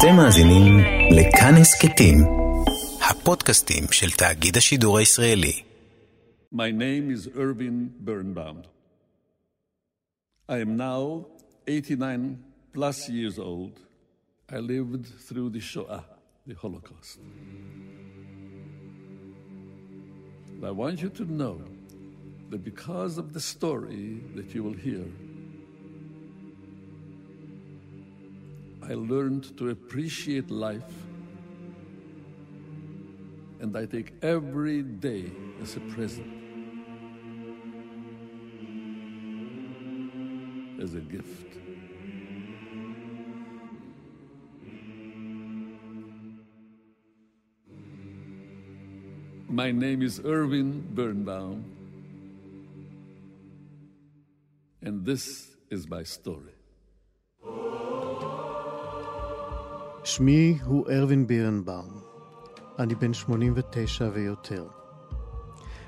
[0.00, 0.78] אתם מאזינים
[1.10, 2.16] לכאן הסכתים,
[3.10, 5.62] הפודקאסטים של תאגיד השידור הישראלי.
[6.52, 8.62] My name is Irvin Birnbaum.
[10.48, 11.26] I am now
[11.66, 12.38] 89
[12.72, 13.80] plus years old.
[14.48, 16.04] I lived through the Shoah,
[16.46, 17.18] the Holocaust.
[20.52, 21.56] And I want you to know
[22.50, 25.04] that because of the story that you will hear,
[28.83, 30.93] I learned to appreciate life,
[33.59, 35.31] and I take every day
[35.61, 36.27] as a present,
[40.81, 41.57] as a gift.
[49.47, 51.63] My name is Irvin Birnbaum,
[54.81, 56.60] and this is my story.
[60.03, 62.01] שמי הוא ארווין בירנבאום.
[62.79, 64.67] אני בן 89 ויותר.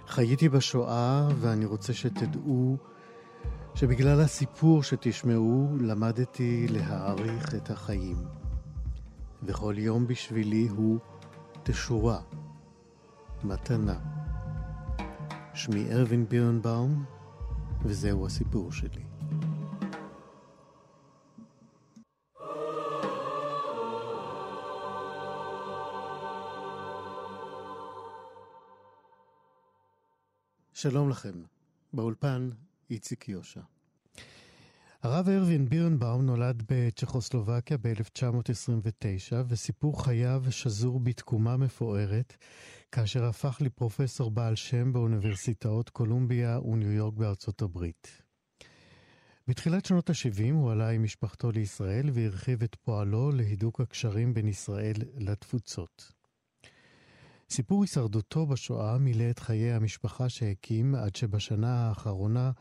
[0.08, 2.78] חייתי בשואה, ואני רוצה שתדעו
[3.76, 8.18] שבגלל הסיפור שתשמעו, למדתי להעריך את החיים.
[9.44, 11.00] וכל יום בשבילי הוא
[11.64, 12.20] תשורה,
[13.44, 14.00] מתנה.
[15.54, 17.04] שמי ארווין בירנבאום,
[17.86, 19.03] וזהו הסיפור שלי.
[30.84, 31.44] שלום לכם,
[31.94, 32.50] באולפן
[32.90, 33.62] איציק יושע.
[35.04, 42.38] הרב ארווין בירנבאום נולד בצ'כוסלובקיה ב-1929, וסיפור חייו שזור בתקומה מפוארת,
[42.92, 48.22] כאשר הפך לפרופסור בעל שם באוניברסיטאות קולומביה וניו יורק בארצות הברית.
[49.48, 54.96] בתחילת שנות ה-70 הוא עלה עם משפחתו לישראל והרחיב את פועלו להידוק הקשרים בין ישראל
[55.18, 56.23] לתפוצות.
[57.50, 62.52] סיפור הישרדותו בשואה מילא את חיי המשפחה שהקים עד שבשנה האחרונה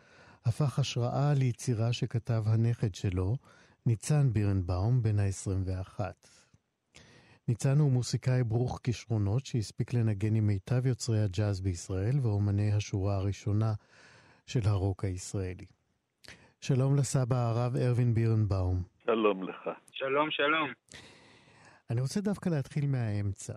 [0.44, 3.36] הפך השראה ליצירה שכתב הנכד שלו,
[3.86, 6.00] ניצן בירנבאום, בן ה-21.
[7.48, 13.72] ניצן הוא מוסיקאי ברוך כישרונות שהספיק לנגן עם מיטב יוצרי הג'אז בישראל ואומני השורה הראשונה
[14.46, 15.66] של הרוק הישראלי.
[16.60, 18.82] שלום לסבא הרב ארווין בירנבאום.
[19.04, 19.70] שלום לך.
[19.92, 20.72] שלום, שלום.
[21.90, 23.54] אני רוצה דווקא להתחיל מהאמצע.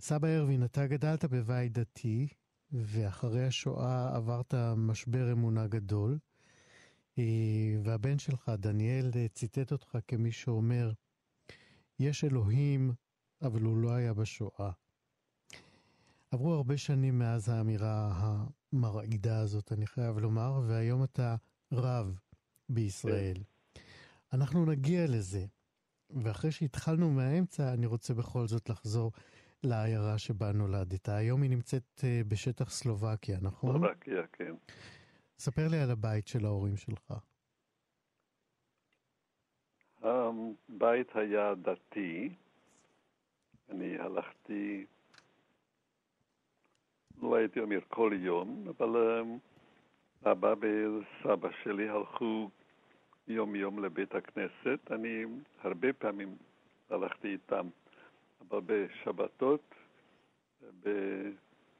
[0.00, 2.28] סבא ארווין, אתה גדלת בבית דתי,
[2.72, 6.18] ואחרי השואה עברת משבר אמונה גדול,
[7.84, 10.92] והבן שלך, דניאל, ציטט אותך כמי שאומר,
[11.98, 12.92] יש אלוהים,
[13.42, 14.70] אבל הוא לא היה בשואה.
[16.30, 18.12] עברו הרבה שנים מאז האמירה
[18.72, 21.36] המרעידה הזאת, אני חייב לומר, והיום אתה
[21.72, 22.18] רב
[22.68, 23.36] בישראל.
[24.32, 25.46] אנחנו נגיע לזה,
[26.10, 29.12] ואחרי שהתחלנו מהאמצע, אני רוצה בכל זאת לחזור
[29.64, 31.08] לעיירה שבה נולדת.
[31.08, 33.78] היום היא נמצאת בשטח סלובקיה, נכון?
[33.78, 34.54] סלובקיה, כן.
[35.38, 37.14] ספר לי על הבית של ההורים שלך.
[40.02, 42.34] הבית היה דתי.
[43.70, 44.86] אני הלכתי,
[47.22, 49.22] לא הייתי אומר כל יום, אבל
[50.24, 52.50] אבא וסבא שלי הלכו
[53.28, 54.90] יום-יום לבית הכנסת.
[54.90, 55.24] אני
[55.62, 56.36] הרבה פעמים
[56.90, 57.68] הלכתי איתם.
[58.50, 59.74] בשבתות,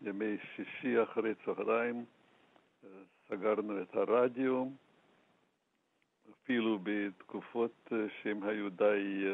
[0.00, 2.04] בימי שישי אחרי צהריים,
[3.28, 4.66] סגרנו את הרדיו,
[6.30, 7.92] אפילו בתקופות
[8.22, 9.24] שהן היו די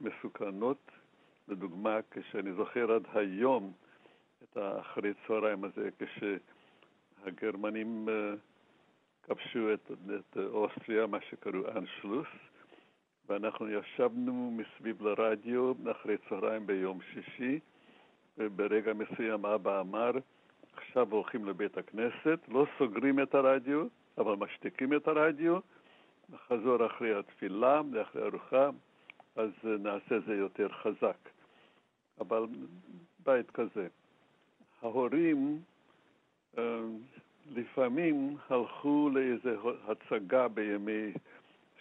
[0.00, 0.90] מסוכנות.
[1.48, 3.72] לדוגמה, כשאני זוכר עד היום
[4.42, 5.88] את האחרי צהריים הזה,
[7.22, 8.08] כשהגרמנים
[9.22, 12.26] כבשו את, את אוסטריה, מה שקראו אנשלוס,
[13.28, 17.60] ואנחנו ישבנו מסביב לרדיו אחרי צהריים ביום שישי,
[18.38, 20.10] וברגע מסוים אבא אמר,
[20.76, 23.86] עכשיו הולכים לבית הכנסת, לא סוגרים את הרדיו,
[24.18, 25.58] אבל משתיקים את הרדיו,
[26.28, 28.70] נחזור אחרי התפילה, אחרי ארוחה,
[29.36, 31.28] אז נעשה זה יותר חזק.
[32.20, 32.46] אבל
[33.18, 33.88] בית כזה.
[34.82, 35.62] ההורים
[37.50, 41.12] לפעמים הלכו לאיזו הצגה בימי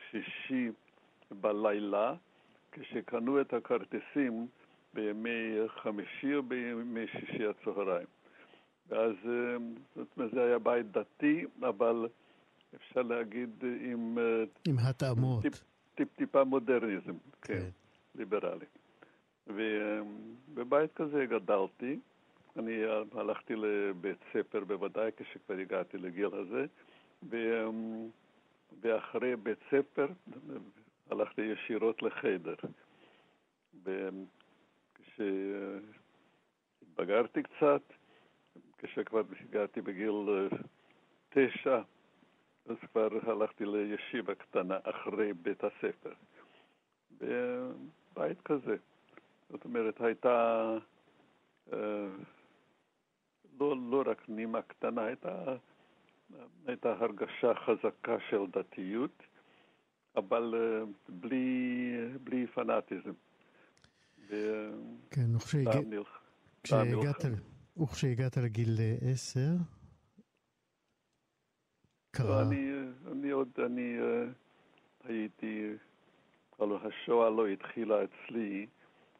[0.10, 0.70] שישי
[1.42, 2.14] בלילה,
[2.72, 4.48] כשקנו את הכרטיסים
[4.94, 8.08] בימי חמישי או בימי שישי הצהריים.
[8.90, 9.16] ואז
[9.96, 12.08] זאת אומרת, זה היה בית דתי, אבל
[12.76, 13.50] אפשר להגיד
[13.82, 14.18] עם...
[14.68, 15.42] עם התאמות.
[15.42, 15.54] טיפ,
[15.96, 17.70] טיפ, טיפה מודרניזם, כן, כן
[18.16, 18.66] ליברלי.
[19.48, 22.00] ובבית כזה גדלתי.
[22.58, 22.84] אני
[23.16, 26.66] הלכתי לבית ספר בוודאי כשכבר הגעתי לגיל הזה,
[28.82, 30.08] ואחרי בית ספר
[31.14, 32.56] הלכתי ישירות לחדר.
[36.86, 37.82] כשהתבגרתי קצת,
[38.78, 40.48] כשכבר הגעתי בגיל אה,
[41.30, 41.82] תשע,
[42.66, 46.14] אז כבר הלכתי לישיבה קטנה אחרי בית הספר.
[47.22, 48.76] בבית כזה.
[49.50, 50.78] זאת אומרת, הייתה
[51.74, 52.08] אה,
[53.60, 55.56] לא, לא רק נימה קטנה, הייתה,
[56.68, 59.24] הייתה הרגשה חזקה של דתיות,
[60.16, 61.92] אבל אה, בלי,
[62.24, 63.14] בלי פנאטיזם.
[65.12, 65.36] כן,
[67.82, 69.52] וכשהגעת, לגיל עשר,
[72.12, 72.28] קרה?
[72.28, 72.72] לא, אני,
[73.12, 75.70] אני עוד, אני uh, הייתי,
[76.60, 78.68] הלוא השואה לא התחילה אצלי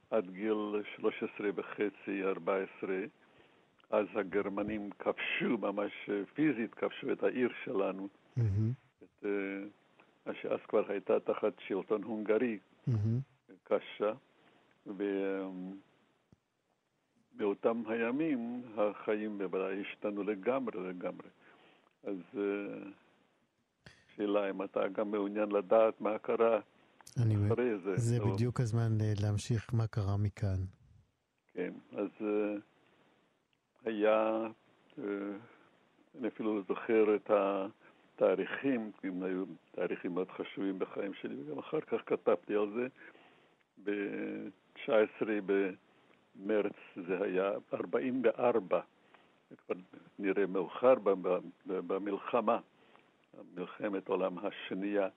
[0.10, 2.98] עד גיל 13 וחצי, 14.
[3.90, 8.08] אז הגרמנים כבשו, ממש פיזית כבשו את העיר שלנו.
[8.38, 8.42] Mm-hmm.
[9.04, 9.26] את,
[10.42, 12.60] שאז כבר הייתה תחת שלטון הונגרי.
[13.64, 14.14] קשה.
[17.36, 21.30] ובאותם הימים החיים בוודאי השתנו לגמרי לגמרי.
[22.04, 22.18] אז
[24.16, 26.60] שאלה אם אתה גם מעוניין לדעת מה קרה
[27.12, 27.98] אחרי זה.
[27.98, 28.34] זה טוב.
[28.34, 30.60] בדיוק הזמן אה, להמשיך מה קרה מכאן.
[31.54, 32.60] כן, אז uh,
[33.86, 34.48] היה,
[36.20, 37.32] אני אפילו זוכר את
[38.24, 42.88] התאריכים, כי הם היו תאריכים מאוד חשובים בחיים שלי, וגם אחר כך כתבתי על זה.
[43.84, 46.74] ב-19 במרץ
[47.08, 48.80] זה היה 44,
[49.50, 49.76] זה כבר
[50.20, 50.94] נראה מאוחר
[51.66, 52.60] במלחמה,
[53.56, 55.08] מלחמת העולם השנייה.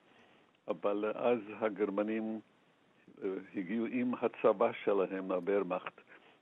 [0.67, 2.39] אבל אז הגרמנים
[3.23, 6.01] אה, הגיעו עם הצבא שלהם, הברמאכט,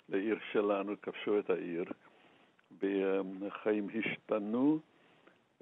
[0.10, 1.86] לעיר שלנו, כבשו את העיר,
[2.82, 4.80] והחיים השתנו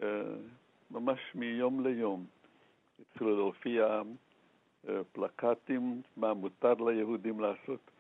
[0.04, 0.08] אה,
[0.94, 2.26] ממש מיום ליום.
[3.02, 4.02] התחילו להופיע
[4.90, 7.92] אה, פלקטים, מה מותר ליהודים לעשות,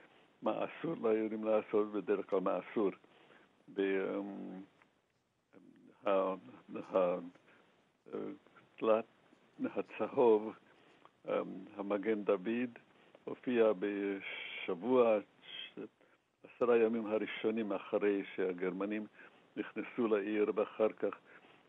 [0.41, 2.91] מה אסור ליהודים לעשות, בדרך כלל מה אסור.
[8.79, 9.05] והתלת
[9.59, 10.53] הצהוב,
[11.27, 11.31] אמ,
[11.75, 12.69] המגן דוד,
[13.23, 15.17] הופיע בשבוע,
[16.43, 19.07] עשרה ימים הראשונים אחרי שהגרמנים
[19.57, 21.17] נכנסו לעיר, ואחר כך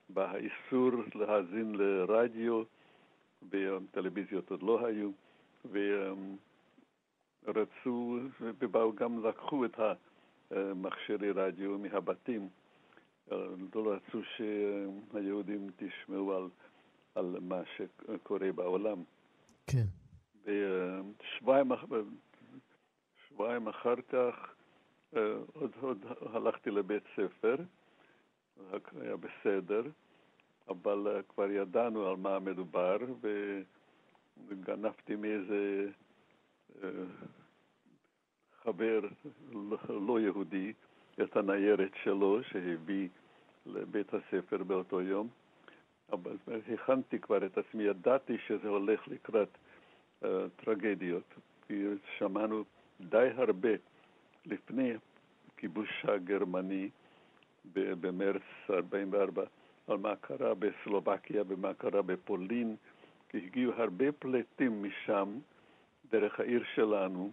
[0.09, 2.63] בא האיסור להאזין לרדיו,
[3.51, 5.11] וטלוויזיות עוד לא היו,
[7.45, 9.79] ורצו, ובאו גם לקחו את
[10.51, 12.49] המכשירי רדיו מהבתים.
[13.75, 16.49] לא רצו שהיהודים תשמעו על
[17.15, 19.03] על מה שקורה בעולם.
[19.67, 19.87] כן.
[20.45, 21.73] ושבועיים
[23.29, 24.55] שבועיים אחר כך
[25.17, 26.05] אה, עוד, עוד
[26.35, 27.57] הלכתי לבית ספר,
[29.01, 29.83] היה בסדר,
[30.69, 32.97] אבל אה, כבר ידענו על מה מדובר,
[34.49, 35.89] וגנבתי מאיזה
[36.83, 36.89] אה,
[38.63, 39.01] חבר
[39.89, 40.73] לא יהודי
[41.23, 43.09] את הניירת שלו שהביא
[43.67, 45.29] לבית הספר באותו יום.
[46.13, 46.37] אבל
[46.75, 49.49] הכנתי כבר את עצמי, ידעתי שזה הולך לקראת
[50.23, 50.27] uh,
[50.65, 51.35] טרגדיות,
[51.67, 51.85] כי
[52.19, 52.65] שמענו
[53.01, 53.69] די הרבה
[54.47, 54.93] לפני
[55.49, 56.91] הכיבוש הגרמני
[57.73, 59.45] במרץ 44
[59.89, 62.77] על מה קרה בסלובקיה ומה קרה בפולין,
[63.29, 65.39] כי הגיעו הרבה פליטים משם
[66.11, 67.31] דרך העיר שלנו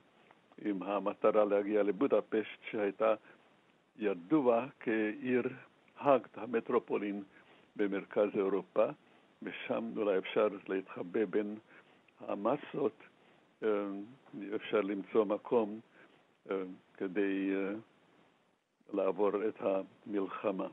[0.62, 3.14] עם המטרה להגיע לבודפשט שהייתה
[4.00, 5.44] ידוע כעיר
[5.98, 7.24] האג, המטרופולין
[7.76, 8.86] במרכז אירופה,
[9.44, 11.56] ושם אולי אפשר להתחבא בין
[12.20, 13.04] המסות,
[13.64, 13.70] אה,
[14.56, 15.80] אפשר למצוא מקום
[16.52, 16.56] אה,
[16.98, 17.74] כדי אה,
[18.94, 20.68] לעבור את המלחמה.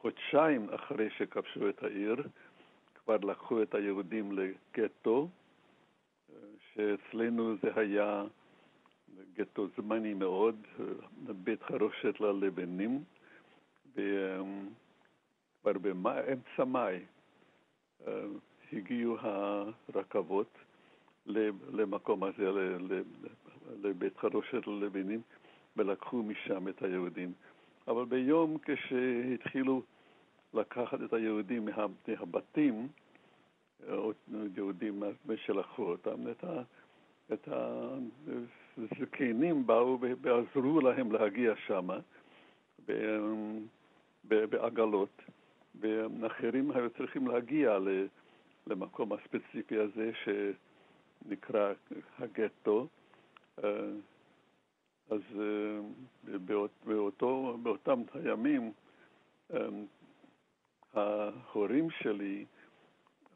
[0.00, 2.16] חודשיים אחרי שכבשו את העיר,
[2.94, 5.28] כבר לקחו את היהודים לגטו,
[6.74, 8.24] שאצלנו זה היה
[9.34, 10.56] גטו זמני מאוד,
[11.44, 13.04] בית חרושת ללבנים,
[13.92, 16.98] וכבר באמצע מאי
[18.06, 18.24] אה,
[18.72, 20.58] הגיעו הרכבות
[21.72, 22.50] למקום הזה,
[23.82, 25.20] לבית חרושת ללבנים,
[25.76, 27.32] ולקחו משם את היהודים.
[27.88, 29.82] אבל ביום כשהתחילו
[30.54, 31.68] לקחת את היהודים
[32.08, 32.88] מהבתים,
[34.56, 35.02] יהודים
[35.36, 36.62] שלקחו אותם, את, ה,
[37.32, 37.48] את
[38.78, 41.88] הזקנים באו ועזרו להם להגיע שם
[44.24, 45.22] בעגלות,
[45.80, 47.78] ואחרים היו צריכים להגיע
[48.66, 51.72] למקום הספציפי הזה שנקרא
[52.18, 52.86] הגטו.
[55.10, 55.20] אז
[56.84, 58.72] באותו, באותם הימים
[60.94, 62.44] ההורים שלי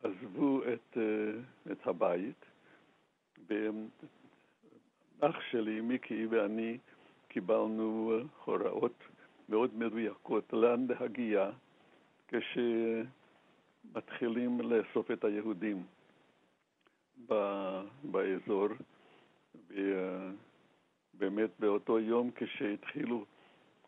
[0.03, 0.99] עזבו את,
[1.73, 2.45] את הבית,
[3.49, 6.79] ואח שלי, מיקי ואני,
[7.29, 9.05] קיבלנו הוראות
[9.49, 11.51] מאוד מדויקות לאן להגיע
[13.89, 15.83] כשמתחילים לאסוף את היהודים
[18.05, 18.69] באזור.
[19.71, 23.25] ובאמת באותו יום כשהתחילו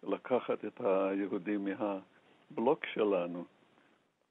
[0.02, 3.44] לקחת את היהודים מהבלוק שלנו,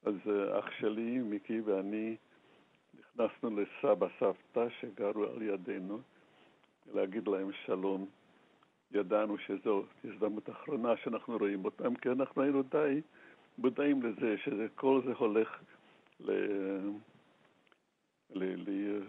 [0.04, 0.14] אז
[0.58, 2.16] אח שלי, מיקי ואני,
[2.94, 5.98] נכנסנו לסבא סבתא שגרו על ידינו,
[6.94, 8.06] להגיד להם שלום.
[8.92, 13.00] ידענו שזו הזדמנות אחרונה שאנחנו רואים אותם, כי אנחנו היינו די
[13.58, 15.60] מודעים לזה שכל זה הולך
[16.20, 16.30] ל...
[18.30, 18.44] ל...
[18.44, 19.00] ל...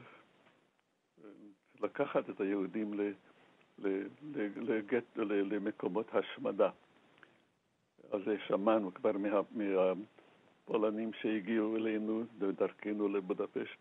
[1.84, 3.12] לקחת את היהודים ל...
[3.80, 4.08] ל...
[4.56, 5.18] לגט...
[5.18, 5.54] ל...
[5.54, 6.70] למקומות השמדה.
[8.26, 9.42] זה שמענו כבר מה...
[9.52, 13.80] מהפולנים שהגיעו אלינו בדרכנו לבודפשט.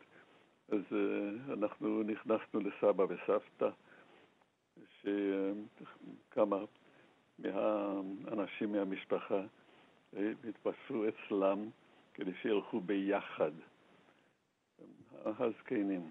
[0.68, 3.70] אז uh, אנחנו נכנסנו לסבא וסבתא.
[5.02, 6.64] שכמה
[7.38, 9.40] מהאנשים מהמשפחה
[10.12, 11.68] התבשרו אצלם
[12.14, 13.50] כדי שילכו ביחד.
[15.24, 16.10] הזקנים,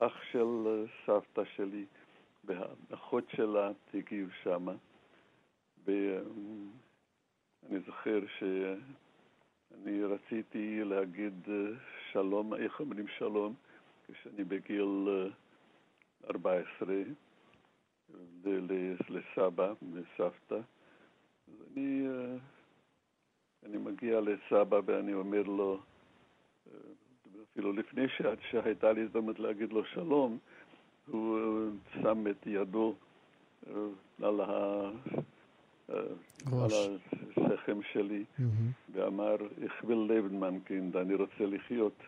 [0.00, 1.84] האח של סבתא שלי
[2.44, 4.72] והאחות שלה הגיעו שמה,
[5.84, 6.70] ואני
[7.86, 11.48] זוכר שאני רציתי להגיד
[12.12, 13.54] שלום, איך אומרים שלום,
[14.06, 15.08] כשאני בגיל
[16.30, 16.94] 14
[19.08, 20.60] לסבא, לסבתא.
[21.48, 22.36] אז אני, אה,
[23.64, 25.80] אני מגיע לסבא ואני אומר לו,
[26.66, 26.72] אה,
[27.58, 28.06] אפילו לפני
[28.50, 30.38] שהייתה לי הזדמנות להגיד לו שלום,
[31.06, 32.94] הוא אה, שם את ידו
[34.22, 34.90] על, ה...
[36.52, 36.70] על
[37.36, 38.24] השכם שלי.
[38.92, 42.02] ואמר, איך leben, mein אני רוצה לחיות,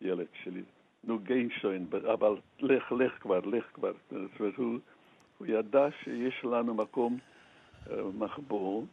[0.00, 0.62] ילד שלי.
[1.04, 3.92] נו גיינשוין, אבל לך, לך כבר, לך כבר.
[4.10, 4.78] זאת אומרת, הוא,
[5.38, 7.18] הוא ידע שיש לנו מקום
[8.18, 8.86] מחבור,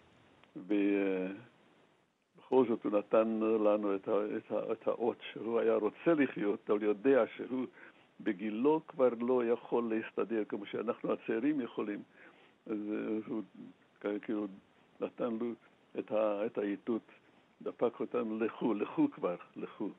[2.52, 6.70] ובכל זאת הוא נתן לנו את, ה, את, ה, את האות שהוא היה רוצה לחיות,
[6.70, 7.66] אבל יודע שהוא
[8.20, 12.04] בגילו כבר לא יכול להסתדר כמו שאנחנו הצעירים יכולים.
[12.68, 12.78] אז
[13.28, 13.42] הוא
[14.22, 14.48] כאילו
[15.02, 15.52] נתן לו
[16.00, 16.12] את,
[16.46, 17.02] את האיתות,
[17.62, 19.90] דפק אותנו, לכו, לכו כבר, לכו.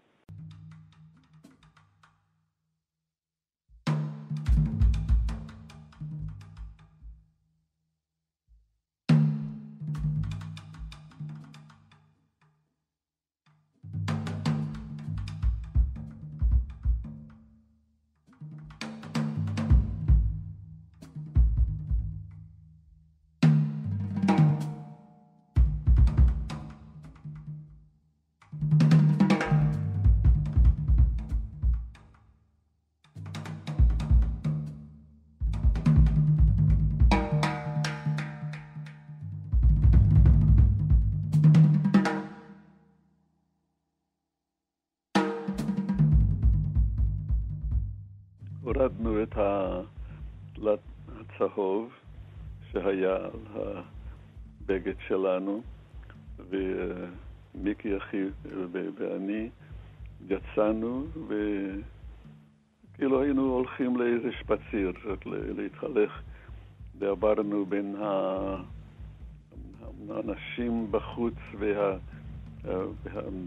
[53.07, 53.73] שהיה על
[54.65, 55.63] הבגד שלנו,
[56.51, 58.25] ומיקי אחי
[58.99, 59.49] ואני
[60.29, 64.93] יצאנו, וכאילו היינו הולכים לאיזה שפציר,
[65.57, 66.23] להתהלך,
[66.99, 67.97] ועברנו בין
[70.09, 71.97] האנשים בחוץ וה...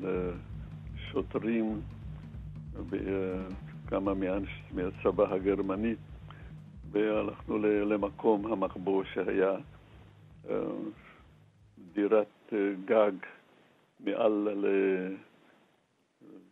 [0.01, 1.81] והשוטרים,
[3.87, 4.13] כמה
[4.71, 5.95] מהצבא הגרמני,
[6.91, 9.55] והלכנו למקום המחבוא שהיה
[10.49, 10.55] אה,
[11.93, 13.11] דירת אה, גג
[13.99, 14.65] מעל, ל...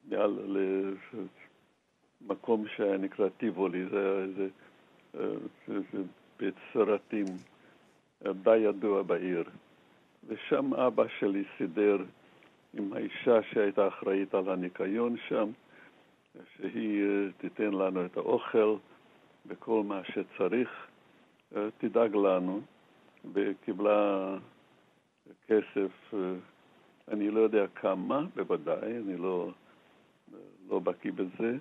[0.09, 0.39] מעל
[2.21, 2.65] למקום
[2.99, 4.47] נקרא טיבולי, זה היה איזה,
[5.19, 5.79] אה,
[6.39, 7.25] בית סרטים
[8.43, 9.43] די ידוע בעיר.
[10.27, 11.97] ושם אבא שלי סידר
[12.73, 15.49] עם האישה שהייתה אחראית על הניקיון שם,
[16.55, 17.03] שהיא
[17.37, 18.75] תיתן לנו את האוכל
[19.47, 20.69] וכל מה שצריך,
[21.55, 22.61] אה, תדאג לנו,
[23.33, 24.33] וקיבלה
[25.47, 26.19] כסף, אה,
[27.11, 29.51] אני לא יודע כמה, בוודאי, אני לא,
[30.69, 31.57] לא בקיא בזה,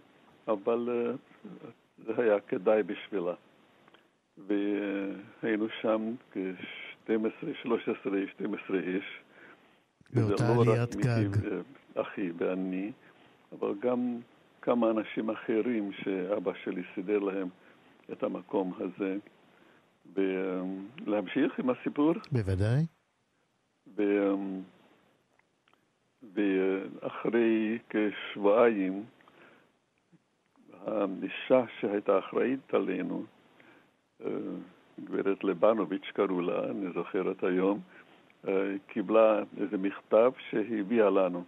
[0.49, 1.14] אבל
[2.07, 3.35] זה היה כדאי בשבילה.
[4.38, 9.21] והיינו שם כ-12, 13, 12 איש.
[10.11, 11.28] באותה לא עליית גג.
[11.95, 12.93] אחי ואני,
[13.52, 14.19] אבל גם
[14.62, 17.49] כמה אנשים אחרים שאבא שלי סידר להם
[18.12, 19.16] את המקום הזה.
[20.14, 22.12] ולהמשיך עם הסיפור?
[22.32, 22.86] בוודאי.
[23.96, 24.02] ו...
[26.34, 29.04] ואחרי כשבועיים,
[30.86, 33.25] האישה שהייתה אחראית עלינו,
[34.25, 34.30] אה,
[35.04, 37.80] גברת לבנוביץ' קראו לה, אני זוכר את היום,
[38.48, 41.44] אה, קיבלה איזה מכתב שהביאה לנו.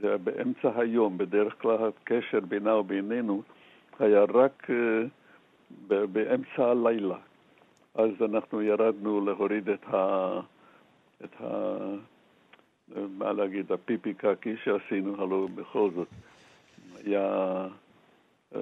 [0.00, 3.42] זה היה באמצע היום, בדרך כלל הקשר בינה ובינינו
[3.98, 5.06] היה רק אה,
[5.86, 7.16] באמצע הלילה.
[7.94, 10.40] אז אנחנו ירדנו להוריד את ה...
[11.24, 11.78] את ה...
[13.18, 16.08] מה להגיד, הפיפי קקי שעשינו, הלוא בכל זאת
[17.04, 17.66] היה
[18.54, 18.60] אה,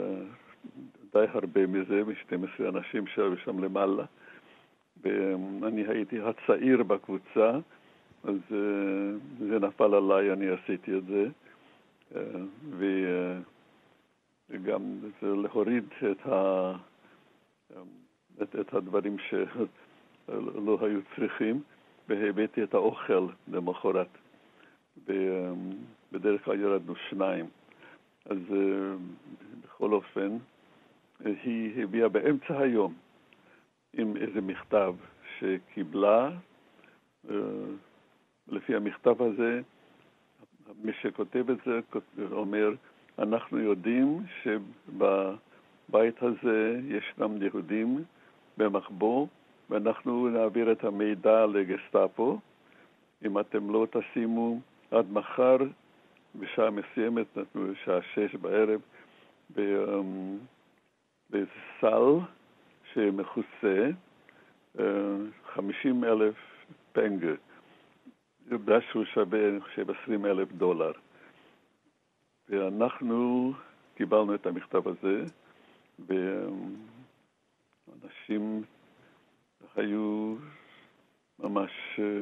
[1.13, 4.05] די הרבה מזה, מ-12 אנשים שהיו שם למעלה.
[5.03, 7.51] ואני הייתי הצעיר בקבוצה,
[8.25, 11.29] אז אה, זה נפל עליי, אני עשיתי את זה.
[14.51, 14.83] וגם
[15.23, 16.73] להוריד את ה...
[18.43, 21.63] את, את הדברים שלא היו צריכים,
[22.09, 24.09] והבאתי את האוכל למחרת.
[26.13, 27.47] בדרך כלל ירדנו שניים.
[28.25, 28.39] אז
[29.65, 30.37] בכל אופן,
[31.25, 32.95] היא הביאה באמצע היום
[33.93, 34.95] עם איזה מכתב
[35.39, 36.31] שקיבלה.
[37.31, 37.37] אה,
[38.49, 39.61] לפי המכתב הזה,
[40.85, 41.81] מי שכותב את זה
[42.33, 42.75] אומר,
[43.19, 48.05] אנחנו יודעים שבבית הזה ישנם יהודים
[48.57, 49.27] במחבוא,
[49.71, 52.39] ואנחנו נעביר את המידע לגסטאפו.
[53.25, 55.57] אם אתם לא תשימו עד מחר,
[56.35, 58.81] בשעה מסוימת, בשעה שש בערב,
[61.31, 62.19] בסל
[62.93, 63.91] שמכוסה
[65.55, 66.35] 50 אה, אלף
[66.93, 67.33] פנגה.
[68.47, 68.57] זה
[68.91, 70.93] שהוא שווה, אני חושב, 20 אלף דולר.
[72.49, 73.53] ואנחנו
[73.95, 75.25] קיבלנו את המכתב הזה,
[77.89, 78.63] ואנשים
[79.77, 80.35] היו
[81.39, 82.21] ממש אה,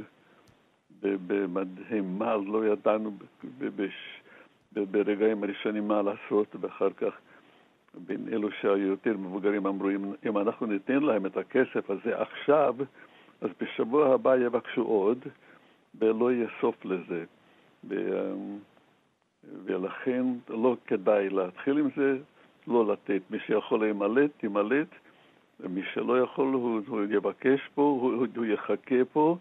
[1.03, 3.13] במדהמה, לא ידענו
[4.73, 7.15] ברגעים הראשונים מה לעשות, ואחר כך
[7.95, 9.89] בין אלו שהיו יותר מבוגרים אמרו,
[10.29, 12.75] אם אנחנו ניתן להם את הכסף הזה עכשיו,
[13.41, 15.19] אז בשבוע הבא יבקשו עוד,
[15.95, 17.25] ולא יהיה סוף לזה.
[19.65, 22.19] ולכן לא כדאי להתחיל עם זה,
[22.67, 23.23] לא לתת.
[23.31, 24.89] מי שיכול להימלט, ימלט,
[25.61, 29.37] ומי שלא יכול, הוא, הוא יבקש פה, הוא, הוא יחכה פה,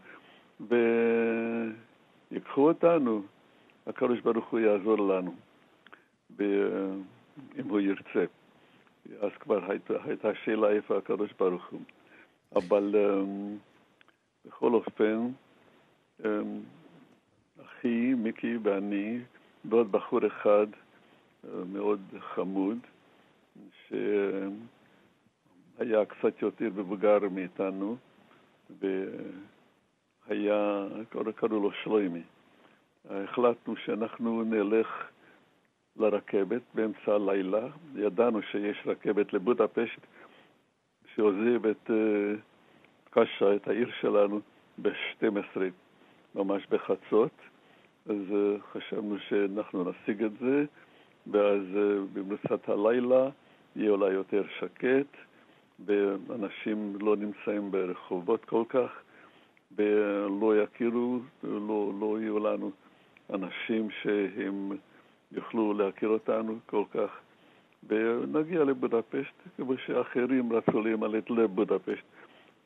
[2.32, 3.22] ויקחו אותנו.
[3.88, 5.36] הקדוש ברוך הוא יעזור לנו,
[7.60, 8.26] אם הוא ירצה.
[9.22, 11.82] אז כבר הייתה, הייתה שאלה איפה הקדוש ברוך הוא.
[12.56, 13.28] אבל um,
[14.46, 15.28] בכל אופן,
[16.22, 16.26] um,
[17.66, 19.20] אחי, מיקי ואני,
[19.66, 22.78] ועוד בחור אחד uh, מאוד חמוד,
[25.80, 27.98] שהיה קצת יותר מבוגר מאיתנו,
[30.30, 30.88] והיה,
[31.36, 32.22] קראו לו שלוימי.
[33.10, 34.88] החלטנו שאנחנו נלך
[35.98, 37.68] לרכבת באמצע הלילה.
[37.96, 40.02] ידענו שיש רכבת לבודפשט
[41.16, 42.34] שעוזב את אה,
[43.10, 44.40] קשה, את העיר שלנו,
[44.82, 45.58] ב-12,
[46.36, 47.32] ממש בחצות.
[48.06, 50.66] אז אה, חשבנו שאנחנו נשיג את זה,
[51.28, 53.30] ואז אה, במרוצת הלילה
[53.76, 55.29] יהיה אולי יותר שקט,
[55.86, 58.92] ואנשים לא נמצאים ברחובות כל כך,
[59.78, 62.72] ולא יכירו, לא, לא יהיו לנו
[63.34, 64.72] אנשים שהם
[65.32, 67.20] יוכלו להכיר אותנו כל כך.
[67.88, 72.04] ונגיע לבודפשט, כמו שאחרים רצו להימלט לבודפשט.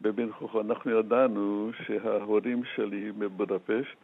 [0.01, 3.97] בבן חוכו אנחנו ידענו שההורים שלי מבודפשט,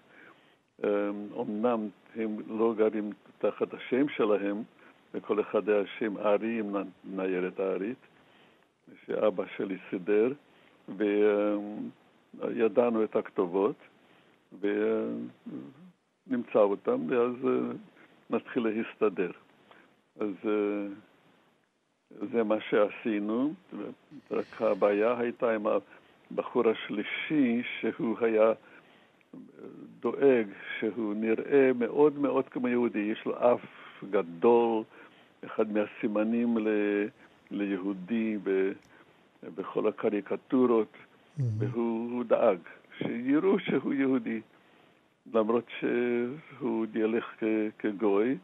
[1.41, 4.63] אמנם הם לא גרים תחת השם שלהם,
[5.13, 7.97] וכל אחד היה שם ארי עם ניירת הארית,
[9.05, 10.31] שאבא שלי סידר,
[12.33, 13.75] וידענו את הכתובות,
[14.59, 17.33] ונמצא אותם, ואז
[18.29, 19.31] נתחיל להסתדר.
[20.19, 20.87] אז אה,
[22.31, 23.53] זה מה שעשינו,
[24.31, 25.65] רק הבעיה הייתה עם
[26.31, 28.53] הבחור השלישי, שהוא היה
[29.99, 30.47] דואג
[30.79, 33.61] שהוא נראה מאוד מאוד כמו יהודי, יש לו אף
[34.09, 34.83] גדול,
[35.45, 36.67] אחד מהסימנים ל,
[37.51, 38.71] ליהודי ב,
[39.55, 41.43] בכל הקריקטורות, mm-hmm.
[41.57, 42.57] והוא דאג
[42.97, 44.41] שיראו שהוא יהודי.
[45.33, 47.25] למרות שהוא ילך
[47.79, 48.37] כגוי,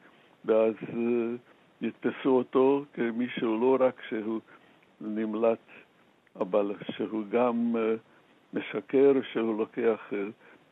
[0.45, 1.35] ואז אה,
[1.81, 4.39] יתפסו אותו כמישהו לא רק שהוא
[5.01, 5.67] נמלט,
[6.39, 7.95] אבל שהוא גם אה,
[8.53, 10.23] משקר, שהוא לוקח אה,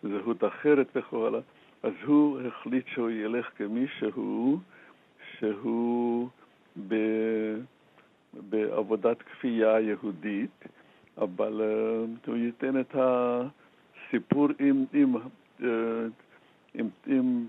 [0.03, 1.39] זהות אחרת וכו' הלאה.
[1.83, 4.59] אז הוא החליט שהוא ילך כמישהו
[5.39, 6.29] שהוא
[6.87, 6.95] ב,
[8.49, 10.65] בעבודת כפייה יהודית,
[11.17, 11.61] אבל
[12.27, 15.15] הוא ייתן את הסיפור עם, עם
[16.73, 17.45] עם, עם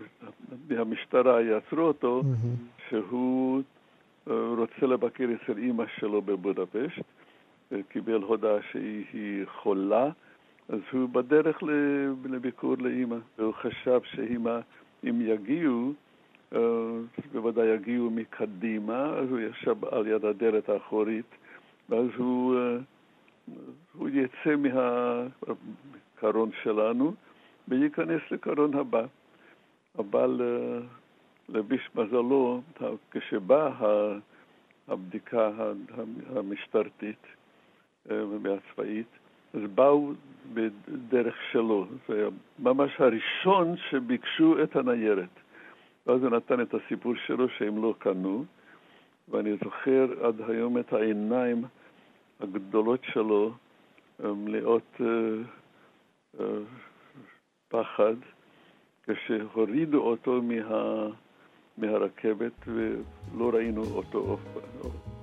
[0.68, 2.88] מהמשטרה יעצרו אותו, mm-hmm.
[2.88, 3.62] שהוא
[4.26, 7.04] רוצה לבקר אצל אימא שלו בבודפשט,
[7.88, 10.10] קיבל הודעה שהיא חולה,
[10.68, 11.62] אז הוא בדרך
[12.24, 15.92] לביקור לאימא, והוא חשב שאם יגיעו,
[17.32, 21.26] בוודאי יגיעו מקדימה, אז הוא ישב על יד הדלת האחורית,
[21.88, 22.56] ואז הוא,
[23.92, 27.14] הוא יצא מהקרון שלנו
[27.68, 29.04] וייכנס לקרון הבא.
[29.98, 30.40] אבל
[31.48, 32.60] לביש מזלו,
[33.10, 33.70] כשבאה
[34.88, 35.50] הבדיקה
[36.36, 37.26] המשטרתית
[38.06, 39.06] והצבאית,
[39.54, 40.12] אז באו
[40.54, 41.86] בדרך שלו.
[42.08, 45.43] זה היה ממש הראשון שביקשו את הניירת.
[46.06, 48.44] ואז הוא נתן את הסיפור שלו שהם לא קנו,
[49.28, 51.64] ואני זוכר עד היום את העיניים
[52.40, 53.52] הגדולות שלו
[54.18, 55.04] מלאות uh,
[56.38, 56.42] uh,
[57.68, 58.14] פחד,
[59.02, 61.06] כשהורידו אותו מה,
[61.78, 65.13] מהרכבת ולא ראינו אותו אף פעם.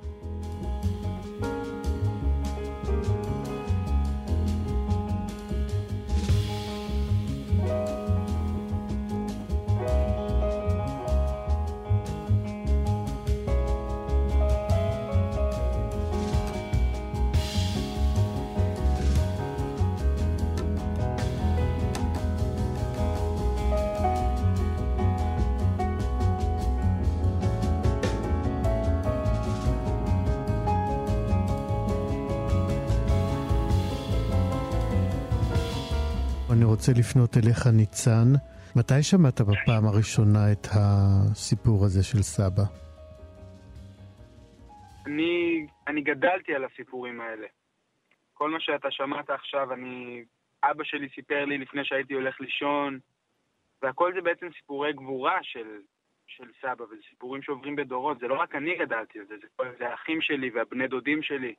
[36.82, 38.30] רוצה לפנות אליך, ניצן.
[38.76, 42.66] מתי שמעת בפעם הראשונה את הסיפור הזה של סבא?
[45.06, 47.48] אני, אני גדלתי על הסיפורים האלה.
[48.34, 50.24] כל מה שאתה שמעת עכשיו, אני...
[50.64, 53.00] אבא שלי סיפר לי לפני שהייתי הולך לישון,
[53.82, 55.68] והכל זה בעצם סיפורי גבורה של,
[56.28, 58.20] של סבא, וזה סיפורים שעוברים בדורות.
[58.20, 61.54] זה לא רק אני גדלתי על זה, זה, זה האחים שלי והבני דודים שלי.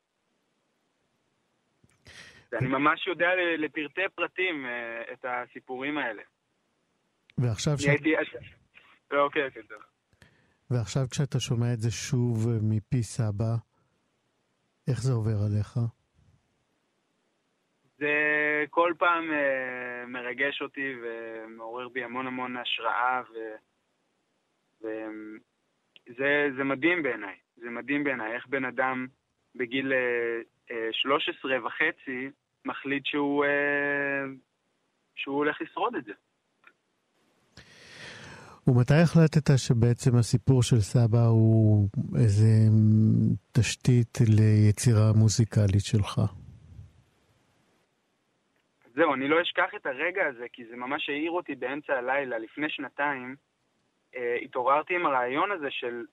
[2.54, 6.22] אני ממש יודע לפרטי פרטים אה, את הסיפורים האלה.
[7.38, 7.86] ועכשיו ש...
[9.10, 9.82] לא, אוקיי, אוקיי, טוב.
[10.70, 13.54] ועכשיו כשאתה שומע את זה שוב אה, מפי סבא,
[14.88, 15.78] איך זה עובר עליך?
[17.98, 18.14] זה
[18.70, 19.24] כל פעם
[20.06, 23.22] מרגש אותי ומעורר בי המון המון השראה,
[24.80, 27.36] וזה זה מדהים בעיניי.
[27.56, 29.06] זה מדהים בעיניי איך בן אדם
[29.54, 32.30] בגיל uh, 13 וחצי
[32.64, 34.24] מחליט שהוא, אה,
[35.16, 36.12] שהוא הולך לשרוד את זה.
[38.66, 42.52] ומתי החלטת שבעצם הסיפור של סבא הוא איזה
[43.52, 46.20] תשתית ליצירה מוזיקלית שלך?
[48.94, 52.38] זהו, אני לא אשכח את הרגע הזה, כי זה ממש העיר אותי באמצע הלילה.
[52.38, 53.36] לפני שנתיים
[54.16, 56.04] אה, התעוררתי עם הרעיון הזה של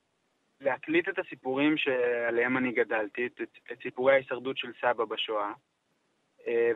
[0.62, 5.53] להקליט את הסיפורים שעליהם אני גדלתי, את, את סיפורי ההישרדות של סבא בשואה, אה,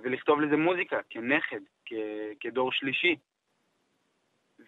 [0.04, 1.94] ולכתוב לזה מוזיקה, כנכד, כ-
[2.40, 3.16] כדור שלישי.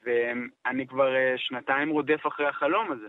[0.03, 3.07] ואני כבר אה, שנתיים רודף אחרי החלום הזה.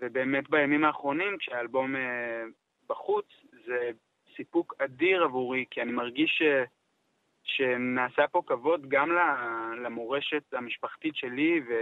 [0.00, 2.44] ובאמת בימים האחרונים, כשהאלבום אה,
[2.88, 3.26] בחוץ,
[3.66, 3.90] זה
[4.36, 6.42] סיפוק אדיר עבורי, כי אני מרגיש ש...
[7.44, 9.10] שנעשה פה כבוד גם
[9.82, 11.72] למורשת המשפחתית שלי ו...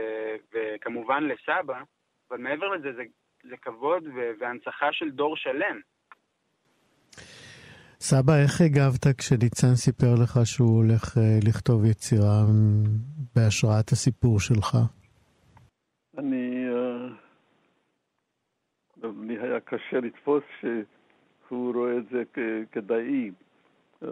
[0.52, 1.82] וכמובן לסבא,
[2.28, 3.02] אבל מעבר לזה, זה,
[3.42, 4.04] זה כבוד
[4.38, 5.80] והנצחה של דור שלם.
[8.10, 12.44] סבא, איך הגבת כשניצן סיפר לך שהוא הולך אה, לכתוב יצירה
[13.36, 14.76] בהשראת הסיפור שלך?
[16.18, 16.66] אני...
[16.68, 17.08] אה,
[19.26, 20.42] לי היה קשה לתפוס
[21.48, 22.22] שהוא רואה את זה
[22.72, 23.30] כדאי
[24.02, 24.08] אה,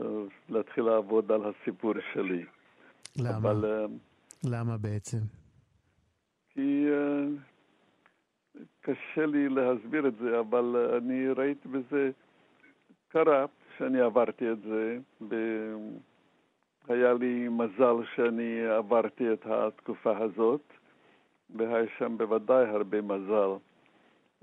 [0.49, 2.45] להתחיל לעבוד על הסיפור שלי.
[3.17, 3.37] למה?
[3.37, 3.87] אבל,
[4.45, 5.23] למה בעצם?
[6.51, 6.87] כי
[8.81, 12.11] קשה לי להסביר את זה, אבל אני ראיתי בזה,
[13.09, 13.47] קרה
[13.79, 14.99] שאני עברתי את זה.
[15.29, 15.35] ב...
[16.89, 20.61] היה לי מזל שאני עברתי את התקופה הזאת,
[21.57, 23.51] והיה שם בוודאי הרבה מזל.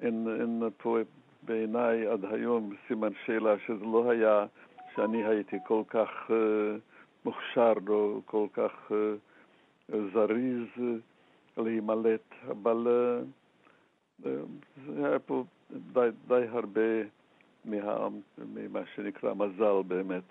[0.02, 0.98] אין, אין פה
[1.44, 4.46] בעיניי עד היום סימן שאלה שזה לא היה
[4.96, 6.34] שאני הייתי כל כך uh,
[7.26, 11.00] מוכשר או כל כך uh, זריז
[11.58, 14.30] להימלט, אבל uh,
[14.86, 16.82] זה היה פה די, די הרבה
[17.66, 20.24] מה, ממה שנקרא מזל באמת.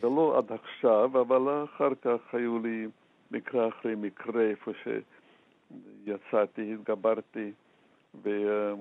[0.00, 2.86] ולא עד עכשיו, אבל אחר כך היו לי
[3.30, 4.70] מקרה אחרי מקרה, איפה
[6.04, 7.52] שיצאתי, התגברתי,
[8.22, 8.76] ולא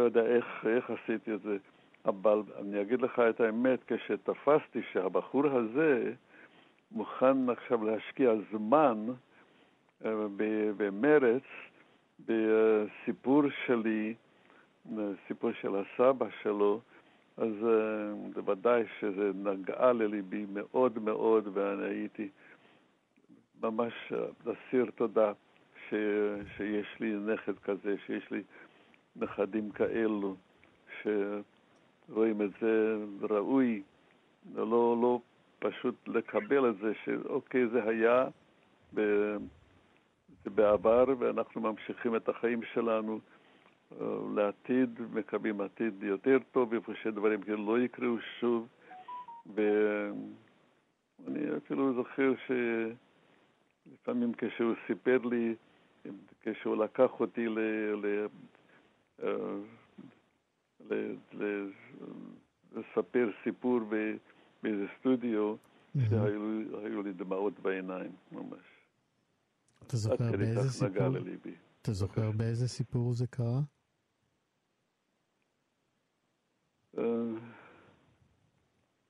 [0.00, 1.56] יודע איך, איך עשיתי את זה.
[2.04, 6.12] אבל אני אגיד לך את האמת, כשתפסתי שהבחור הזה
[6.92, 9.06] מוכן עכשיו להשקיע זמן
[10.04, 10.12] אה,
[10.76, 11.42] ומרץ,
[12.26, 14.14] בסיפור שלי,
[15.28, 16.80] סיפור של הסבא שלו,
[17.36, 17.52] אז
[18.34, 22.28] בוודאי שזה נגעה לליבי מאוד מאוד, ואני הייתי
[23.62, 25.32] ממש אסיר תודה
[25.88, 25.94] ש,
[26.56, 28.42] שיש לי נכד כזה, שיש לי
[29.16, 30.36] נכדים כאלו,
[31.02, 33.82] שרואים את זה ראוי,
[34.54, 35.20] לא, לא
[35.58, 38.24] פשוט לקבל את זה, שאוקיי, זה היה
[38.92, 43.12] זה בעבר, ואנחנו ממשיכים את החיים שלנו.
[43.14, 43.35] אה,
[44.34, 48.68] לעתיד, מקווים עתיד יותר טוב, איפה שדברים כאלה לא יקרו שוב.
[49.54, 52.32] ואני אפילו זוכר
[53.86, 55.54] שלפעמים כשהוא סיפר לי,
[56.42, 57.58] כשהוא לקח אותי ל...
[57.94, 58.26] ל...
[59.22, 59.28] אה,
[60.90, 61.14] ל...
[61.32, 61.70] ל...
[62.72, 63.80] לספר סיפור
[64.62, 65.54] באיזה סטודיו,
[66.08, 68.76] שהיו לי דמעות בעיניים, ממש.
[69.86, 71.16] אתה זוכר באיזה סיפור?
[71.82, 73.60] אתה זוכר באיזה סיפור זה קרה?
[76.98, 77.04] אה,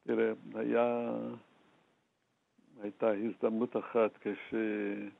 [0.06, 1.10] תראה, היה,
[2.82, 5.10] הייתה הזדמנות אחת כשאני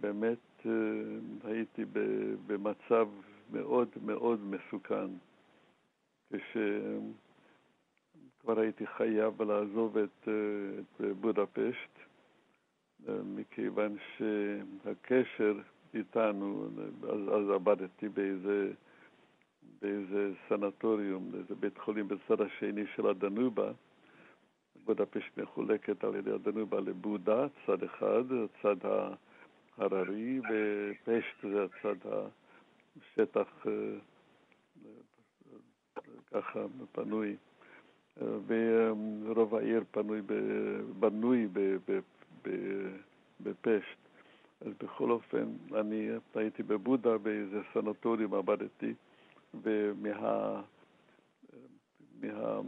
[0.00, 0.70] באמת אה,
[1.44, 1.84] הייתי
[2.46, 3.08] במצב
[3.52, 5.10] מאוד מאוד מסוכן,
[6.32, 6.60] כשכבר
[8.60, 10.32] הייתי חייב לעזוב את, אה,
[10.80, 11.90] את בודפשט,
[13.08, 15.60] מכיוון שהקשר
[15.94, 16.68] איתנו,
[17.02, 18.72] אז, אז עבדתי באיזה
[19.82, 23.72] באיזה סנטוריום, באיזה בית חולים בצד השני של הדנובה.
[24.84, 28.76] בודפשט מחולקת על ידי הדנובה לבודה, צד אחד, הצד
[29.78, 31.96] ההררי, ופשט זה הצד
[32.96, 33.66] השטח
[36.32, 36.60] ככה
[36.92, 37.36] פנוי.
[38.46, 40.20] ורוב העיר פנוי,
[41.00, 41.48] בנוי
[43.40, 43.98] בפשט.
[44.60, 48.94] אז בכל אופן, אני הייתי בבודה באיזה סנטוריום, עבדתי.
[49.62, 50.62] ומה...
[52.20, 52.60] מה...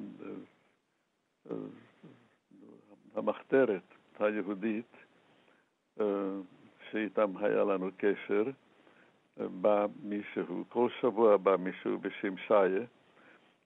[3.15, 3.83] המחתרת
[4.19, 4.97] היהודית
[6.91, 8.45] שאיתם היה לנו קשר,
[9.37, 12.87] בא מישהו, כל שבוע בא מישהו בשם שיה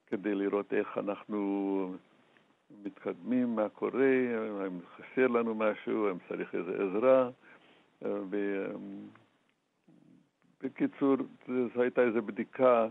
[0.07, 1.95] כדי לראות איך אנחנו
[2.83, 4.17] מתקדמים, מה קורה,
[4.67, 7.31] אם חסר לנו משהו, אם צריך איזו עזרה.
[10.63, 11.17] בקיצור,
[11.75, 12.89] זו הייתה איזו בדיקה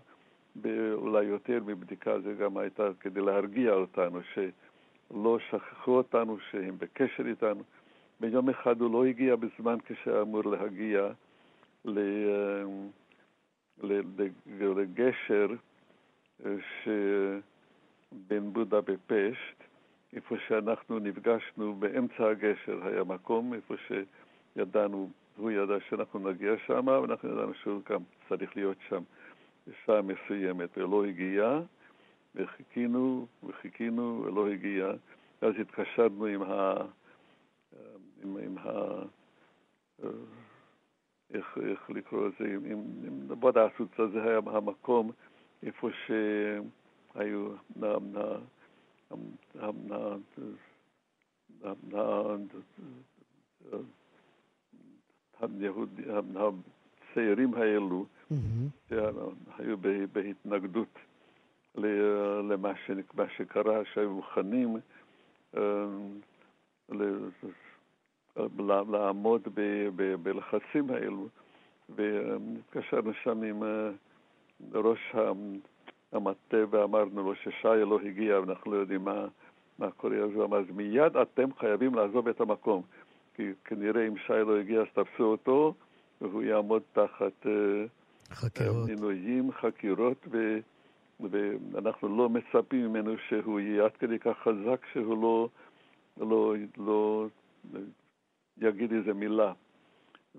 [0.94, 7.64] אולי יותר מבדיקה, זה גם הייתה כדי להרגיע אותנו, שלא שכחו אותנו, שהם בקשר איתנו.
[8.20, 11.10] ביום אחד הוא לא הגיע בזמן כשאמור להגיע
[14.76, 15.48] לגשר
[16.84, 19.64] שבין בודה בפשט,
[20.14, 27.30] איפה שאנחנו נפגשנו באמצע הגשר, היה מקום איפה שידענו, הוא ידע שאנחנו נגיע שם, ואנחנו
[27.30, 29.04] ידענו שהוא גם צריך להיות שם.
[29.68, 31.60] בשעה מסוימת ולא הגיע,
[32.36, 34.92] וחיכינו וחיכינו ולא הגיע.
[35.42, 36.74] אז התקשרנו עם ה...
[38.24, 38.72] עם, עם ה...
[41.34, 45.12] איך, איך לקרוא לזה, עם, עם, עם בודה הסוצה, זה היה המקום
[45.64, 47.54] איפה שהיו
[57.12, 58.21] הצעירים האלו, mm-hmm.
[58.90, 59.78] שהיו
[60.12, 61.00] בהתנגדות
[61.76, 62.72] למה
[63.38, 64.78] שקרה, שהיו מוכנים
[65.58, 65.86] אה,
[68.90, 69.48] לעמוד
[70.24, 71.28] בלחצים האלו,
[71.90, 73.90] והתקשרנו שם עם אה,
[74.74, 75.16] ראש
[76.12, 79.26] המטה ואמרנו לו ששי לא הגיע ואנחנו לא יודעים מה,
[79.80, 82.82] מה קורה, אז הוא אמר, אז מיד אתם חייבים לעזוב את המקום,
[83.36, 85.74] כי כנראה אם שי לא הגיע אז תפסו אותו
[86.22, 87.86] והוא יעמוד תחת אה,
[88.32, 88.90] חקירות.
[88.90, 90.58] מינויים, חקירות, ו,
[91.72, 95.50] ואנחנו לא מצפים ממנו שהוא יהיה עד כדי כך חזק שהוא לא,
[96.18, 97.28] לא, לא
[98.58, 99.54] יגיד איזה מילה.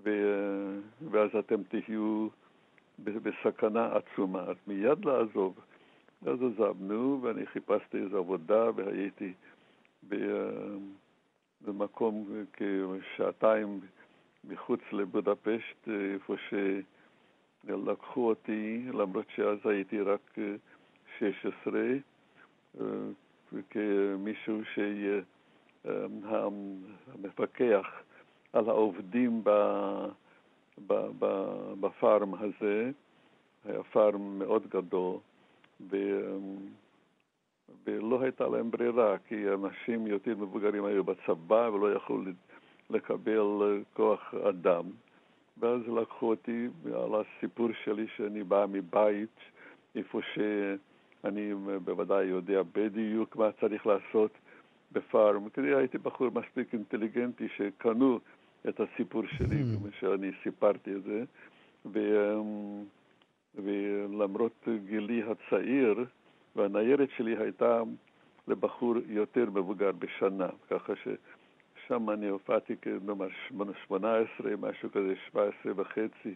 [0.03, 0.09] ו,
[1.11, 2.27] ואז אתם תהיו
[2.99, 4.39] בסכנה עצומה.
[4.41, 5.59] אז מיד לעזוב.
[6.25, 9.33] אז עזבנו, ואני חיפשתי איזו עבודה, והייתי
[11.61, 13.79] במקום כשעתיים
[14.43, 16.35] מחוץ לבודפשט, איפה
[17.67, 20.35] שלקחו אותי, למרות שאז הייתי רק
[21.19, 21.81] 16,
[22.81, 22.85] אה,
[23.69, 24.61] כמישהו
[27.13, 27.87] שהמפקח
[28.53, 29.43] על העובדים
[31.79, 32.91] בפארם הזה,
[33.65, 35.17] היה פארם מאוד גדול,
[37.85, 42.21] ולא הייתה להם ברירה, כי אנשים יותר מבוגרים היו בצבא ולא יכלו
[42.89, 44.83] לקבל אה, כוח אדם,
[45.57, 49.39] ואז לקחו אותי על הסיפור שלי שאני בא מבית,
[49.95, 54.31] איפה שאני בוודאי יודע בדיוק מה צריך לעשות
[54.91, 55.49] בפארם.
[55.49, 58.19] כי הייתי בחור מספיק אינטליגנטי שקנו
[58.69, 59.77] את הסיפור שלי, mm.
[59.77, 61.23] כמו שאני סיפרתי את זה.
[61.85, 61.99] ו...
[63.55, 66.05] ולמרות גילי הצעיר,
[66.55, 67.81] והניירת שלי הייתה
[68.47, 70.93] לבחור יותר מבוגר בשנה, ככה
[71.85, 76.35] ששם אני הופעתי כנאמר 18, משהו כזה, 17 וחצי,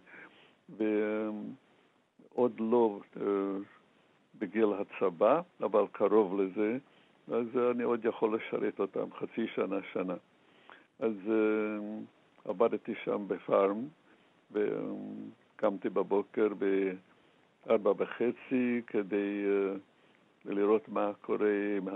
[0.70, 3.24] ועוד לא אה,
[4.40, 6.78] בגיל הצבא, אבל קרוב לזה,
[7.32, 10.16] אז אני עוד יכול לשרת אותם חצי שנה, שנה.
[11.00, 13.88] אז uh, עבדתי שם בפארם,
[14.52, 16.48] וקמתי בבוקר
[17.66, 19.80] בארבע וחצי כדי uh,
[20.46, 21.88] לראות מה קורה עם,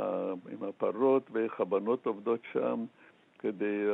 [0.52, 2.86] עם הפרות ואיך הבנות עובדות שם,
[3.42, 3.88] כדי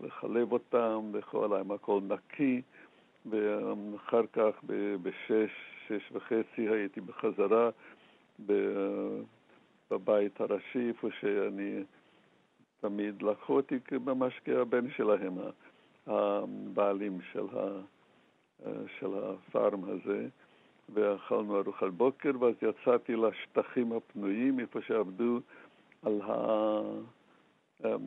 [0.00, 2.62] לחלב אותם וכל, עם הכל נקי,
[3.26, 4.64] ואחר כך
[5.02, 5.50] בשש,
[5.88, 7.70] שש וחצי הייתי בחזרה
[9.90, 11.82] בבית הראשי, איפה שאני
[12.80, 15.38] תמיד לקחו אותי ממש כבן שלהם,
[16.06, 17.80] הבעלים של, ה,
[18.98, 20.28] של הפארם הזה,
[20.94, 25.40] ואכלנו ארוחת בוקר, ואז יצאתי לשטחים הפנויים, איפה שעבדו
[26.02, 26.80] על, ה,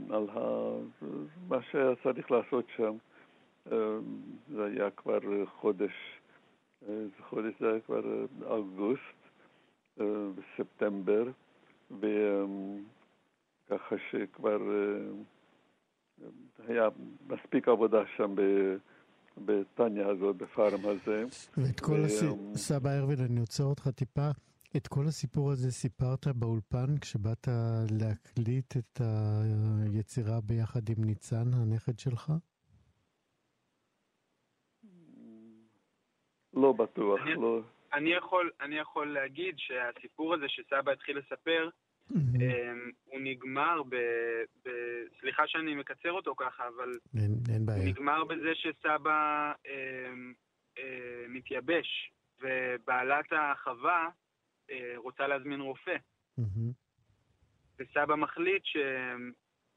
[0.09, 0.39] על ה,
[1.47, 2.97] מה שהיה צריך לעשות שם.
[4.55, 5.91] זה היה כבר חודש,
[6.81, 8.01] זה חודש, זה היה כבר
[8.45, 9.17] אוגוסט,
[10.35, 11.23] בספטמבר,
[11.91, 14.59] וככה שכבר
[16.67, 16.89] היה
[17.27, 18.35] מספיק עבודה שם
[19.37, 21.23] בטניה הזאת, בפארם הזה.
[21.57, 24.29] ואת כל הסיפור, סבא ארווין, אני עוצר אותך טיפה.
[24.77, 27.47] את כל הסיפור הזה סיפרת באולפן כשבאת
[27.99, 29.01] להקליט את
[29.85, 32.31] היצירה ביחד עם ניצן, הנכד שלך?
[36.53, 37.61] לא בטוח, אני, לא.
[37.93, 41.69] אני יכול, אני יכול להגיד שהסיפור הזה שסבא התחיל לספר,
[42.11, 42.43] mm-hmm.
[43.05, 43.95] הוא נגמר ב,
[44.65, 44.69] ב...
[45.19, 46.91] סליחה שאני מקצר אותו ככה, אבל...
[47.17, 47.79] אין, אין בעיה.
[47.79, 50.13] הוא נגמר בזה שסבא אה,
[50.77, 52.11] אה, מתייבש,
[52.41, 54.09] ובעלת החווה
[54.95, 55.95] רוצה להזמין רופא.
[56.39, 56.71] Mm-hmm.
[57.80, 58.77] וסבא מחליט ש...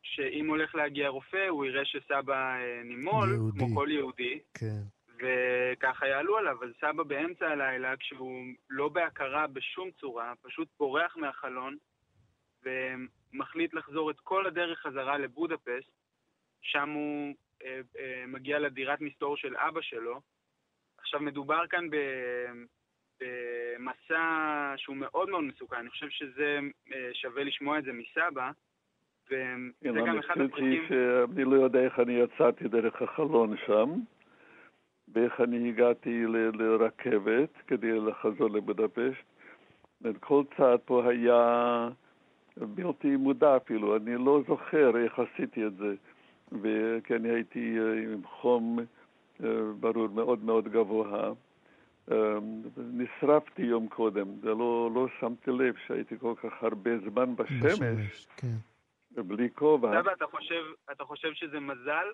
[0.03, 3.59] שאם הולך להגיע רופא, הוא יראה שסבא אה, נימול, יהודי.
[3.59, 4.41] כמו כל יהודי.
[4.55, 4.83] כן.
[5.17, 11.77] וככה יעלו עליו, אז סבא באמצע הלילה, כשהוא לא בהכרה בשום צורה, פשוט בורח מהחלון,
[12.63, 15.91] ומחליט לחזור את כל הדרך חזרה לבודפסט,
[16.63, 20.21] שם הוא אה, אה, מגיע לדירת מסתור של אבא שלו.
[20.99, 21.85] עכשיו מדובר כאן
[23.21, 26.59] במסע שהוא מאוד מאוד מסוכן, אני חושב שזה
[26.93, 28.51] אה, שווה לשמוע את זה מסבא.
[29.27, 29.37] וזה
[29.83, 30.83] כן, גם אחד הפרקים...
[31.37, 33.91] אני לא יודע איך אני יצאתי דרך החלון שם.
[35.13, 39.25] ואיך אני הגעתי ל- לרכבת כדי לחזור לבודפשט.
[40.21, 41.89] כל צעד פה היה
[42.57, 45.95] בלתי מודע אפילו, אני לא זוכר איך עשיתי את זה.
[47.11, 48.79] אני הייתי אה, עם חום
[49.45, 49.49] אה,
[49.81, 51.33] ברור מאוד מאוד גבוה.
[52.11, 52.39] אה,
[52.77, 58.57] נשרפתי יום קודם, ולא לא שמתי לב שהייתי כל כך הרבה זמן בשמש, בשמש כן.
[59.17, 60.01] ובלי כובע.
[60.01, 62.07] אתה חושב, אתה חושב שזה מזל?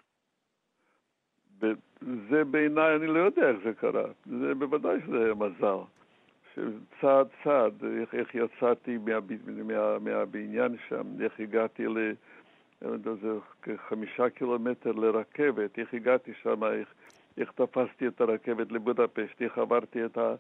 [1.61, 4.05] וזה בעיניי, אני לא יודע איך זה קרה.
[4.27, 5.77] זה בוודאי שזה היה מזל.
[7.01, 9.21] צעד צעד, איך, איך יצאתי מה,
[9.65, 12.13] מה, מהבניין שם, איך הגעתי ל...
[12.81, 13.29] זה
[13.63, 16.95] כחמישה קילומטר לרכבת, איך הגעתי שם, איך,
[17.39, 20.35] איך תפסתי את הרכבת לבודפשט, איך עברתי את, ה,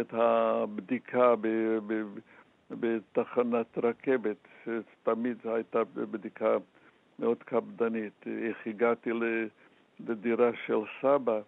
[0.00, 1.48] את הבדיקה ב,
[1.86, 2.02] ב,
[2.70, 6.56] בתחנת רכבת, שתמיד הייתה בדיקה
[7.18, 9.46] מאוד קפדנית, איך הגעתי ל...
[10.04, 11.40] בדירה של סבא,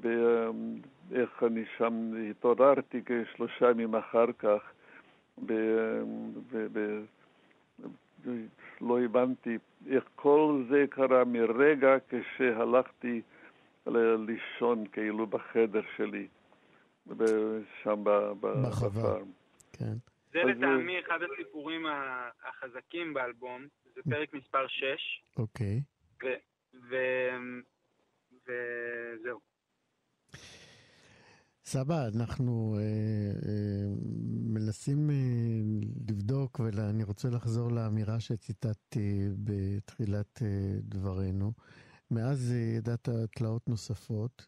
[0.00, 4.72] ואיך אני שם התעוררתי כשלושה ימים אחר כך,
[8.80, 9.58] ולא הבנתי
[9.90, 13.20] איך כל זה קרה מרגע כשהלכתי
[13.86, 16.28] לישון כאילו בחדר שלי,
[17.82, 18.04] שם
[18.40, 19.32] בפארם.
[19.72, 19.94] כן.
[20.32, 21.86] זה לטעמי אחד הסיפורים
[22.44, 25.22] החזקים באלבום, זה פרק מספר 6.
[25.36, 25.82] אוקיי.
[28.46, 29.38] וזהו.
[31.64, 32.82] סבא, אנחנו אה,
[33.48, 33.94] אה,
[34.54, 35.16] מנסים אה,
[36.08, 40.48] לבדוק, ואני רוצה לחזור לאמירה שציטטתי בתחילת אה,
[40.82, 41.52] דברינו.
[42.12, 44.46] מאז אה, ידעת תלאות נוספות,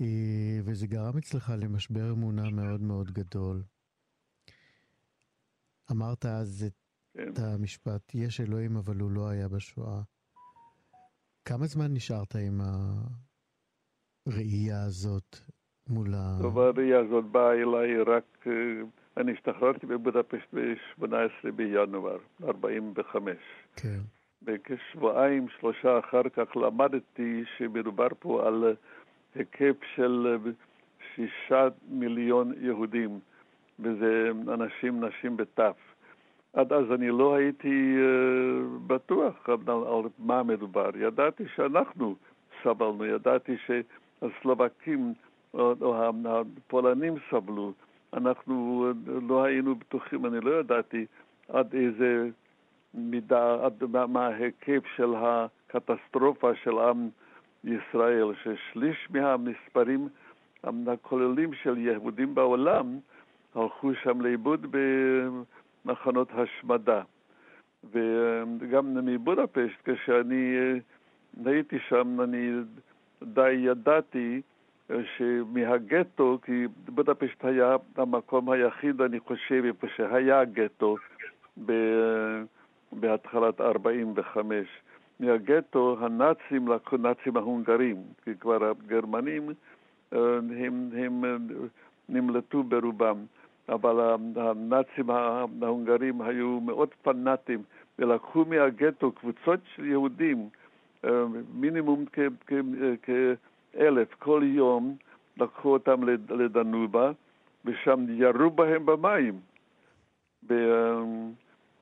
[0.00, 3.62] אה, וזה גרם אצלך למשבר אמונה מאוד מאוד גדול.
[5.90, 7.42] אמרת אז את כן.
[7.42, 10.00] המשפט, יש אלוהים אבל הוא לא היה בשואה.
[11.44, 12.60] כמה זמן נשארת עם.
[14.26, 15.36] הראייה הזאת
[15.88, 16.38] מול ה...
[16.42, 18.46] טוב, הראייה הזאת באה אליי רק...
[19.16, 23.36] אני השתחררתי בבודפשט ב-18 בינואר 45.
[23.76, 24.00] כן.
[24.48, 28.74] וכשבועיים, שלושה אחר כך למדתי שמדובר פה על
[29.34, 30.36] היקף של
[31.14, 33.18] שישה מיליון יהודים,
[33.80, 35.76] וזה אנשים, נשים וטף.
[36.52, 40.90] עד אז אני לא הייתי uh, בטוח על, על מה מדובר.
[40.96, 42.14] ידעתי שאנחנו
[42.62, 45.14] סבלנו, ידעתי שהסלובקים
[45.54, 45.74] או,
[46.24, 47.72] הפולנים סבלו.
[48.12, 48.86] אנחנו
[49.28, 51.06] לא היינו בטוחים, אני לא ידעתי
[51.48, 52.28] עד איזה
[52.94, 53.56] מידה,
[54.08, 57.08] מה ההיקף של הקטסטרופה של עם
[57.64, 60.08] ישראל, ששליש מהמספרים
[60.64, 62.98] הכוללים של יהודים בעולם
[63.54, 64.66] הלכו שם לאיבוד
[65.84, 67.02] במחנות השמדה.
[67.90, 70.56] וגם מבודפשט, כשאני
[71.44, 72.50] הייתי שם, אני
[73.22, 74.40] די ידעתי
[75.16, 80.96] שמהגטו, כי בודפשט היה המקום היחיד, אני חושב, איפה שהיה גטו
[82.92, 84.66] בהתחלת 45.
[85.20, 89.50] מהגטו הנאצים לקחו, נאצים ההונגרים, כי כבר הגרמנים
[90.12, 91.24] הם, הם
[92.08, 93.24] נמלטו ברובם,
[93.68, 97.62] אבל הנאצים ההונגרים היו מאוד פנאטים
[97.98, 100.48] ולקחו מהגטו קבוצות של יהודים,
[101.54, 102.04] מינימום
[103.72, 104.96] כאלף כל יום,
[105.36, 107.10] לקחו אותם לדנובה
[107.64, 109.40] ושם ירו בהם במים.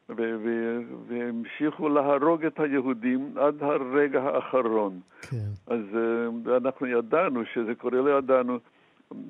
[0.08, 5.00] והמשיכו להרוג את היהודים עד הרגע האחרון.
[5.20, 5.50] כן.
[5.66, 8.58] אז uh, אנחנו ידענו שזה קורה, לא ידענו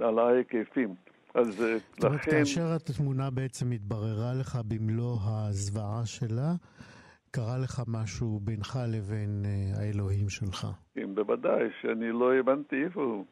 [0.01, 0.95] על ההיקפים.
[1.35, 1.63] אז uh,
[1.95, 2.31] זאת אומרת, לכן...
[2.31, 6.53] כאשר התמונה בעצם התבררה לך במלוא הזוועה שלה,
[7.31, 10.67] קרה לך משהו בינך לבין uh, האלוהים שלך.
[10.95, 13.25] כן, בוודאי, שאני לא הבנתי איפה הוא,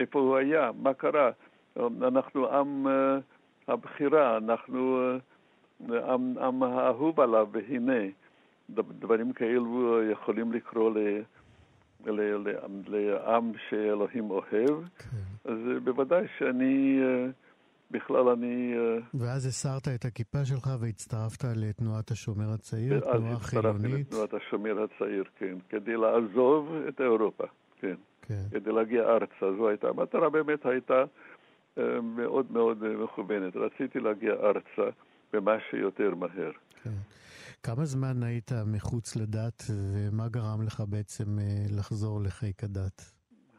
[0.00, 1.30] איפה הוא היה, מה קרה.
[1.76, 2.86] אנחנו עם
[3.68, 5.00] הבחירה, אנחנו...
[5.80, 8.02] עם, עם האהוב עליו, והנה,
[8.70, 10.98] דברים כאלו יכולים לקרוא ל,
[12.06, 12.48] ל, ל,
[12.88, 15.50] לעם שאלוהים אוהב, כן.
[15.50, 17.00] אז בוודאי שאני,
[17.90, 18.74] בכלל אני...
[19.14, 23.44] ואז הסרת את הכיפה שלך והצטרפת לתנועת השומר הצעיר, תנועה חילונית.
[23.44, 27.44] ואז הצטרפתי לתנועת השומר הצעיר, כן, כדי לעזוב את אירופה,
[27.80, 27.94] כן.
[28.26, 28.42] כן.
[28.50, 31.04] כדי להגיע ארצה, זו הייתה, המטרה באמת הייתה
[32.02, 33.56] מאוד מאוד מכוונת.
[33.56, 34.90] רציתי להגיע ארצה.
[35.34, 36.52] ומה שיותר מהר.
[36.82, 36.90] כן.
[37.62, 41.44] כמה זמן היית מחוץ לדת, ומה גרם לך בעצם אה,
[41.78, 43.02] לחזור לחיק הדת?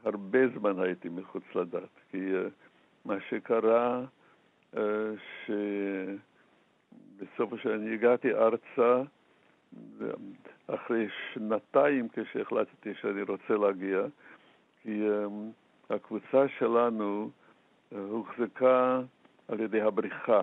[0.03, 2.49] הרבה זמן הייתי מחוץ לדת, כי uh,
[3.05, 4.05] מה שקרה,
[4.73, 4.77] uh,
[7.17, 9.01] שבסוף שאני הגעתי ארצה,
[10.67, 13.99] אחרי שנתיים כשהחלטתי שאני רוצה להגיע,
[14.81, 15.03] כי
[15.89, 17.29] הקבוצה שלנו
[17.91, 19.01] הוחזקה
[19.47, 20.41] על ידי הבריחה.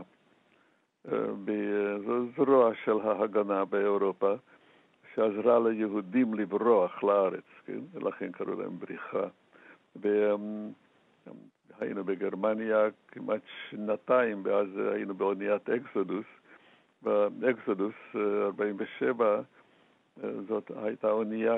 [1.44, 4.34] בזרוע של ההגנה באירופה,
[5.14, 7.80] שעזרה ליהודים לברוח לארץ, כן?
[7.92, 9.26] ולכן קראו להם בריחה.
[9.96, 13.40] והיינו בגרמניה כמעט
[13.70, 16.26] שנתיים, ואז היינו באוניית אקסודוס.
[17.38, 19.40] באקסודוס 47,
[20.48, 21.54] זאת הייתה אונייה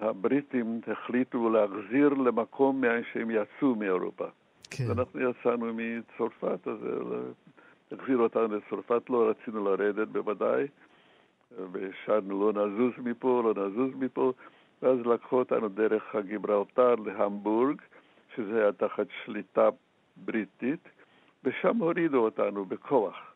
[0.00, 4.26] שהבריטים החליטו להחזיר למקום מאין שהם יצאו מאירופה.
[4.76, 4.84] כן.
[4.88, 6.78] ואנחנו יצאנו מצרפת, אז
[7.92, 10.66] החזירו אותנו לצרפת, לא רצינו לרדת בוודאי,
[11.72, 14.32] ושאלנו לא נזוז מפה, לא נזוז מפה,
[14.82, 17.80] ואז לקחו אותנו דרך הגיברלטר להמבורג,
[18.36, 19.68] שזה היה תחת שליטה
[20.16, 20.88] בריטית,
[21.44, 23.34] ושם הורידו אותנו בכוח.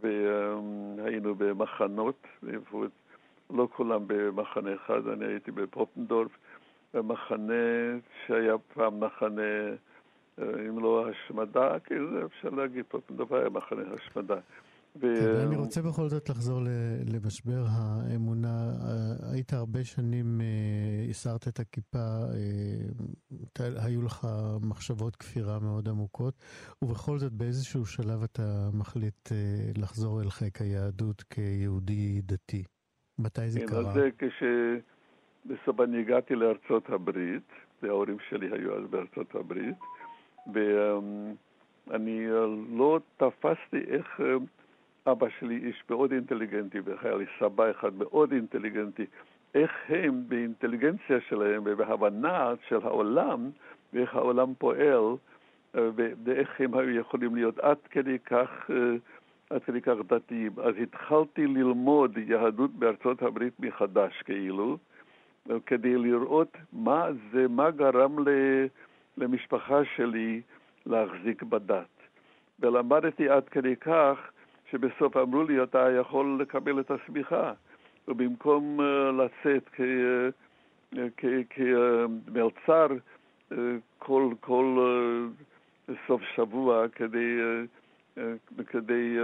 [0.00, 2.26] והיינו במחנות,
[3.50, 6.30] לא כולם במחנה אחד, אני הייתי בפופנדורף,
[6.94, 7.52] במחנה
[8.26, 9.42] שהיה פעם מחנה
[10.38, 14.36] אם לא השמדה, כי זה אפשר להגיד פה דבר היה מחנה השמדה.
[15.00, 16.60] כן, אני רוצה בכל זאת לחזור
[17.14, 18.72] למשבר האמונה.
[19.32, 21.98] היית הרבה שנים, אה, הסרת את הכיפה,
[23.58, 24.26] אה, היו לך
[24.68, 26.34] מחשבות כפירה מאוד עמוקות,
[26.82, 29.36] ובכל זאת באיזשהו שלב אתה מחליט אה,
[29.82, 32.62] לחזור אל חיק היהדות כיהודי דתי.
[33.18, 33.92] מתי זה כן, קרה?
[33.92, 34.08] זה
[35.80, 39.76] אני הגעתי לארצות הברית, וההורים שלי היו אז בארצות הברית,
[40.52, 42.26] ואני
[42.76, 49.06] לא תפסתי איך אה, אבא שלי איש מאוד אינטליגנטי, והיה לי סבא אחד מאוד אינטליגנטי,
[49.54, 53.50] איך הם באינטליגנציה שלהם ובהבנה של העולם
[53.92, 55.16] ואיך העולם פועל
[55.76, 55.88] אה,
[56.24, 58.96] ואיך הם היו יכולים להיות עד כדי כך, אה,
[59.50, 60.52] עד כדי כך דתיים.
[60.62, 64.78] אז התחלתי ללמוד יהדות בארצות הברית מחדש כאילו,
[65.66, 68.16] כדי לראות מה זה, מה גרם
[69.16, 70.40] למשפחה שלי
[70.86, 71.96] להחזיק בדת.
[72.60, 74.18] ולמדתי עד כדי כך
[74.70, 77.52] שבסוף אמרו לי, אתה יכול לקבל את השמיכה.
[78.08, 78.84] ובמקום uh,
[79.22, 79.70] לצאת
[81.50, 83.56] כמלצר uh, uh,
[83.98, 84.76] כל, כל
[86.06, 87.38] סוף שבוע כדי,
[88.66, 89.16] כדי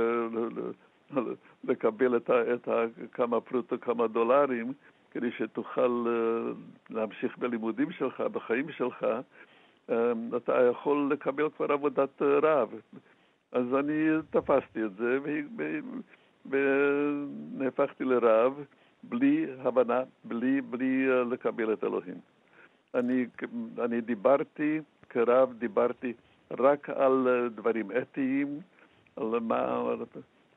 [1.65, 2.69] לקבל את, את
[3.13, 4.73] כמה פרוטו, כמה דולרים,
[5.11, 6.07] כדי שתוכל
[6.91, 9.07] להמשיך בלימודים שלך, בחיים שלך,
[10.37, 12.75] אתה יכול לקבל כבר עבודת רב.
[13.53, 15.19] אז אני תפסתי את זה
[16.47, 18.65] ונהפכתי לרב
[19.03, 22.21] בלי הבנה, בלי, בלי אה, לקבל את אלוהים.
[22.95, 23.27] אני,
[23.79, 26.13] אני דיברתי, כרב דיברתי
[26.51, 28.61] רק על אה, דברים אתיים,
[29.17, 29.95] על מה,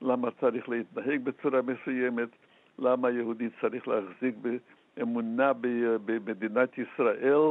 [0.01, 2.29] למה צריך להתנהג בצורה מסוימת,
[2.79, 4.35] למה יהודי צריך להחזיק
[4.97, 5.51] באמונה
[6.05, 7.41] במדינת ישראל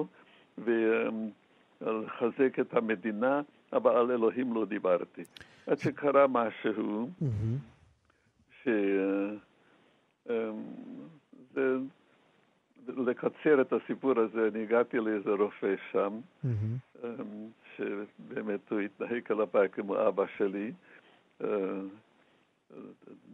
[1.85, 3.41] ולחזק את המדינה.
[3.73, 5.25] אבל על אלוהים לא דיברתי.
[5.67, 7.11] עד שקרה משהו,
[8.63, 8.69] ש...
[10.31, 10.35] אמ,
[11.55, 11.77] זה...
[12.89, 16.21] לקצר את הסיפור הזה, אני הגעתי לאיזה רופא שם,
[17.05, 20.73] אמ, שבאמת הוא התנהג כלפיי כמו אבא שלי.
[21.45, 21.49] אה,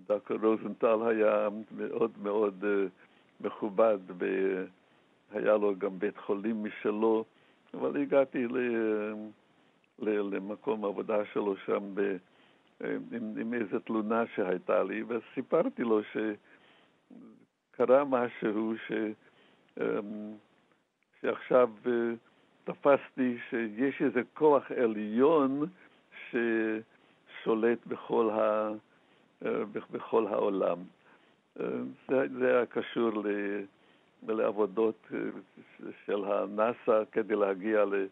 [0.06, 2.86] דוקטור רוזנטל היה מאוד מאוד אה,
[3.40, 7.24] מכובד, והיה לו גם בית חולים משלו,
[7.74, 8.56] אבל הגעתי ל...
[10.02, 12.16] למקום העבודה שלו שם ב,
[12.80, 16.00] עם, עם איזו תלונה שהייתה לי, וסיפרתי לו
[17.72, 18.92] שקרה משהו ש,
[19.80, 20.32] אמ,
[21.20, 21.92] שעכשיו אה,
[22.64, 25.66] תפסתי שיש איזה כוח עליון
[26.30, 28.70] ששולט בכל, ה,
[29.44, 30.78] אה, בכל העולם.
[31.60, 31.66] אה,
[32.08, 33.26] זה, זה היה קשור ל,
[34.28, 35.12] לעבודות
[36.06, 38.06] של הנאס"א כדי להגיע ל...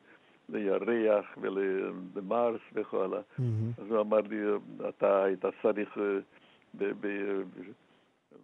[0.49, 3.21] לירח ולמרס וכל הלאה.
[3.21, 3.83] Mm-hmm.
[3.83, 4.41] אז הוא אמר לי,
[4.89, 6.83] אתה היית צריך אה,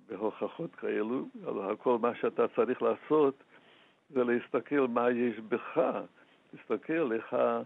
[0.08, 3.44] בהוכחות כאלו, על כל מה שאתה צריך לעשות
[4.10, 5.80] זה להסתכל מה יש בך,
[6.52, 7.62] להסתכל איך, ה,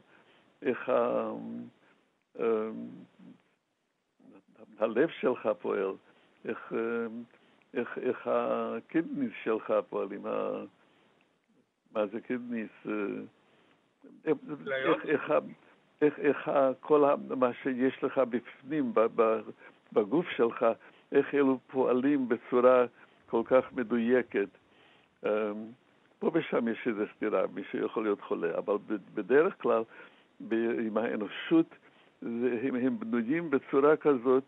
[0.62, 1.30] איך ה,
[2.40, 2.70] אה,
[4.78, 5.92] הלב שלך פועל,
[6.44, 7.06] איך, אה,
[7.74, 10.22] איך, איך הקידניס שלך פועלים,
[11.92, 12.70] מה זה קידניס?
[14.24, 14.36] איך,
[15.04, 15.32] איך,
[16.02, 16.50] איך, איך
[16.80, 18.92] כל מה שיש לך בפנים,
[19.92, 20.66] בגוף שלך,
[21.12, 22.86] איך אלו פועלים בצורה
[23.26, 24.48] כל כך מדויקת.
[25.24, 25.30] אמ,
[26.18, 28.76] פה ושם יש איזו סתירה, מי שיכול להיות חולה, אבל
[29.14, 29.82] בדרך כלל
[30.86, 31.66] עם האנושות
[32.22, 34.44] הם, הם בנויים בצורה כזאת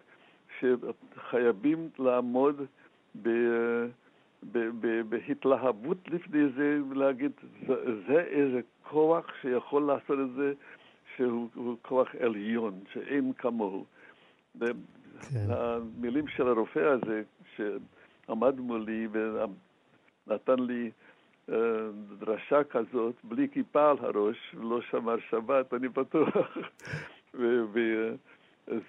[0.59, 2.67] שחייבים לעמוד
[3.23, 3.29] ב...
[5.09, 7.33] בהתלהבות לפני זה, ולהגיד,
[7.67, 7.75] זה,
[8.09, 10.53] זה איזה כוח שיכול לעשות את זה,
[11.17, 13.85] שהוא כוח עליון, שאין כמוהו.
[14.61, 15.47] כן.
[15.49, 17.23] המילים של הרופא הזה,
[17.57, 19.09] שעמד מולי
[20.27, 20.91] ונתן לי
[21.49, 21.53] uh,
[22.19, 26.57] דרשה כזאת, בלי כיפה על הראש, ולא שמר שבת, אני בטוח.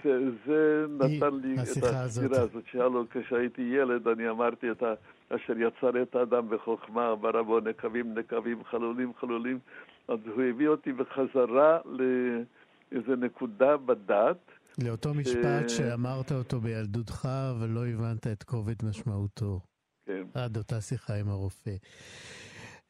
[0.03, 2.01] זה, זה נתן לי את הסתירה
[2.41, 4.93] הזאת, שהיה לו כשהייתי ילד, אני אמרתי את ה...
[5.36, 9.59] אשר יצר את האדם בחוכמה, ברא בו נקבים נקבים, חלולים חלולים.
[10.07, 14.51] אז הוא הביא אותי בחזרה לאיזה נקודה בדת.
[14.84, 15.69] לאותו משפט.
[15.69, 17.27] שאמרת אותו בילדותך,
[17.61, 19.59] ולא הבנת את כובד משמעותו.
[20.05, 20.23] כן.
[20.34, 21.75] עד אותה שיחה עם הרופא.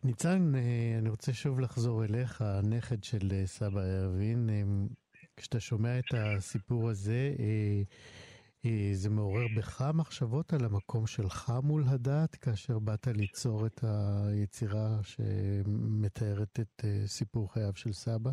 [0.03, 4.49] ניצן, אה, אני רוצה שוב לחזור אליך, הנכד של אה, סבא ארווין.
[5.41, 7.29] אה, כשאתה שומע את הסיפור הזה,
[8.93, 16.59] זה מעורר בך מחשבות על המקום שלך מול הדת, כאשר באת ליצור את היצירה שמתארת
[16.61, 18.29] את אה, סיפור חייו של סבא?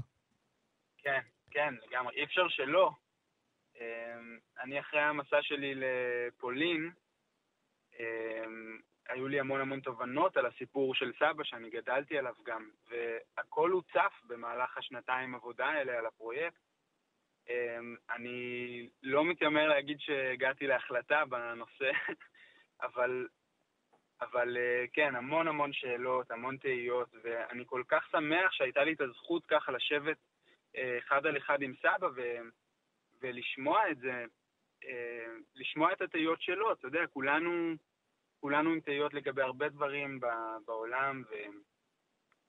[0.98, 2.14] כן, כן, לגמרי.
[2.16, 2.90] אי אפשר שלא.
[3.80, 6.90] אמ, אני אחרי המסע שלי לפולין,
[7.98, 8.78] אמ,
[9.08, 14.12] היו לי המון המון תובנות על הסיפור של סבא, שאני גדלתי עליו גם, והכל הוצף
[14.26, 16.67] במהלך השנתיים עבודה האלה על הפרויקט.
[17.48, 21.90] אמ, אני לא מתיימר להגיד שהגעתי להחלטה בנושא,
[22.86, 23.28] אבל,
[24.20, 29.00] אבל אה, כן, המון המון שאלות, המון תהיות, ואני כל כך שמח שהייתה לי את
[29.00, 30.16] הזכות ככה לשבת
[30.76, 32.22] אה, אחד על אחד עם סבא ו,
[33.22, 34.24] ולשמוע את זה,
[34.84, 37.74] אה, לשמוע את התהיות שלו, אתה יודע, כולנו,
[38.40, 40.20] כולנו עם תהיות לגבי הרבה דברים
[40.66, 41.34] בעולם, ו...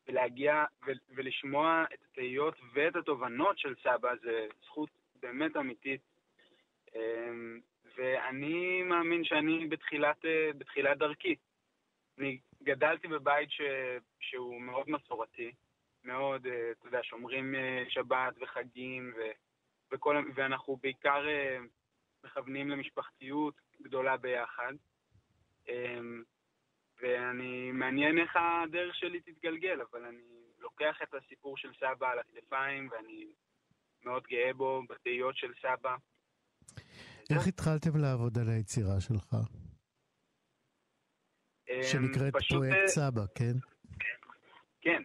[0.09, 0.65] ולהגיע
[1.09, 4.89] ולשמוע את התהיות ואת התובנות של סבא זה זכות
[5.21, 6.01] באמת אמיתית.
[6.95, 7.59] אמ,
[7.97, 10.25] ואני מאמין שאני בתחילת,
[10.57, 11.35] בתחילת דרכי.
[12.17, 13.61] אני גדלתי בבית ש...
[14.19, 15.51] שהוא מאוד מסורתי,
[16.03, 19.21] מאוד, אה, אתה יודע, שומרים אה, שבת וחגים, ו...
[19.91, 20.23] וכל...
[20.35, 21.57] ואנחנו בעיקר אה,
[22.23, 24.73] מכוונים למשפחתיות גדולה ביחד.
[27.01, 32.89] ואני, מעניין איך הדרך שלי תתגלגל, אבל אני לוקח את הסיפור של סבא על הכתפיים,
[32.91, 33.25] ואני
[34.05, 35.95] מאוד גאה בו, בתהיות של סבא.
[37.29, 39.35] איך התחלתם לעבוד על היצירה שלך?
[41.69, 43.53] אמ, שנקראת פשוט, פרויקט אה, סבא, כן?
[44.81, 45.01] כן,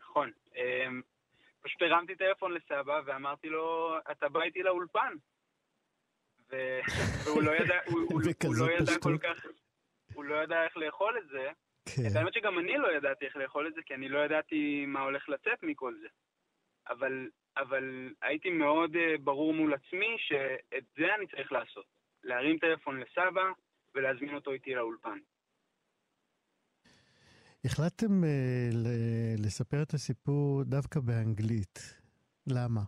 [0.00, 0.30] נכון.
[0.56, 1.02] אמ,
[1.60, 5.14] פשוט הרמתי טלפון לסבא ואמרתי לו, אתה בא איתי לאולפן.
[7.24, 8.92] והוא לא ידע, הוא, הוא, הוא בכזאת לא ידע.
[9.02, 9.46] כל כך,
[10.28, 11.50] לא ידע איך לאכול את זה.
[11.96, 12.02] כן.
[12.10, 15.00] את האמת שגם אני לא ידעתי איך לאכול את זה, כי אני לא ידעתי מה
[15.00, 16.08] הולך לצאת מכל זה.
[16.88, 21.86] אבל, אבל הייתי מאוד uh, ברור מול עצמי שאת זה אני צריך לעשות.
[22.24, 23.44] להרים טלפון לסבא
[23.94, 25.18] ולהזמין אותו איתי לאולפן.
[27.64, 31.78] החלטתם אה, ל- לספר את הסיפור דווקא באנגלית.
[32.46, 32.80] למה?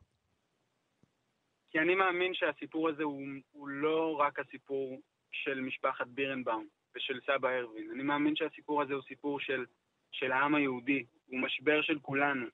[1.70, 5.01] כי אני מאמין שהסיפור הזה הוא, הוא לא רק הסיפור
[5.32, 6.66] של משפחת בירנבאום
[6.97, 7.91] ושל סבא ארווין.
[7.91, 9.64] אני מאמין שהסיפור הזה הוא סיפור של,
[10.12, 12.47] של העם היהודי, הוא משבר של כולנו.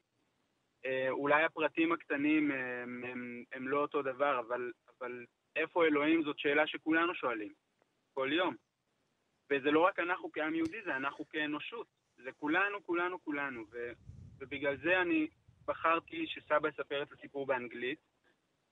[0.84, 5.24] אה, אולי הפרטים הקטנים הם, הם, הם לא אותו דבר, אבל, אבל
[5.57, 7.53] איפה אלוהים זאת שאלה שכולנו שואלים,
[8.14, 8.55] כל יום.
[9.51, 11.87] וזה לא רק אנחנו כעם יהודי, זה אנחנו כאנושות.
[12.16, 13.64] זה כולנו, כולנו, כולנו.
[13.72, 13.93] ו,
[14.39, 15.26] ובגלל זה אני
[15.64, 17.99] בחרתי שסבא יספר את הסיפור באנגלית,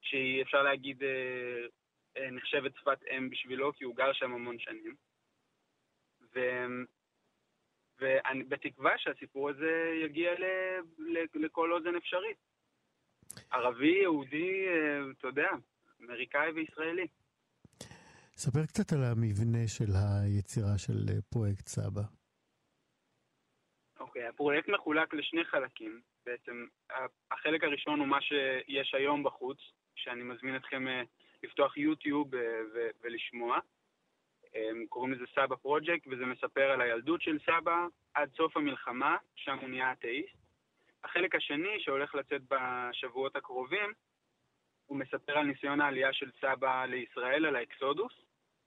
[0.01, 1.67] שהיא, אפשר להגיד, אה,
[2.17, 4.95] אה, נחשבת שפת אם בשבילו, כי הוא גר שם המון שנים.
[6.35, 6.41] ו...
[8.01, 10.45] ובתקווה שהסיפור הזה יגיע ל...
[10.99, 11.25] ל...
[11.35, 12.37] לכל אוזן אפשרית.
[13.51, 15.49] ערבי, יהודי, אה, אתה יודע,
[16.01, 17.07] אמריקאי וישראלי.
[18.37, 22.03] ספר קצת על המבנה של היצירה של אה, פרויקט סבא.
[24.01, 26.01] אוקיי, הפרויקט מחולק לשני חלקים.
[26.27, 26.67] בעצם
[27.31, 29.59] החלק הראשון הוא מה שיש היום בחוץ,
[29.95, 31.03] שאני מזמין אתכם אה,
[31.43, 32.31] לפתוח יוטיוב
[33.03, 33.59] ולשמוע.
[34.89, 39.69] קוראים לזה סבא פרויקט, וזה מספר על הילדות של סבא עד סוף המלחמה, שם הוא
[39.69, 40.37] נהיה אתאיסט.
[41.05, 43.93] החלק השני, שהולך לצאת בשבועות הקרובים,
[44.87, 48.13] הוא מספר על ניסיון העלייה של סבא לישראל, על האקסודוס,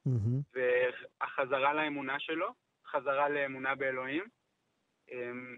[0.05, 0.41] מהמם.
[0.53, 2.53] והחזרה לאמונה שלו,
[2.85, 4.23] חזרה לאמונה באלוהים,
[5.11, 5.57] אמ,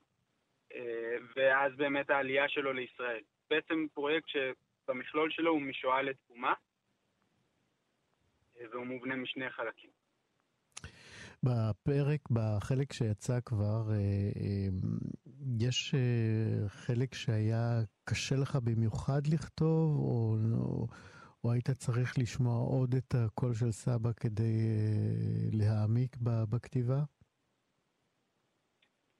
[0.74, 3.22] אה, ואז באמת העלייה שלו לישראל.
[3.50, 6.54] בעצם פרויקט שבמכלול שלו הוא משואה לתקומה,
[8.60, 9.90] אה, והוא מובנה משני חלקים.
[11.44, 14.68] בפרק, בחלק שיצא כבר, אה, אה,
[15.60, 17.80] יש אה, חלק שהיה
[18.10, 20.88] קשה לך במיוחד לכתוב, או, או,
[21.44, 24.58] או היית צריך לשמוע עוד את הקול של סבא כדי
[25.54, 26.16] להעמיק
[26.50, 27.00] בכתיבה?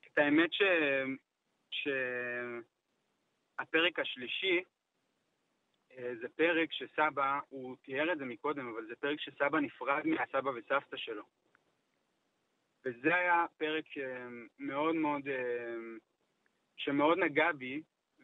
[0.08, 0.62] את האמת ש...
[4.02, 4.64] השלישי
[6.22, 10.98] זה פרק שסבא, הוא תיאר את זה מקודם, אבל זה פרק שסבא נפרד מהסבא וסבתא
[10.98, 11.24] שלו.
[12.86, 14.28] וזה היה פרק אה,
[14.60, 15.76] מאוד מאוד, אה,
[16.78, 17.82] שמאוד נגע בי,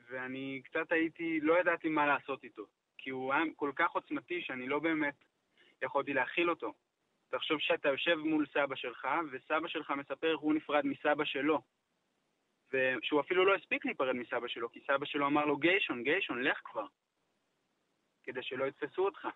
[0.10, 2.66] ואני קצת הייתי, לא ידעתי מה לעשות איתו.
[2.97, 5.16] כי הוא היה כל כך עוצמתי שאני לא באמת
[5.82, 6.74] יכולתי להכיל אותו.
[7.30, 11.62] תחשוב שאתה יושב מול סבא שלך, וסבא שלך מספר איך הוא נפרד מסבא שלו.
[12.74, 16.62] ושהוא אפילו לא הספיק להיפרד מסבא שלו, כי סבא שלו אמר לו, גיישון, גיישון, לך
[16.64, 16.86] כבר.
[18.24, 19.28] כדי שלא יתפסו אותך.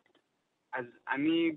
[0.73, 1.51] אז אני,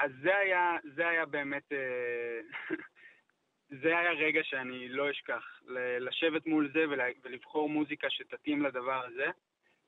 [0.00, 2.40] אז זה היה, זה היה באמת, אה,
[3.82, 5.60] זה היה רגע שאני לא אשכח.
[6.00, 6.84] לשבת מול זה
[7.22, 9.26] ולבחור מוזיקה שתתאים לדבר הזה.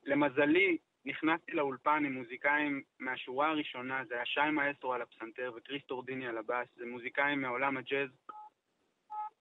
[0.05, 6.27] למזלי, נכנסתי לאולפן עם מוזיקאים מהשורה הראשונה, זה היה שי מאסטרו על הפסנתר וכריס טורדיני
[6.27, 8.09] על הבאס, זה מוזיקאים מעולם הג'אז,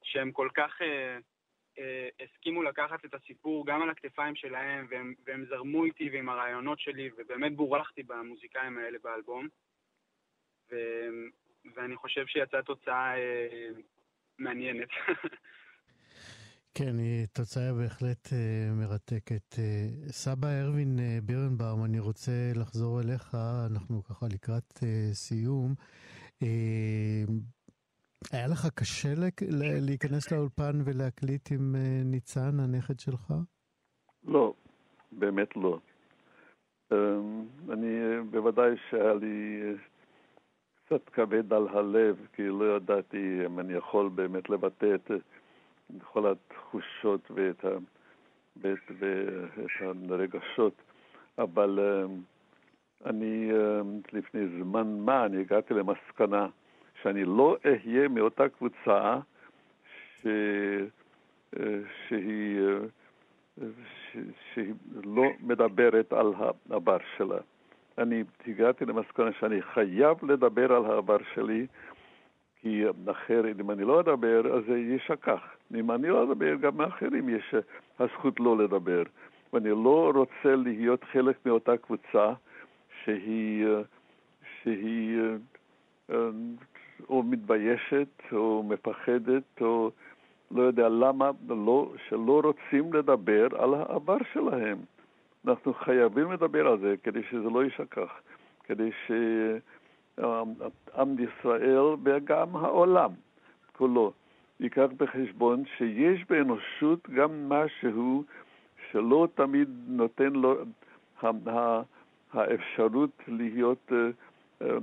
[0.03, 1.17] שהם כל כך אה,
[1.79, 6.79] אה, הסכימו לקחת את הסיפור גם על הכתפיים שלהם, והם, והם זרמו איתי ועם הרעיונות
[6.79, 9.47] שלי, ובאמת בורכתי במוזיקאים האלה באלבום.
[10.71, 10.75] ו,
[11.75, 13.69] ואני חושב שיצאה תוצאה אה,
[14.39, 14.89] מעניינת.
[16.77, 19.59] כן, היא תוצאה בהחלט אה, מרתקת.
[19.59, 23.35] אה, סבא ארווין אה, בירנבאום, אני רוצה לחזור אליך,
[23.71, 25.73] אנחנו ככה לקראת אה, סיום.
[26.43, 27.23] אה,
[28.31, 29.09] היה לך קשה
[29.87, 33.33] להיכנס לאולפן ולהקליט עם אה, ניצן, הנכד שלך?
[34.23, 34.53] לא,
[35.11, 35.79] באמת לא.
[36.91, 39.61] אמ, אני, בוודאי שהיה לי
[40.91, 45.15] קצת כבד על הלב, כי לא ידעתי אם אני יכול באמת לבטא את אה,
[46.03, 47.69] כל התחושות ואת, ה,
[48.61, 50.73] ואת, ואת הרגשות,
[51.37, 52.21] אבל אמ,
[53.05, 56.47] אני אמ, לפני זמן מה אני הגעתי למסקנה
[57.01, 59.19] שאני לא אהיה מאותה קבוצה
[60.21, 60.27] ש...
[62.07, 62.59] שהיא,
[63.57, 64.17] ש...
[64.53, 64.73] שהיא
[65.03, 66.33] לא מדברת על
[66.69, 67.37] העבר שלה.
[68.01, 71.67] אני הגעתי למסקנה שאני חייב לדבר על העבר שלי,
[72.61, 75.41] כי אחרת, אם אני לא אדבר, אז זה יישכח.
[75.75, 77.55] אם אני לא אדבר, גם מאחרים יש
[77.99, 79.03] הזכות לא לדבר.
[79.53, 82.33] ואני לא רוצה להיות חלק מאותה קבוצה
[83.03, 83.65] שהיא,
[84.63, 85.19] שהיא
[87.09, 89.91] או מתביישת או מפחדת או
[90.51, 94.77] לא יודע למה, לא, שלא רוצים לדבר על העבר שלהם.
[95.47, 98.21] אנחנו חייבים לדבר על זה כדי שזה לא יישכח,
[98.63, 98.89] כדי
[100.17, 103.11] שעם ישראל וגם העולם
[103.77, 104.13] כולו
[104.59, 108.23] ייקח בחשבון שיש באנושות גם משהו
[108.91, 110.55] שלא תמיד נותן לו
[112.33, 113.97] האפשרות להיות אה,
[114.61, 114.77] אה,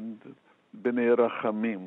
[0.74, 1.78] בני רחמים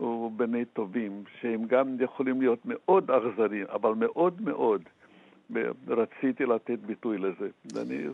[0.00, 4.82] או בני טובים, שהם גם יכולים להיות מאוד אכזריים, אבל מאוד מאוד.
[5.88, 8.04] רציתי לתת ביטוי לזה, ואני,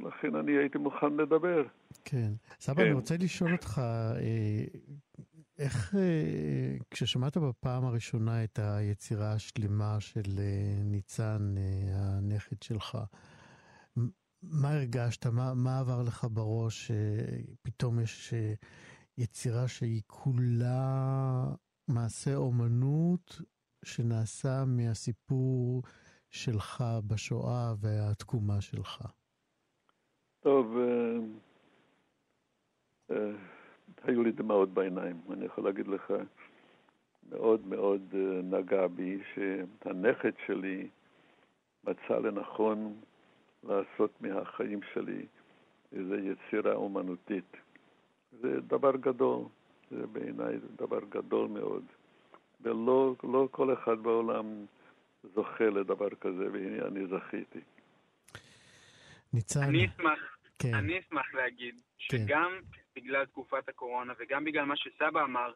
[0.00, 1.64] לכן אני הייתי מוכן לדבר.
[2.04, 2.32] כן.
[2.60, 2.82] סבא, כן.
[2.82, 4.64] אני רוצה לשאול אותך, אה,
[5.58, 11.54] איך, אה, כששמעת בפעם הראשונה את היצירה השלמה של אה, ניצן,
[11.94, 12.98] הנכד שלך,
[14.42, 15.26] מה הרגשת?
[15.26, 16.90] מה, מה עבר לך בראש?
[17.62, 18.34] פתאום יש
[19.18, 21.44] יצירה שהיא כולה
[21.88, 23.40] מעשה אומנות
[23.84, 25.82] שנעשה מהסיפור
[26.32, 29.02] שלך בשואה והתקומה שלך?
[30.40, 31.18] טוב, אה,
[33.10, 33.32] אה,
[34.04, 35.20] היו לי דמעות בעיניים.
[35.30, 36.12] אני יכול להגיד לך,
[37.30, 40.88] מאוד מאוד אה, נגע בי שהנכד שלי
[41.84, 42.94] מצא לנכון
[43.64, 45.26] לעשות מהחיים שלי
[45.92, 47.56] איזו יצירה אומנותית.
[48.40, 49.44] זה דבר גדול,
[49.90, 51.84] זה בעיניי דבר גדול מאוד.
[52.60, 54.66] ולא לא כל אחד בעולם
[55.22, 57.60] זוכה לדבר כזה, והנה אני זכיתי.
[59.32, 59.62] ניצן.
[59.62, 60.74] אני אשמח, כן.
[60.74, 61.74] אני אשמח להגיד
[62.08, 62.18] כן.
[62.18, 62.80] שגם כן.
[62.96, 65.52] בגלל תקופת הקורונה וגם בגלל מה שסבא אמר,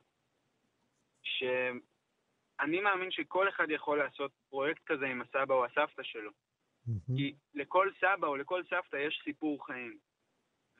[1.22, 6.30] שאני מאמין שכל אחד יכול לעשות פרויקט כזה עם הסבא או הסבתא שלו.
[6.30, 7.16] Mm-hmm.
[7.16, 9.98] כי לכל סבא או לכל סבתא יש סיפור חיים.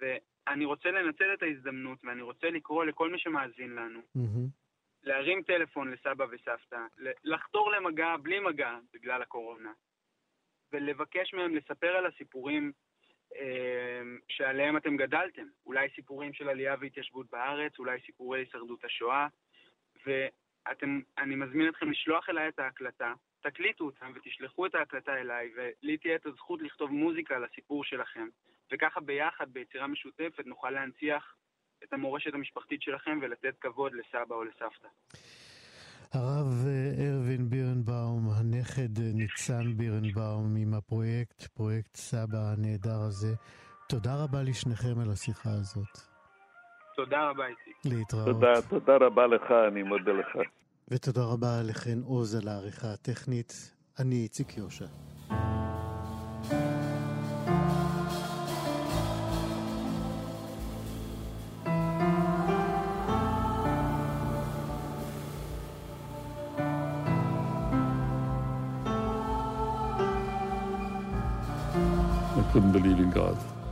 [0.00, 4.65] ואני רוצה לנצל את ההזדמנות ואני רוצה לקרוא לכל מי שמאזין לנו, mm-hmm.
[5.02, 6.80] להרים טלפון לסבא וסבתא,
[7.24, 9.72] לחתור למגע בלי מגע בגלל הקורונה,
[10.72, 12.72] ולבקש מהם לספר על הסיפורים
[13.36, 15.46] אה, שעליהם אתם גדלתם.
[15.66, 19.26] אולי סיפורים של עלייה והתיישבות בארץ, אולי סיפורי הישרדות השואה,
[20.06, 26.16] ואני מזמין אתכם לשלוח אליי את ההקלטה, תקליטו אותם ותשלחו את ההקלטה אליי, ולי תהיה
[26.16, 28.28] את הזכות לכתוב מוזיקה לסיפור שלכם,
[28.72, 31.36] וככה ביחד, ביצירה משותפת, נוכל להנציח
[31.84, 34.88] את המורשת המשפחתית שלכם ולתת כבוד לסבא או לסבתא.
[36.12, 43.34] הרב אה, ארווין בירנבאום, הנכד אה, ניצן בירנבאום עם הפרויקט, פרויקט סבא הנהדר הזה,
[43.88, 45.98] תודה רבה לשניכם על השיחה הזאת.
[46.96, 47.76] תודה רבה, איציק.
[47.84, 48.26] להתראות.
[48.26, 50.36] תודה, תודה רבה לך, אני מודה לך.
[50.88, 53.52] ותודה רבה לכן עוז על העריכה הטכנית.
[53.98, 54.86] אני איציק יושע.
[72.56, 73.65] Couldn't believe in God.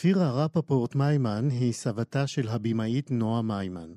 [0.00, 3.94] פירה רפפורט מיימן היא סבתה של הבמאית נועה מיימן.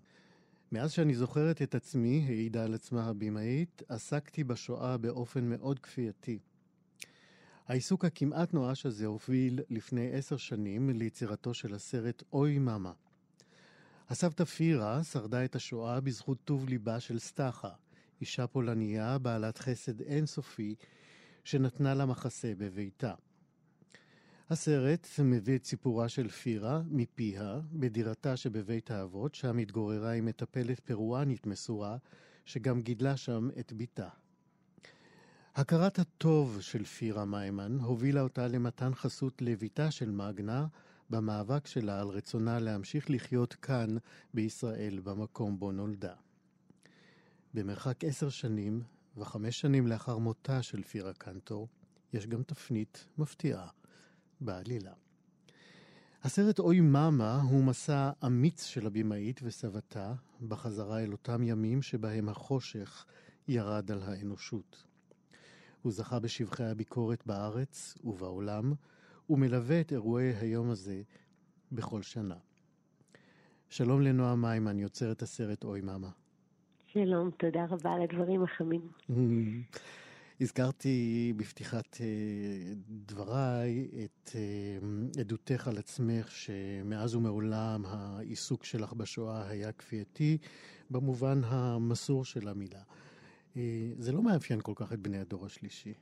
[0.71, 6.39] מאז שאני זוכרת את עצמי, העידה על עצמה הבמאית, עסקתי בשואה באופן מאוד כפייתי.
[7.67, 12.93] העיסוק הכמעט נואש הזה הוביל לפני עשר שנים ליצירתו של הסרט "אוי מאמה".
[14.09, 17.71] הסבתא פירה שרדה את השואה בזכות טוב ליבה של סטחה,
[18.21, 20.75] אישה פולניה בעלת חסד אינסופי,
[21.43, 23.13] שנתנה לה מחסה בביתה.
[24.51, 31.47] הסרט מביא את סיפורה של פירה מפיה בדירתה שבבית האבות, שם התגוררה עם מטפלת פרואנית
[31.47, 31.97] מסורה,
[32.45, 34.09] שגם גידלה שם את בתה.
[35.55, 40.67] הכרת הטוב של פירה מיימן הובילה אותה למתן חסות לביתה של מגנה
[41.09, 43.97] במאבק שלה על רצונה להמשיך לחיות כאן
[44.33, 46.13] בישראל במקום בו נולדה.
[47.53, 48.83] במרחק עשר שנים
[49.17, 51.67] וחמש שנים לאחר מותה של פירה קנטור,
[52.13, 53.67] יש גם תפנית מפתיעה
[54.41, 54.93] בעלילה.
[56.23, 60.13] הסרט אוי מאמה הוא מסע אמיץ של הבמאית וסבתה
[60.47, 63.05] בחזרה אל אותם ימים שבהם החושך
[63.47, 64.83] ירד על האנושות.
[65.81, 68.73] הוא זכה בשבחי הביקורת בארץ ובעולם,
[69.29, 71.01] ומלווה את אירועי היום הזה
[71.71, 72.37] בכל שנה.
[73.69, 76.09] שלום לנועה מיימן, יוצרת הסרט אוי מאמה.
[76.87, 78.81] שלום, תודה רבה על הדברים החמים.
[80.41, 82.07] הזכרתי בפתיחת אה,
[82.89, 84.77] דבריי את אה,
[85.21, 90.37] עדותך על עצמך שמאז ומעולם העיסוק שלך בשואה היה כפייתי
[90.91, 92.83] במובן המסור של המילה.
[93.57, 93.61] אה,
[93.97, 95.93] זה לא מאפיין כל כך את בני הדור השלישי.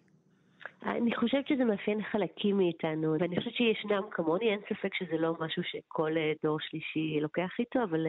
[0.86, 5.64] אני חושבת שזה מאפיין חלקים מאיתנו, ואני חושבת שישנם כמוני, אין ספק שזה לא משהו
[5.64, 6.12] שכל
[6.44, 8.08] דור שלישי לוקח איתו, אבל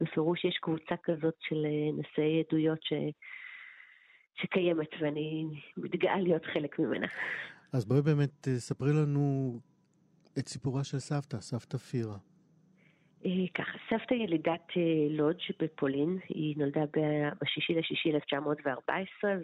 [0.00, 1.66] בפירוש יש קבוצה כזאת של
[1.98, 2.92] נשאי עדויות ש...
[4.36, 7.06] שקיימת, ואני מתגאה להיות חלק ממנה.
[7.72, 9.54] אז בואי באמת אה, ספרי לנו
[10.38, 12.16] את סיפורה של סבתא, סבתא פירה.
[13.26, 16.80] אה, ככה, סבתא ילידת אה, לודג' בפולין, היא נולדה
[17.42, 19.34] בשישי לשישי 1914,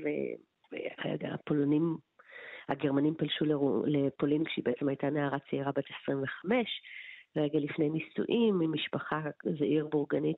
[1.20, 1.96] והפולנים,
[2.68, 3.44] הגרמנים פלשו
[3.86, 6.66] לפולין כשהיא בעצם הייתה נערה צעירה בת 25,
[7.36, 9.20] רגע לפני נישואים, ממשפחה,
[9.58, 10.36] זו עיר בורגנית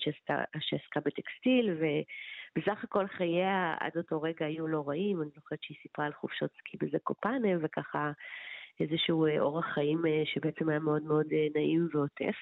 [0.61, 1.84] שעסקה בטקסטיל, ו...
[2.57, 6.50] בסך הכל חייה עד אותו רגע היו לא רעים, אני זוכרת שהיא סיפרה על חופשות
[6.59, 8.12] סקי בזקופנה, וככה
[8.80, 12.34] איזשהו אה, אורח חיים אה, שבעצם היה מאוד מאוד אה, נעים ועוטף.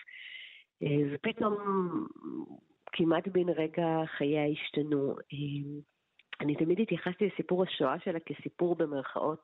[1.12, 1.56] ופתאום
[2.92, 5.16] כמעט בן רגע חייה השתנו.
[6.40, 9.42] אני תמיד התייחסתי לסיפור השואה שלה כסיפור במרכאות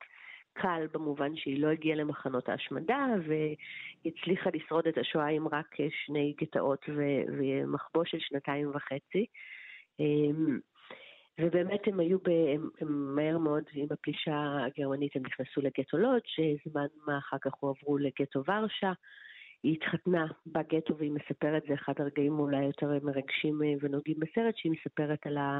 [0.53, 6.85] קל, במובן שהיא לא הגיעה למחנות ההשמדה, והצליחה לשרוד את השואה עם רק שני גטאות
[7.37, 9.25] ומחבוש של שנתיים וחצי.
[9.99, 10.59] אמ,
[11.41, 16.21] ובאמת הם היו, ב, הם, הם מהר מאוד עם הפלישה הגרמנית הם נכנסו לגטו לוד,
[16.25, 18.91] שזמן מה אחר כך הועברו לגטו ורשה.
[19.63, 24.71] היא התחתנה בגטו והיא מספרת, זה אחד הרגעים אולי יותר מרגשים אה, ונוגעים בסרט, שהיא
[24.71, 25.59] מספרת על, ה,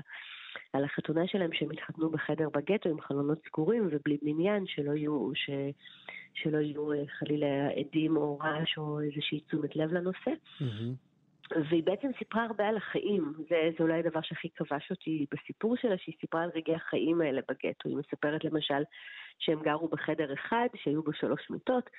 [0.73, 5.49] על החתונה שלהם שהם התחתנו בחדר בגטו עם חלונות סגורים ובלי בניין, שלא יהיו, ש,
[6.33, 10.31] שלא יהיו אה, חלילה עדים או רעש או איזושהי תשומת לב לנושא.
[10.61, 11.07] Mm-hmm.
[11.70, 15.98] והיא בעצם סיפרה הרבה על החיים, זה, זה אולי הדבר שהכי כבש אותי בסיפור שלה,
[15.98, 17.89] שהיא סיפרה על רגעי החיים האלה בגטו.
[17.89, 18.84] היא מספרת למשל
[19.39, 21.89] שהם גרו בחדר אחד, שהיו בו שלוש מיטות,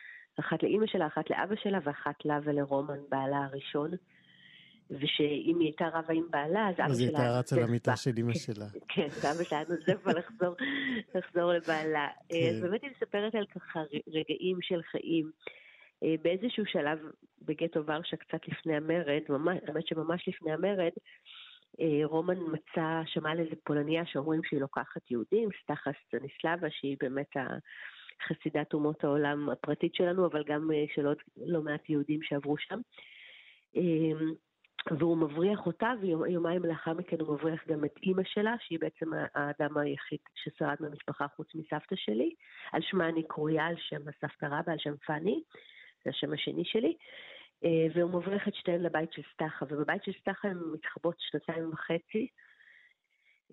[0.41, 3.91] אחת לאימא שלה, אחת לאבא שלה ואחת לה ולרומן, בעלה הראשון.
[4.91, 6.87] ושאם היא הייתה רבה עם בעלה, אז אבא שלה...
[6.87, 8.67] אז היא הייתה רצה למיטה של אימא שלה.
[8.95, 10.57] כן, אבא שלה נוזף לחזור,
[11.15, 12.09] לחזור לבעלה.
[12.29, 12.37] כן.
[12.51, 15.31] אז באמת היא מספרת על ככה רגעים של חיים.
[16.05, 16.99] אה, באיזשהו שלב
[17.43, 19.23] בגטו ורשה, קצת לפני המרד,
[19.69, 20.93] האמת שממש לפני המרד,
[21.81, 27.37] אה, רומן מצא, שמע על איזה פולניה שאומרים שהיא לוקחת יהודים, סטחה סטניסלבה, שהיא באמת
[28.27, 32.81] חסידת אומות העולם הפרטית שלנו, אבל גם אה, של עוד לא מעט יהודים שעברו שם.
[34.99, 39.77] והוא מבריח אותה, ויומיים לאחר מכן הוא מבריח גם את אימא שלה, שהיא בעצם האדם
[39.77, 42.35] היחיד ששרד מהמשפחה חוץ מסבתא שלי.
[42.73, 45.43] על שמה אני קרויה, על שם הסבתא רבא, על שם פאני.
[46.05, 46.97] זה השם השני שלי,
[47.65, 52.29] אה, והוא מבריח את שתיהן לבית של סטחה, ובבית של סטחה הן מתחבות שנתיים וחצי.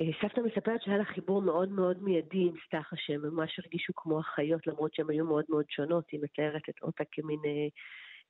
[0.01, 4.19] אה, סבתא מספרת שהיה לה חיבור מאוד מאוד מיידי עם סטחה, שהם ממש הרגישו כמו
[4.19, 6.05] אחיות, למרות שהן היו מאוד מאוד שונות.
[6.11, 7.67] היא מתארת את אותה כמין, אה,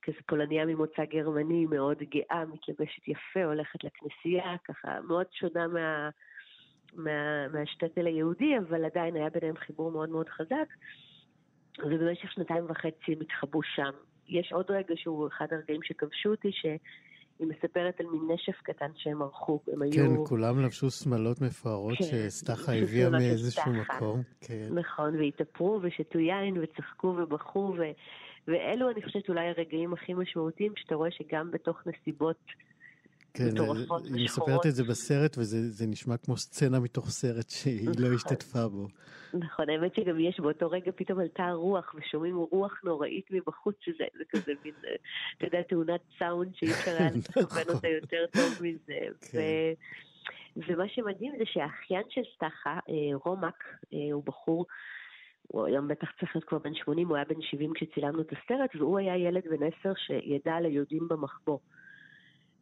[0.02, 6.08] כזה פולניה ממוצא גרמני, מאוד גאה, מתלבשת יפה, הולכת לכנסייה, ככה מאוד שונה מה,
[6.94, 10.68] מה, מהשטטל היהודי, אבל עדיין היה ביניהם חיבור מאוד מאוד חזק.
[11.84, 13.90] ובמשך שנתיים וחצי הם התחבאו שם.
[14.28, 19.22] יש עוד רגע שהוא אחד הרגעים שכבשו אותי, שהיא מספרת על מין נשף קטן שהם
[19.22, 19.60] ערכו.
[19.72, 19.92] הם היו...
[19.92, 24.22] כן, כולם לבשו שמלות מפוארות כן, שסטחה הביאה מאיזשהו מקום.
[24.40, 24.68] כן.
[24.74, 27.82] נכון, והתאפרו ושתו יין וצחקו ובכו, ו...
[28.48, 32.44] ואלו, אני חושבת, אולי הרגעים הכי משמעותיים, שאתה רואה שגם בתוך נסיבות
[33.36, 34.24] כן, מטורפות היא.
[34.24, 38.14] מספרת את זה בסרט, וזה נשמע כמו סצנה מתוך סרט שהיא לא נכון.
[38.14, 38.88] השתתפה בו.
[39.34, 44.24] נכון, האמת שגם יש באותו רגע פתאום עלתה רוח, ושומעים רוח נוראית מבחוץ, שזה זה
[44.30, 44.94] כזה מין, אה,
[45.38, 47.74] אתה יודע, תאונת סאונד שאי אפשר היה לכוון.
[47.74, 48.98] אותה יותר טוב מזה.
[49.32, 49.38] כן.
[50.56, 54.66] ומה שמדהים זה שהאחיין של סטחה, אה, רומק, אה, הוא בחור,
[55.48, 58.70] הוא היום בטח צריך להיות כבר בן 80, הוא היה בן 70 כשצילמנו את הסרט,
[58.76, 61.58] והוא היה ילד בן 10 שידע על היהודים במחבוא.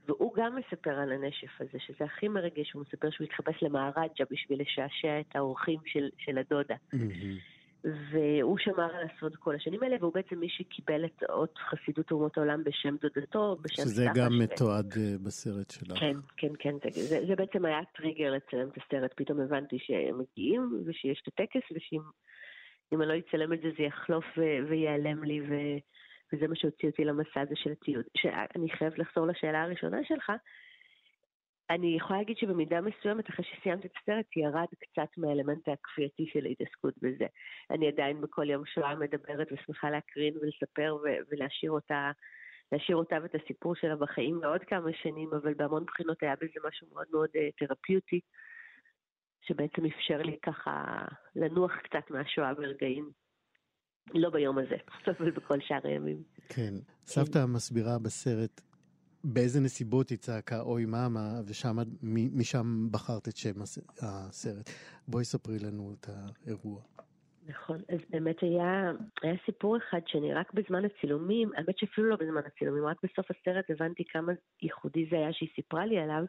[0.06, 4.60] והוא גם מספר על הנשף הזה, שזה הכי מרגש, הוא מספר שהוא התחפש למהרג'ה בשביל
[4.60, 6.76] לשעשע את האורחים של, של הדודה.
[6.92, 7.36] מהמם.
[7.84, 12.38] והוא שמר על הסוד כל השנים האלה, והוא בעצם מי שקיבל את אות חסידות אומות
[12.38, 15.98] העולם בשם דודתו, בשם שזה גם ש- מתועד אה, בסרט שלך.
[15.98, 20.82] כן, כן, כן, זה, זה, בעצם היה טריגר לצלם את הסרט, פתאום הבנתי שהם מגיעים
[20.86, 22.00] ושיש את הטקס ושאם
[22.92, 25.54] אם אני לא אצלם את זה זה יחלוף ו- וייעלם לי ו,
[26.32, 28.04] וזה מה שהוציא אותי למסע הזה של התיעוד.
[28.16, 30.32] שאני חייבת לחזור לשאלה הראשונה שלך,
[31.70, 36.94] אני יכולה להגיד שבמידה מסוימת אחרי שסיימתי את הסרט ירד קצת מהאלמנט הכפייתי של ההתעסקות
[37.02, 37.26] בזה.
[37.70, 42.10] אני עדיין בכל יום שואה מדברת ושמחה להקרין ולספר ו- ולהשאיר אותה
[42.72, 46.86] להשאיר אותה ואת הסיפור שלה בחיים לעוד כמה שנים, אבל בהמון בחינות היה בזה משהו
[46.92, 48.20] מאוד מאוד אה, תרפיוטי,
[49.40, 51.04] שבעצם אפשר לי ככה
[51.36, 53.23] לנוח קצת מהשואה ברגעים.
[54.14, 54.76] לא ביום הזה,
[55.18, 56.22] אבל בכל שאר הימים.
[56.48, 56.74] כן.
[57.06, 58.60] סבתא מסבירה בסרט
[59.24, 61.40] באיזה נסיבות היא צעקה אוי מאמה,
[62.02, 64.70] ומשם בחרת את שם הס- הסרט.
[65.08, 66.80] בואי ספרי לנו את האירוע.
[67.46, 68.92] נכון, אז באמת היה,
[69.22, 73.64] היה סיפור אחד שאני רק בזמן הצילומים, האמת שאפילו לא בזמן הצילומים, רק בסוף הסרט
[73.70, 74.32] הבנתי כמה
[74.62, 76.24] ייחודי זה היה שהיא סיפרה לי עליו,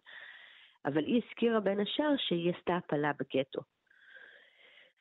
[0.85, 3.61] אבל היא הזכירה בין השאר שהיא עשתה הפלה בגטו.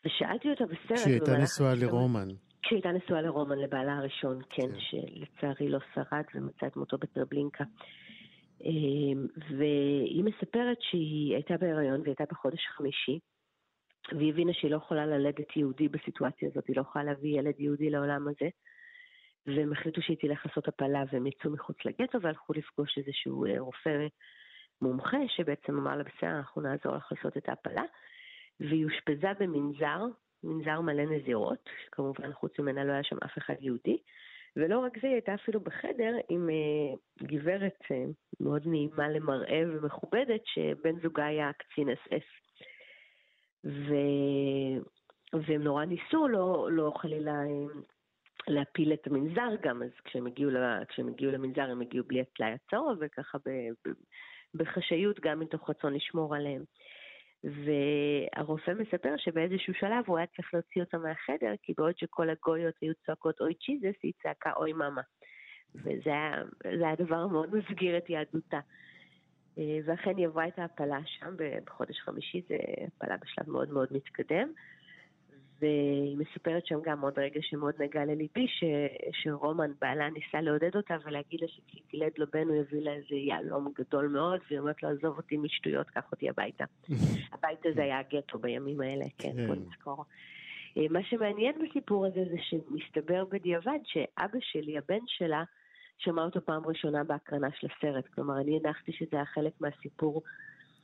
[0.05, 2.29] ושאלתי אותה בסרט, כשהיא הייתה נשואה לרומן.
[2.65, 4.79] כשהיא הייתה נשואה לרומן, לבעלה הראשון, כן, כן.
[4.81, 7.65] שלצערי לא שרד ומצא את מותו בטרבלינקה.
[8.65, 9.27] אמ,
[9.59, 13.19] והיא מספרת שהיא הייתה בהיריון והיא הייתה בחודש חמישי,
[14.13, 17.91] והיא הבינה שהיא לא יכולה ללדת יהודי בסיטואציה הזאת, היא לא יכולה להביא ילד יהודי
[17.91, 18.49] לעולם הזה.
[19.47, 24.07] והם החליטו שהיא תלך לעשות הפלה והם יצאו מחוץ לגטו והלכו לפגוש איזשהו אה, רופא
[24.83, 27.83] מומחה שבעצם אמר לה בסדר אנחנו נעזור לך לעשות את ההפלה
[28.61, 30.01] והיא אושפזה במנזר,
[30.45, 33.99] מנזר מלא נזירות, שכמובן חוץ ממנה לא היה שם אף אחד יהודי
[34.57, 38.05] ולא רק זה, היא הייתה אפילו בחדר עם אה, גברת אה,
[38.41, 42.55] מאוד נעימה למראה ומכובדת שבן זוגה היה קצין אס אס.
[43.65, 43.95] ו...
[45.33, 47.81] והם נורא ניסו לא, לא חלילה אה,
[48.49, 50.85] להפיל את המנזר גם, אז כשהם הגיעו, ל...
[50.89, 53.39] כשהם הגיעו למנזר הם הגיעו בלי הטלאי הצהוב וככה.
[53.39, 53.51] ב...
[54.55, 56.65] בחשאיות גם מתוך רצון לשמור עליהם.
[57.45, 62.93] והרופא מספר שבאיזשהו שלב הוא היה צריך להוציא אותה מהחדר, כי בעוד שכל הגויות היו
[63.07, 65.03] צועקות אוי צ'יזס, היא צעקה אוי מאמה.
[65.75, 68.61] וזה היה, היה דבר מאוד מסגיר את יהדותה.
[69.59, 71.35] אה, ואכן היא עברה את ההפלה שם
[71.65, 74.53] בחודש חמישי, זה הפלה בשלב מאוד מאוד מתקדם.
[75.61, 78.65] והיא מספרת שם גם עוד רגע שמאוד נגע לליבי, ש,
[79.13, 83.15] שרומן בעלה ניסה לעודד אותה ולהגיד לה שכשהיא תלד לו בן הוא יביא לה איזה
[83.15, 86.65] יהלום גדול מאוד, והיא אומרת לו עזוב אותי משטויות, קח אותי הביתה.
[87.33, 89.47] הבית הזה היה הגטו בימים האלה, כן, כן.
[89.47, 90.05] בוא נזכור.
[90.77, 95.45] אה, מה שמעניין בסיפור הזה זה שמסתבר בדיעבד שאבא שלי, הבן שלה,
[95.99, 98.07] שמע אותו פעם ראשונה בהקרנה של הסרט.
[98.15, 100.23] כלומר, אני הנחתי שזה היה חלק מהסיפור,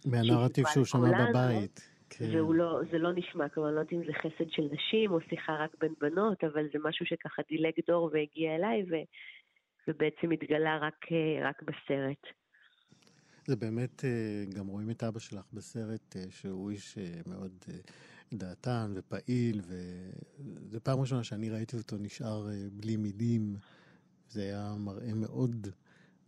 [0.06, 1.99] מהנרטיב שהוא שמע בבית.
[2.10, 2.24] כן.
[2.54, 5.56] לא, זה לא נשמע, כלומר, אני לא יודעת אם זה חסד של נשים או שיחה
[5.56, 8.94] רק בין בנות, אבל זה משהו שככה דילג דור והגיע אליי, ו,
[9.88, 12.22] ובעצם התגלה רק, אה, רק בסרט.
[13.46, 17.64] זה באמת, אה, גם רואים את אבא שלך בסרט, אה, שהוא איש מאוד
[18.32, 23.56] דעתן ופעיל, וזו פעם ראשונה שאני ראיתי אותו נשאר בלי מילים.
[24.28, 25.66] זה היה מראה מאוד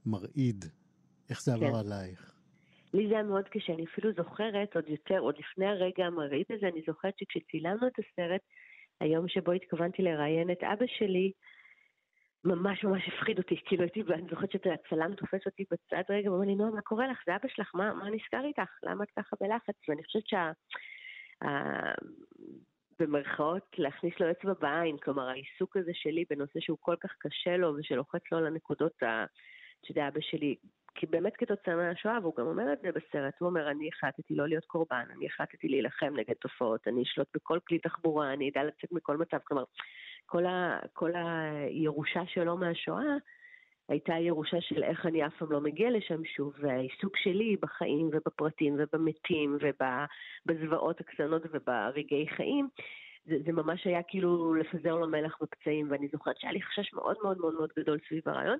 [0.07, 0.65] מרעיד.
[1.31, 1.75] איך זה עבר כן.
[1.75, 2.32] עלייך?
[2.95, 6.69] לי זה היה מאוד קשה, אני אפילו זוכרת, עוד יותר, עוד לפני הרגע המרעיד הזה,
[6.69, 8.41] אני זוכרת שכשצילמנו את הסרט,
[9.01, 11.33] היום שבו התכוונתי לראיין את אבא שלי,
[12.45, 16.55] ממש ממש הפחיד אותי, כאילו הייתי, אני זוכרת שהצלם תופס אותי בצד רגע, ואומר לי,
[16.55, 17.19] נועה, מה קורה לך?
[17.27, 18.71] זה אבא שלך, מה, מה נסגר איתך?
[18.83, 19.89] למה את ככה בלחץ?
[19.89, 20.51] ואני חושבת שה...
[21.43, 21.49] ה...
[22.99, 27.75] במרכאות, להכניס לו אצבע בעין, כלומר העיסוק הזה שלי בנושא שהוא כל כך קשה לו
[27.77, 28.93] ושלוחץ לו על הנקודות.
[28.97, 30.57] אתה יודע, אבא שלי,
[30.95, 34.49] כי באמת כתוצאה מהשואה, והוא גם אומר את זה בסרט, הוא אומר, אני החלטתי לא
[34.49, 38.93] להיות קורבן, אני החלטתי להילחם נגד תופעות, אני אשלוט בכל כלי תחבורה, אני אדע לצאת
[38.93, 39.65] מכל מצב, כלומר,
[40.27, 40.79] כל, ה...
[40.93, 43.17] כל הירושה שלו מהשואה,
[43.89, 48.77] הייתה ירושה של איך אני אף פעם לא מגיע לשם שוב, והעיסוק שלי בחיים ובפרטים
[48.79, 49.59] ובמתים
[50.47, 52.69] ובזוועות הקטנות וברגעי חיים,
[53.25, 57.17] זה, זה ממש היה כאילו לפזר לו מלח בפצעים, ואני זוכרת שהיה לי חשש מאוד
[57.23, 58.59] מאוד מאוד מאוד גדול סביב הרעיון.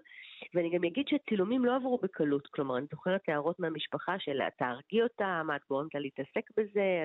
[0.55, 5.43] ואני גם אגיד שהצילומים לא עברו בקלות, כלומר, אני זוכרת הערות מהמשפחה של תהרגי אותה,
[5.45, 7.05] מה את גורמת לה להתעסק בזה.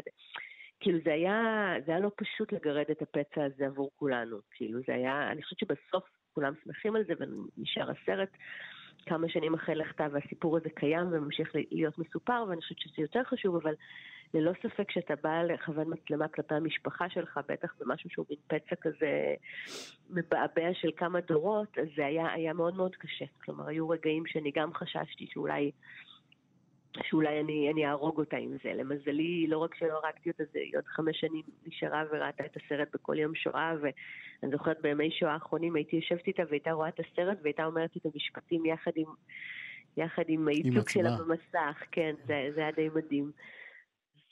[0.80, 4.38] כאילו זה היה, זה היה לא פשוט לגרד את הפצע הזה עבור כולנו.
[4.52, 6.04] כאילו זה היה, אני חושבת שבסוף
[6.34, 8.30] כולם שמחים על זה ונשאר הסרט.
[9.06, 13.56] כמה שנים אחרי לכתה והסיפור הזה קיים וממשיך להיות מסופר, ואני חושבת שזה יותר חשוב,
[13.56, 13.74] אבל
[14.34, 19.36] ללא ספק שאתה בא לכוון מצלמה כלפי המשפחה שלך, בטח במשהו שהוא מין פצע כזה
[20.10, 23.26] מבעבע של כמה דורות, אז זה היה, היה מאוד מאוד קשה.
[23.46, 25.72] כלומר, היו רגעים שאני גם חששתי שאולי...
[27.04, 28.74] שאולי אני, אני אהרוג אותה עם זה.
[28.74, 33.20] למזלי, לא רק שלא הרגתי אותה, זה עוד חמש שנים נשארה וראתה את הסרט בכל
[33.20, 37.66] יום שואה, ואני זוכרת בימי שואה האחרונים הייתי יושבת איתה והייתה רואה את הסרט והייתה
[37.66, 39.08] אומרת את המשפטים יחד עם,
[39.98, 43.32] יחד עם הייצוג שלה במסך, כן, זה, זה היה די מדהים.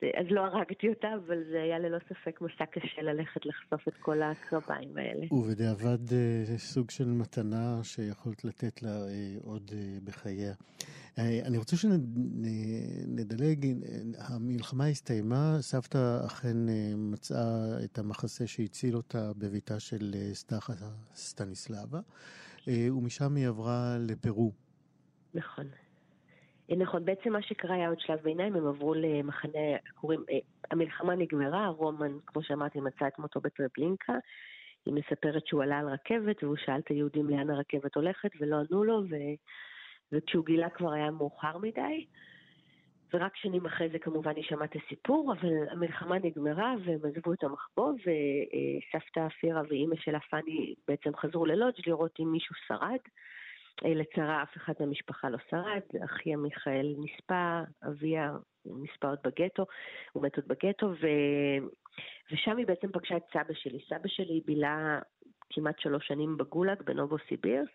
[0.02, 4.22] אז לא הרגתי אותה, אבל זה היה ללא ספק מסע קשה ללכת לחשוף את כל
[4.22, 5.26] הקרביים האלה.
[5.32, 10.54] ובדיעבד אה, סוג של מתנה שיכולת לתת לה אה, עוד אה, בחייה.
[11.18, 13.66] אני רוצה שנדלג,
[14.18, 16.58] המלחמה הסתיימה, סבתא אכן
[16.96, 20.74] מצאה את המחסה שהציל אותה בביתה של סטחה
[21.16, 22.00] סטניסלבה,
[22.68, 24.52] ומשם היא עברה לפרו.
[25.34, 25.66] נכון.
[26.70, 30.38] נכון, בעצם מה שקרה היה עוד שלב ביניים, הם עברו למחנה עקורים, אה,
[30.72, 34.14] המלחמה נגמרה, רומן, כמו שאמרתי, מצא את מותו בטרבלינקה.
[34.86, 38.84] היא מספרת שהוא עלה על רכבת והוא שאל את היהודים לאן הרכבת הולכת ולא ענו
[38.84, 39.16] לו, ו...
[40.12, 42.06] וכשהוא גילה כבר היה מאוחר מדי.
[43.14, 47.44] ורק שנים אחרי זה כמובן היא שמעה את הסיפור, אבל המלחמה נגמרה והם עזבו את
[47.44, 53.00] המחבוא, וסבתא אפירה ואימא שלה פאני בעצם חזרו ללודג' לראות אם מישהו שרד.
[53.84, 58.32] לצערה אף אחד מהמשפחה לא שרד, אחיה מיכאל נספה, אביה
[58.66, 59.66] נספה עוד בגטו,
[60.12, 61.08] הוא מת עוד בגטו, ו...
[62.32, 63.80] ושם היא בעצם פגשה את סבא שלי.
[63.90, 65.00] סבא שלי בילה
[65.50, 67.70] כמעט שלוש שנים בגולאג בנובו סיבירס,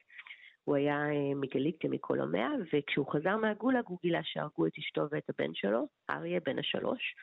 [0.64, 5.54] הוא היה אה, מגליטיה מקולומיה, וכשהוא חזר מהגולאג הוא גילה שהרגו את אשתו ואת הבן
[5.54, 7.14] שלו, אריה, בן השלוש.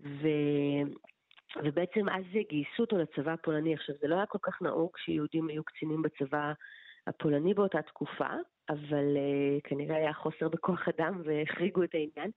[0.00, 0.28] ו...
[1.64, 3.74] ובעצם אז גייסו אותו לצבא הפולני.
[3.74, 6.52] עכשיו, זה לא היה כל כך נהוג שיהודים היו קצינים בצבא
[7.06, 8.28] הפולני באותה תקופה,
[8.70, 12.30] אבל uh, כנראה היה חוסר בכוח אדם והחריגו את העניין,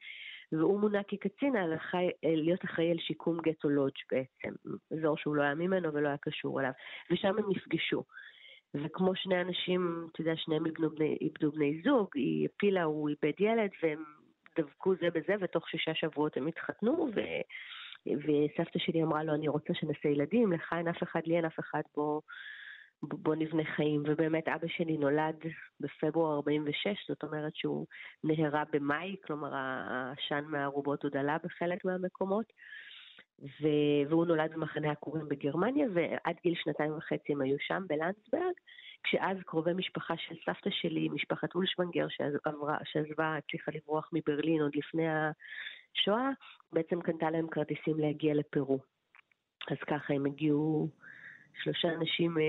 [0.51, 4.55] והוא מונה כקצין החי, להיות אחראי על שיקום גטו לודג' בעצם,
[4.97, 6.71] אזור שהוא לא היה ממנו ולא היה קשור אליו,
[7.11, 8.03] ושם הם נפגשו.
[8.73, 13.39] וכמו שני אנשים, אתה יודע, שניהם איבדו בני, איבדו בני זוג, היא הפילה, הוא איבד
[13.39, 14.03] ילד, והם
[14.59, 17.21] דבקו זה בזה, ותוך שישה שבועות הם התחתנו, ו...
[18.07, 21.59] וסבתא שלי אמרה לו, אני רוצה שנעשה ילדים, לך אין אף אחד, לי אין אף
[21.59, 22.21] אחד, בוא,
[23.03, 25.35] בוא נבנה חיים, ובאמת אבא שלי נולד
[25.79, 27.85] בפברואר 46, זאת אומרת שהוא
[28.23, 32.53] נהרה במאי, כלומר העשן מהארובות עוד עלה בחלק מהמקומות,
[33.39, 33.67] ו...
[34.09, 38.53] והוא נולד במחנה עקורים בגרמניה, ועד גיל שנתיים וחצי הם היו שם בלנדסברג,
[39.03, 45.05] כשאז קרובי משפחה של סבתא שלי, משפחת אולשוונגר, שעזבה, שעזבה, הצליחה לברוח מברלין עוד לפני
[45.07, 46.29] השואה,
[46.73, 48.79] בעצם קנתה להם כרטיסים להגיע לפרו.
[49.71, 50.89] אז ככה הם הגיעו
[51.63, 52.43] שלושה אנשים, אה,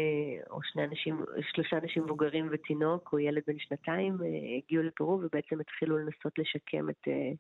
[0.50, 4.26] או שני אנשים, שלושה אנשים מבוגרים ותינוק, או ילד בן שנתיים, אה,
[4.58, 7.32] הגיעו לפרו ובעצם התחילו לנסות לשקם את, אה,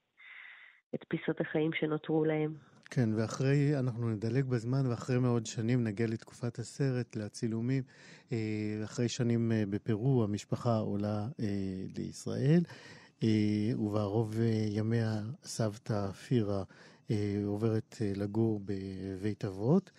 [0.94, 2.54] את פיסות החיים שנותרו להם.
[2.90, 7.82] כן, ואחרי, אנחנו נדלג בזמן, ואחרי מאוד שנים נגיע לתקופת הסרט, לצילומים.
[8.84, 11.26] אחרי שנים בפרו, המשפחה עולה
[11.96, 12.60] לישראל,
[13.78, 14.34] ובערוב
[14.68, 15.12] ימיה
[15.42, 16.62] סבתא פירה
[17.46, 19.90] עוברת לגור בבית אבות.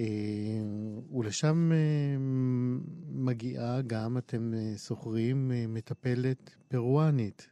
[0.00, 2.16] אה, ולשם אה,
[3.12, 7.48] מגיעה גם, אתם אה, שוכרים מטפלת פרואנית.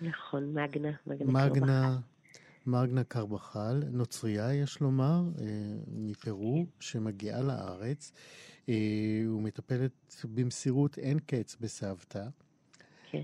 [0.00, 1.98] נכון, מגנה, מגנה, מגנה
[2.66, 5.22] מגנה קרבחל, נוצרייה יש לומר,
[5.88, 8.12] מפרו, שמגיעה לארץ
[9.28, 12.24] ומטפלת במסירות אין קץ בסבתא.
[13.10, 13.22] כן.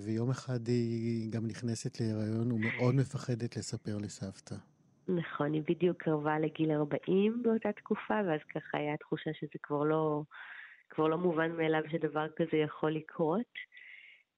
[0.00, 4.56] ויום אחד היא גם נכנסת להיריון ומאוד מפחדת לספר לסבתא.
[5.08, 10.22] נכון, היא בדיוק קרבה לגיל 40 באותה תקופה, ואז ככה היה תחושה שזה כבר לא,
[10.90, 13.52] כבר לא מובן מאליו שדבר כזה יכול לקרות.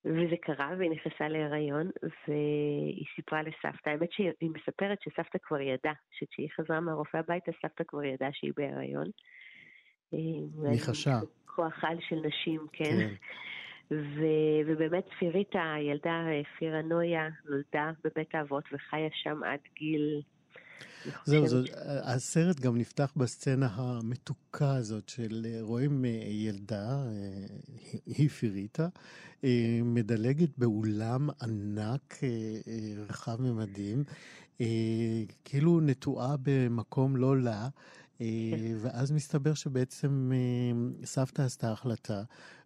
[0.05, 6.49] וזה קרה, והיא נכנסה להיריון, והיא סיפרה לסבתא, האמת שהיא מספרת שסבתא כבר ידעה, שכשהיא
[6.57, 9.07] חזרה מהרופא הביתה, סבתא כבר ידעה שהיא בהיריון.
[10.13, 11.11] מי חשב?
[11.47, 12.85] כוח על של נשים, כן.
[12.85, 13.15] כן.
[13.91, 16.25] ו- ובאמת פיריטה, הילדה
[16.59, 20.23] פירה נויה, נולדה בבית האבות וחיה שם עד גיל
[21.25, 27.47] זהו, זהו, הסרט גם נפתח בסצנה המתוקה הזאת של אה, רואים אה, ילדה, אה,
[28.07, 28.89] היא פיריטה,
[29.85, 32.21] מדלגת באולם ענק,
[33.09, 34.05] רחב ממדים,
[35.45, 37.69] כאילו נטועה במקום לא לה,
[38.21, 38.27] אה,
[38.81, 42.23] ואז מסתבר שבעצם אה, סבתא עשתה החלטה,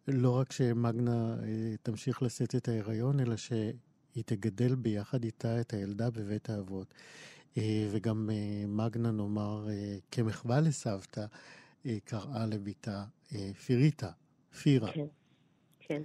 [0.08, 6.10] לא רק שמגנה אה, תמשיך לשאת את ההיריון, אלא שהיא תגדל ביחד איתה את הילדה
[6.10, 6.94] בבית האבות.
[7.92, 8.30] וגם
[8.68, 9.66] מגנה, נאמר,
[10.10, 11.20] כמחווה לסבתא,
[12.04, 13.04] קראה לביתה
[13.66, 14.10] פיריטה,
[14.62, 14.92] פירה.
[14.92, 15.06] כן,
[15.80, 16.02] כן.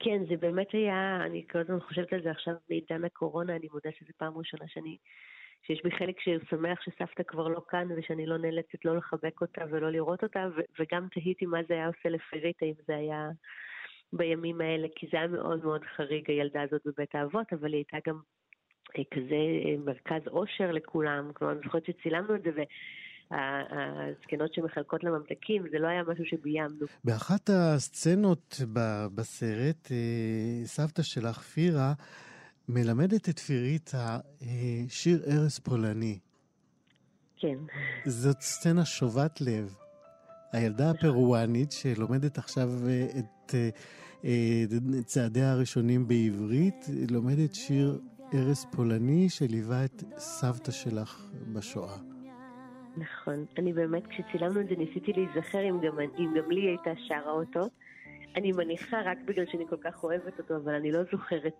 [0.00, 3.90] כן, זה באמת היה, אני כל הזמן חושבת על זה עכשיו בעידן הקורונה, אני מודה
[3.98, 4.96] שזו פעם ראשונה שאני
[5.66, 9.90] שיש בי חלק ששמח שסבתא כבר לא כאן ושאני לא נאלצת לא לחבק אותה ולא
[9.90, 13.28] לראות אותה, ו- וגם תהיתי מה זה היה עושה לפיריטה אם זה היה
[14.12, 18.10] בימים האלה, כי זה היה מאוד מאוד חריג הילדה הזאת בבית האבות, אבל היא הייתה
[18.10, 18.35] גם אה,
[19.14, 22.60] כזה אה, מרכז עושר לכולם, כלומר אני זוכרת שצילמנו את זה ו...
[23.30, 26.86] הזקנות שמחלקות לממתקים, זה לא היה משהו שביימנו.
[27.04, 28.60] באחת הסצנות
[29.14, 31.92] בסרט, אה, סבתא שלך, פירה,
[32.68, 34.18] מלמדת את פיריטה
[34.88, 36.18] שיר ארס פולני.
[37.36, 37.56] כן.
[38.04, 39.74] זאת סצנה שובת לב.
[40.52, 43.68] הילדה הפרואנית שלומדת עכשיו אה, את אה,
[44.24, 44.64] אה,
[45.04, 48.00] צעדיה הראשונים בעברית, לומדת שיר
[48.34, 51.96] ארס פולני שליווה את סבתא שלך בשואה.
[52.96, 53.44] נכון.
[53.58, 57.68] אני באמת, כשצילמנו את זה ניסיתי להיזכר אם גם, אם גם לי הייתה שרה אותו.
[58.36, 61.58] אני מניחה רק בגלל שאני כל כך אוהבת אותו, אבל אני לא זוכרת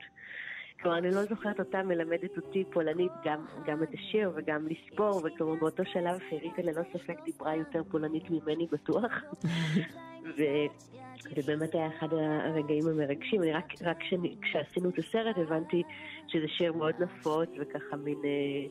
[0.83, 5.55] כלומר, אני לא זוכרת אותה מלמדת אותי פולנית, גם, גם את השיר וגם לספור, וכלומר
[5.55, 9.13] באותו שלב פיריטה ללא ספק דיברה יותר פולנית ממני בטוח.
[10.29, 13.43] וזה באמת היה אחד הרגעים המרגשים.
[13.43, 15.83] אני רק, רק שאני, כשעשינו את הסרט הבנתי
[16.27, 18.19] שזה שיר מאוד נפוץ וככה מין...
[18.25, 18.69] אה,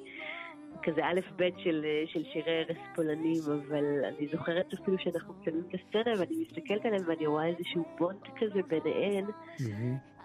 [0.83, 5.63] כזה א' ב' של, אה, של שירי ערש פולנים, אבל אני זוכרת אפילו שאנחנו מצלמים
[5.69, 10.15] את הסצנה ואני מסתכלת עליהם ואני רואה איזשהו בונט כזה ביניהן, mm-hmm.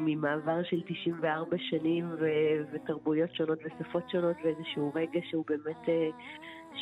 [0.00, 6.08] ממעבר של 94 שנים ו- ותרבויות שונות ושפות שונות ואיזשהו רגע שהוא באמת אה,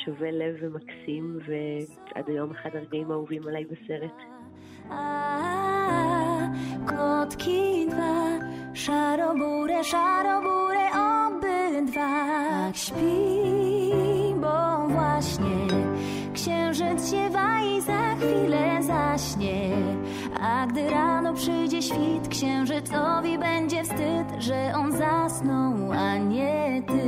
[0.06, 4.18] שובה לב ומקסים ועד היום אחד הרגעים האהובים עליי בסרט.
[6.92, 8.18] Kotki dwa,
[8.84, 12.10] szarobure, szarobure obydwa
[12.72, 15.68] Tak śpi, bo właśnie
[16.34, 19.72] księżyc siewa i za chwilę zaśnie
[20.42, 27.02] A gdy rano przyjdzie świt, księżycowi będzie wstyd, że on zasnął, a nie ty.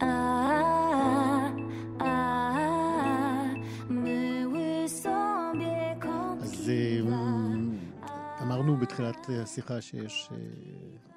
[0.00, 0.67] A,
[8.69, 10.29] אמרנו בתחילת השיחה שיש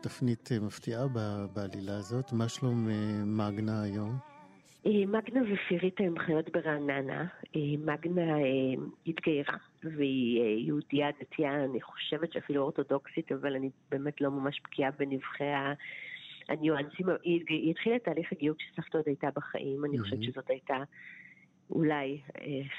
[0.00, 1.06] תפנית מפתיעה
[1.54, 2.32] בעלילה הזאת.
[2.32, 2.88] מה שלום
[3.26, 4.16] מגנה היום?
[4.86, 7.26] אה, מגנה ופיריטה הן חיות ברעננה.
[7.56, 14.30] אה, מגנה אה, התגיירה, והיא יהודייה דתייה, אני חושבת שאפילו אורתודוקסית, אבל אני באמת לא
[14.30, 15.44] ממש בקיאה בנבחי
[16.48, 17.06] הניואנסים.
[17.22, 20.76] היא התחילה את תהליך הגיור כשסבתא עוד הייתה בחיים, אני חושבת שזאת הייתה
[21.72, 22.20] אולי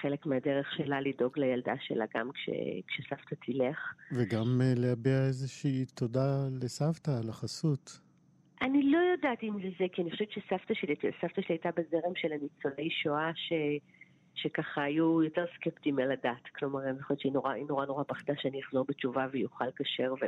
[0.02, 2.50] חלק מהדרך שלה לדאוג לילדה שלה גם כש,
[2.88, 3.94] כשסבתא תלך.
[4.12, 8.00] וגם להביע איזושהי תודה לסבתא על החסות.
[8.62, 12.16] אני לא יודעת אם זה זה, כי אני חושבת שסבתא שלי, סבתא שלי הייתה בזרם
[12.16, 13.54] של הניצולי שואה ש...
[14.36, 16.48] שככה היו יותר סקפטיים על הדת.
[16.56, 20.14] כלומר, אני חושבת שהיא נורא נורא, נורא פחדה שאני אחזור בתשובה ויוכל כשר.
[20.14, 20.26] ו...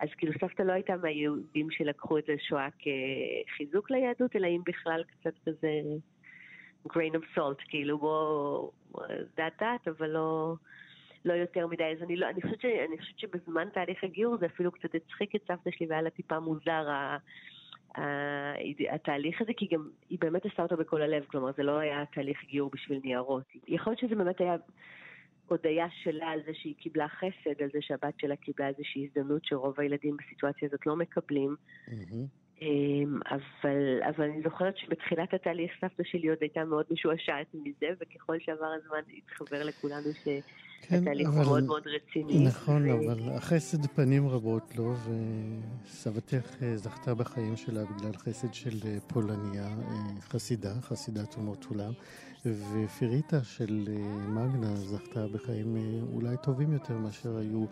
[0.00, 5.34] אז כאילו סבתא לא הייתה מהיהודים שלקחו את השואה כחיזוק ליהדות, אלא אם בכלל קצת
[5.46, 5.70] כזה
[6.88, 8.70] grain of salt, כאילו בוא,
[9.36, 10.54] דת דת, אבל לא,
[11.24, 11.84] לא יותר מדי.
[11.84, 15.34] אז אני, לא, אני, חושבת ש, אני חושבת שבזמן תהליך הגיור זה אפילו קצת הצחיק
[15.36, 16.86] את סבתא שלי והיה לה טיפה מוזר.
[18.90, 22.44] התהליך הזה, כי גם היא באמת עשתה אותו בכל הלב, כלומר זה לא היה תהליך
[22.44, 23.44] גיור בשביל ניירות.
[23.68, 24.56] יכול להיות שזה באמת היה
[25.48, 29.80] הודיה שלה על זה שהיא קיבלה חסד, על זה שהבת שלה קיבלה איזושהי הזדמנות שרוב
[29.80, 31.56] הילדים בסיטואציה הזאת לא מקבלים.
[31.88, 32.43] Mm-hmm.
[33.30, 38.66] אבל, אבל אני זוכרת שבתחילת התהליך סבתא שלי עוד הייתה מאוד משועשעת מזה, וככל שעבר
[38.66, 40.08] הזמן התחבר לכולנו.
[40.88, 41.44] כן, התהליך אבל...
[41.44, 42.44] מאוד מאוד רציני.
[42.44, 42.94] נכון, ו...
[42.94, 49.66] אבל החסד פנים רבות לו, וסבתך אה, זכתה בחיים שלה בגלל חסד של אה, פולניה,
[49.66, 51.92] אה, חסידה, חסידת אומות עולם,
[52.46, 53.84] ופיריטה של
[54.28, 55.76] מגנה זכתה בחיים
[56.12, 57.64] אולי טובים יותר מאשר היו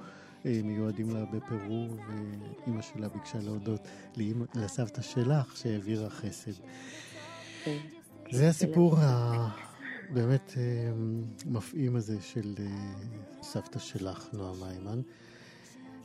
[0.44, 3.88] מיועדים לה בפרו, ואימא שלה ביקשה להודות
[4.54, 6.52] לסבתא שלך שהעבירה חסד.
[8.30, 9.48] זה הסיפור ה...
[10.10, 10.62] באמת אה,
[11.46, 12.64] מפעים הזה של אה,
[13.42, 15.00] סבתא שלך, נועה מיימן.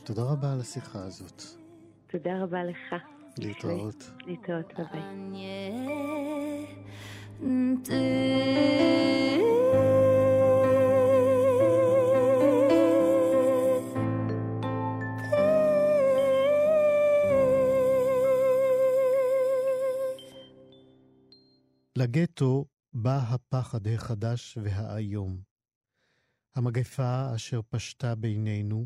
[0.04, 1.44] תודה רבה על השיחה הזאת.
[2.08, 2.96] תודה רבה לך.
[3.38, 4.12] להתראות.
[4.26, 5.48] להתראות, ביי.
[22.00, 25.42] לגטו בא הפחד החדש והאיום.
[26.56, 28.86] המגפה אשר פשטה בינינו,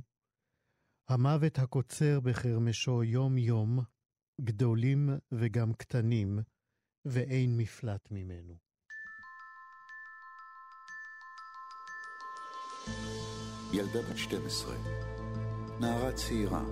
[1.10, 3.80] המוות הקוצר בחרמשו יום-יום,
[4.42, 6.40] גדולים וגם קטנים,
[7.06, 8.56] ואין מפלט ממנו.
[13.74, 14.76] ילדה בת 12,
[15.80, 16.64] נערה צעירה,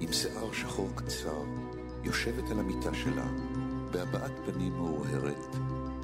[0.00, 1.42] עם שיער שחור קצר,
[2.04, 3.55] יושבת על המיטה שלה,
[3.96, 5.56] בהבעת פנים מאורהרת,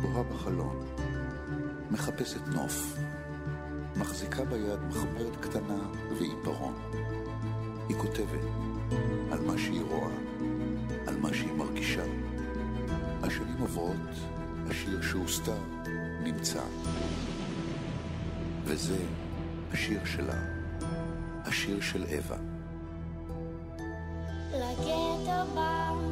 [0.03, 0.87] בוהה בחלון,
[1.91, 2.97] מחפשת נוף,
[3.97, 5.79] מחזיקה ביד מחברת קטנה
[6.19, 6.75] ועיפרון.
[7.89, 8.41] היא כותבת
[9.33, 10.15] על מה שהיא רואה,
[11.07, 12.05] על מה שהיא מרגישה.
[13.23, 14.11] השנים עוברות,
[14.71, 15.59] השיר שהוסתר
[16.23, 16.63] נמצא.
[18.65, 18.99] וזה
[19.73, 20.39] השיר שלה,
[21.45, 22.39] השיר של אווה.
[24.53, 26.12] לגטו בא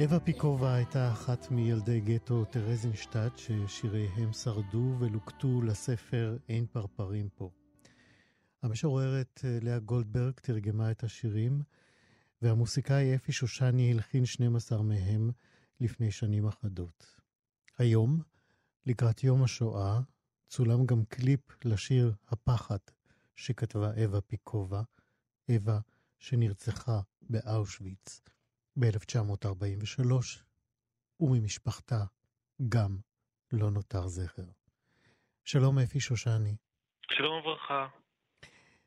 [0.00, 7.50] אווה פיקובה הייתה אחת מילדי גטו טרזינשטט ששיריהם שרדו ולוקטו לספר "אין פרפרים פה".
[8.62, 11.62] המשוררת אה, לאה גולדברג תרגמה את השירים,
[12.42, 15.30] והמוסיקאי אפי שושני הלחין 12 מהם
[15.80, 17.06] לפני שנים אחדות.
[17.78, 18.22] היום,
[18.86, 20.00] לקראת יום השואה,
[20.48, 22.78] צולם גם קליפ לשיר "הפחד"
[23.36, 24.82] שכתבה אווה פיקובה,
[25.48, 25.80] אווה
[26.18, 27.00] שנרצחה
[27.30, 28.20] באושוויץ.
[28.80, 30.12] ב-1943,
[31.20, 32.00] וממשפחתה
[32.68, 32.90] גם
[33.52, 34.42] לא נותר זכר.
[35.44, 36.56] שלום אפי שושני,
[37.12, 37.88] שלום וברכה.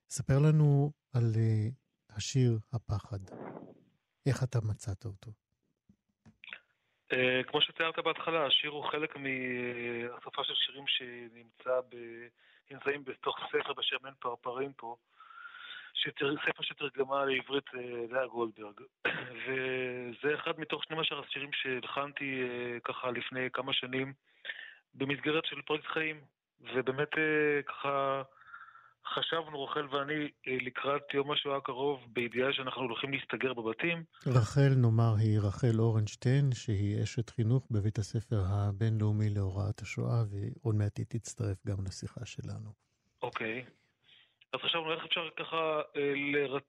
[0.10, 3.20] ספר לנו על uh, השיר הפחד.
[4.26, 5.32] איך אתה מצאת אותו?
[7.12, 7.16] Uh,
[7.48, 11.96] כמו שתיארת בהתחלה, השיר הוא חלק מהשפה של שירים שנמצא ב...
[13.06, 14.96] בתוך ספר בשם אין פרפרים פה,
[16.04, 16.36] שתר...
[16.46, 17.66] ספר שתרגמה לעברית
[18.10, 18.82] לאה גולדברג.
[19.42, 24.14] וזה אחד מתוך 12 השירים שהלחנתי uh, ככה לפני כמה שנים
[24.94, 26.22] במסגרת של פרויקט חיים.
[26.74, 28.22] ובאמת uh, ככה
[29.14, 34.04] חשבנו, רחל ואני, אה, לקראת יום השואה הקרוב, בידיעה שאנחנו הולכים להסתגר בבתים.
[34.28, 40.98] רחל, נאמר, היא רחל אורנשטיין, שהיא אשת חינוך בבית הספר הבינלאומי להוראת השואה, ועוד מעט
[40.98, 42.70] היא תצטרף גם לשיחה שלנו.
[43.24, 43.66] אוקיי.
[44.54, 46.64] אז חשבנו איך אפשר ככה, אה, לרצ...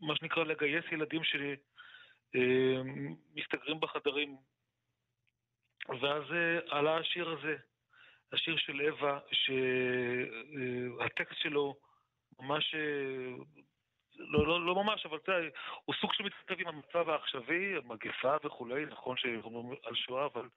[0.00, 1.22] מה שנקרא, לגייס ילדים
[2.34, 4.36] שמסתגרים בחדרים.
[5.88, 7.56] ואז אה, עלה השיר הזה.
[8.32, 9.18] השיר של אווה,
[11.00, 11.76] שהטקסט שלו
[12.38, 12.74] ממש,
[14.16, 15.48] לא, לא, לא ממש, אבל אתה יודע,
[15.84, 20.48] הוא סוג של מתכתב עם המצב העכשווי, המגפה וכולי, נכון שאומרים על שואה, אבל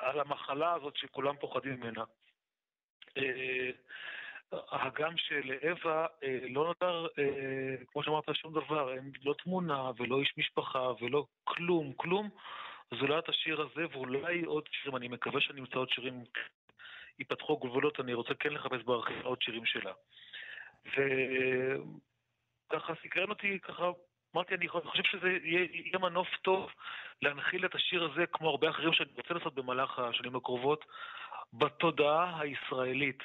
[0.00, 2.04] על המחלה הזאת שכולם פוחדים ממנה.
[4.52, 6.06] הגם שלאווה
[6.48, 7.06] לא נותר,
[7.92, 12.30] כמו שאמרת, שום דבר, אין לא תמונה ולא איש משפחה ולא כלום, כלום.
[12.92, 16.24] אז אולי את השיר הזה, ואולי עוד שירים, אני מקווה שאני אמצא עוד שירים,
[17.18, 19.92] ייפתחו גבולות, אני רוצה כן לחפש בארכיב עוד שירים שלה.
[20.86, 23.90] וככה סקרן אותי, ככה,
[24.34, 26.70] אמרתי, אני חושב שזה יהיה, יהיה מנוף טוב
[27.22, 30.84] להנחיל את השיר הזה, כמו הרבה אחרים שאני רוצה לעשות במהלך השנים הקרובות,
[31.52, 33.22] בתודעה הישראלית.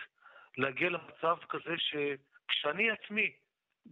[0.59, 3.31] להגיע למצב כזה שכשאני עצמי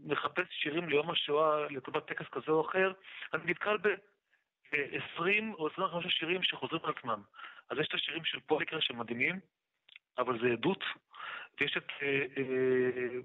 [0.05, 2.91] מחפש שירים ליום השואה, לטובת טקס כזה או אחר,
[3.33, 3.87] אני נתקל ב...
[5.15, 7.21] 20 או 25 שירים שחוזרים על עצמם.
[7.69, 9.39] אז יש את השירים של פוליקר שמדהימים,
[10.17, 10.83] אבל זה עדות,
[11.59, 13.19] ויש את אה, אה,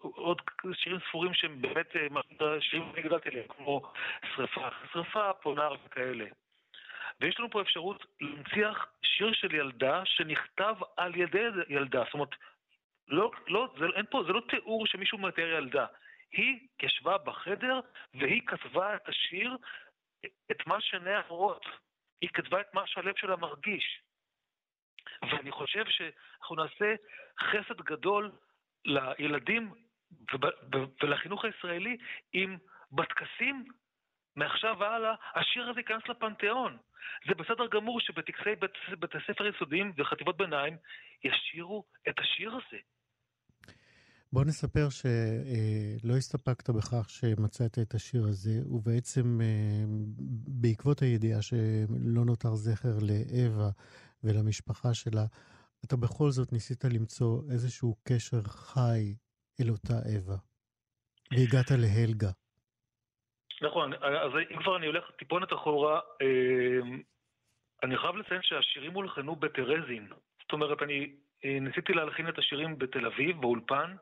[0.00, 3.92] עוד שירים ספורים שהם באמת אה, שירים שאני גדלתי עליהם, כמו
[4.36, 6.24] שריפה, שריפה, פונר וכאלה.
[7.20, 12.04] ויש לנו פה אפשרות להנציח שיר של ילדה שנכתב על ידי ילדה.
[12.04, 12.34] זאת אומרת,
[13.08, 15.86] לא, לא, זה, אין פה, זה לא תיאור שמישהו מתאר ילדה.
[16.32, 17.80] היא ישבה בחדר
[18.14, 19.56] והיא כתבה את השיר,
[20.50, 21.66] את מה שעיני הרואות.
[22.20, 24.00] היא כתבה את מה שהלב שלה מרגיש.
[25.22, 26.94] ואני חושב שאנחנו נעשה
[27.40, 28.32] חסד גדול
[28.84, 29.74] לילדים
[31.02, 31.96] ולחינוך הישראלי
[32.34, 32.56] אם
[32.92, 33.64] בטקסים
[34.38, 36.76] מעכשיו והלאה השיר הזה ייכנס לפנתיאון.
[37.28, 38.70] זה בסדר גמור שבטקסי בית,
[39.00, 40.76] בתי ספר יסודיים וחטיבות ביניים
[41.24, 42.78] ישירו את השיר הזה.
[44.32, 49.84] בוא נספר שלא הסתפקת בכך שמצאת את השיר הזה, ובעצם אה,
[50.60, 53.70] בעקבות הידיעה שלא נותר זכר לאווה
[54.24, 55.24] ולמשפחה שלה,
[55.84, 59.14] אתה בכל זאת ניסית למצוא איזשהו קשר חי
[59.60, 60.36] אל אותה אווה.
[61.32, 62.30] והגעת להלגה.
[63.62, 66.80] נכון, אז אם כבר אני הולך טיפונת אחורה, אה,
[67.82, 70.08] אני חייב לציין שהשירים הולחנו בטרזין.
[70.42, 71.12] זאת אומרת, אני
[71.44, 73.94] אה, ניסיתי להלחין את השירים בתל אביב, באולפן,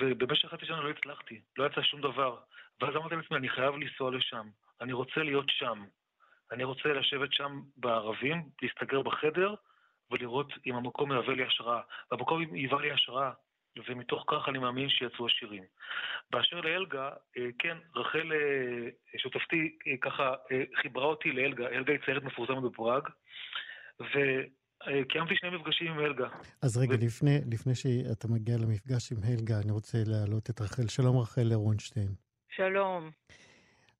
[0.00, 2.38] ובמשך חצי שנה לא הצלחתי, לא יצא שום דבר.
[2.80, 4.48] ואז אמרתי לעצמי, אני חייב לנסוע לשם,
[4.80, 5.84] אני רוצה להיות שם.
[6.52, 9.54] אני רוצה לשבת שם בערבים, להסתגר בחדר,
[10.10, 11.80] ולראות אם המקום מהווה לי השראה.
[12.10, 13.30] והמקום היווה לי השראה,
[13.88, 15.64] ומתוך כך אני מאמין שיצאו השירים.
[16.30, 20.34] באשר לאלגה, אה, כן, רחל, אה, שותפתי, אה, ככה
[20.82, 21.68] חיברה אותי לאלגה.
[21.68, 23.02] אלגה היא ציירת מפורסמת בפראג,
[24.00, 26.28] וקיימתי שני מפגשים עם אלגה.
[26.62, 30.88] אז רגע, ו- לפני, לפני שאתה מגיע למפגש עם הלגה, אני רוצה להעלות את רחל.
[30.88, 32.08] שלום רחל לרונשטיין.
[32.56, 33.10] שלום.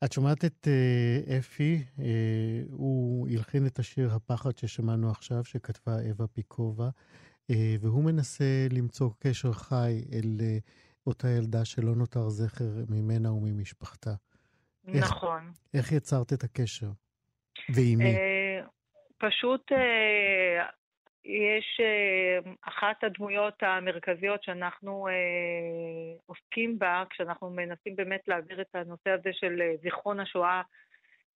[0.05, 6.27] את שומעת את אה, אפי, אה, הוא הלחין את השיר הפחד ששמענו עכשיו, שכתבה אווה
[6.27, 6.89] פיקובה,
[7.81, 10.59] והוא מנסה למצוא קשר חי אל אה,
[11.07, 14.11] אותה ילדה שלא נותר זכר ממנה וממשפחתה.
[14.89, 15.53] איך- נכון.
[15.75, 16.87] איך יצרת את הקשר?
[17.75, 18.05] ועם מי?
[18.05, 18.61] אה,
[19.19, 20.67] פשוט אה,
[21.25, 25.13] יש אה, אחת הדמויות המרכזיות שאנחנו אה,
[26.27, 30.63] עוסקים בה, כשאנחנו מנסים באמת להעביר את הנושא הזה של אה, זיכרון השואה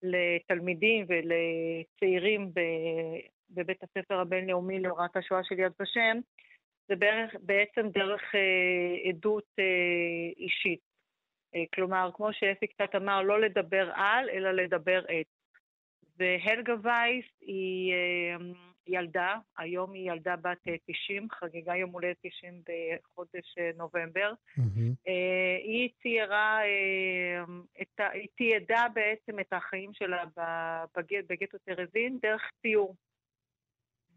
[0.03, 6.18] לתלמידים ולצעירים ב- בבית הספר הבינלאומי להוראת השואה של יד ושם,
[6.88, 9.64] זה בערך, בעצם דרך אה, עדות אה,
[10.36, 10.80] אישית.
[11.54, 15.26] אה, כלומר, כמו שאפי קצת אמר, לא לדבר על, אלא לדבר את.
[16.18, 18.36] והלגה וייס היא אה,
[18.86, 24.32] ילדה, היום היא ילדה בת אה, 90, חגיגה יום הולדת 90 בחודש אה, נובמבר.
[24.56, 24.92] מהמם.
[25.08, 27.44] אה, היא ציירה, אה,
[27.82, 30.24] את היא תיעדה בעצם את החיים שלה
[31.28, 32.94] בגטו טרזין דרך ציור.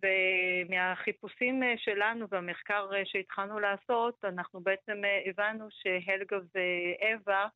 [0.04, 7.48] ומהחיפושים אה, שלנו והמחקר אה, שהתחלנו לעשות, אנחנו בעצם אה, הבנו שהלגה ואווה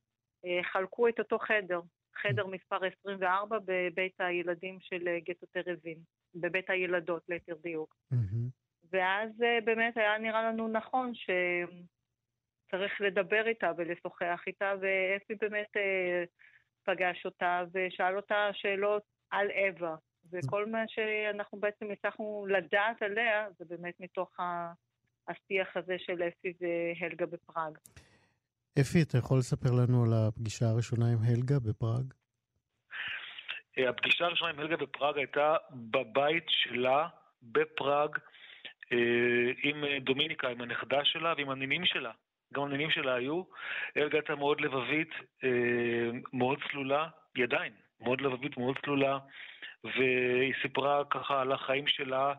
[0.64, 1.82] חלקו את אותו חדר,
[2.16, 5.98] חדר מספר 24 בבית הילדים של גטו טרזין,
[6.36, 7.96] בבית הילדות ליתר דיוק.
[8.12, 8.50] מהמם.
[8.92, 9.30] ואז
[9.66, 15.70] באמת היה נראה לנו נכון שצריך לדבר איתה ולשוחח איתה, ואפי באמת
[16.84, 19.96] פגש אותה ושאל אותה שאלות על אווה.
[20.32, 24.74] וכל מה שאנחנו בעצם הצלחנו לדעת עליה, זה באמת מתוך ה-
[25.28, 27.78] השיח הזה של אפי והלגה בפראג.
[28.82, 32.14] אפי, אתה יכול לספר לנו על הפגישה הראשונה עם הלגה בפראג?
[33.78, 37.08] אה, הפגישה הראשונה עם הלגה בפראג הייתה בבית שלה,
[37.44, 38.18] בפראג,
[38.92, 38.98] אה,
[39.64, 42.12] עם אה, דומיניקה, עם הנכדה שלה ועם הנינים שלה.
[42.54, 43.44] גם הנינים שלה היו.
[43.96, 45.10] הלגה הייתה מאוד לבבית,
[46.34, 49.18] מאוד צלולה, היא עדיין מאוד לבבית, מאוד צלולה,
[49.84, 52.34] והיא סיפרה ככה על החיים שלה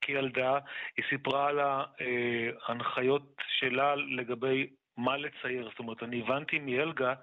[0.00, 0.58] כילדה,
[0.96, 5.68] היא סיפרה על ההנחיות שלה לגבי מה לצייר.
[5.70, 7.14] זאת אומרת, אני הבנתי מהלגה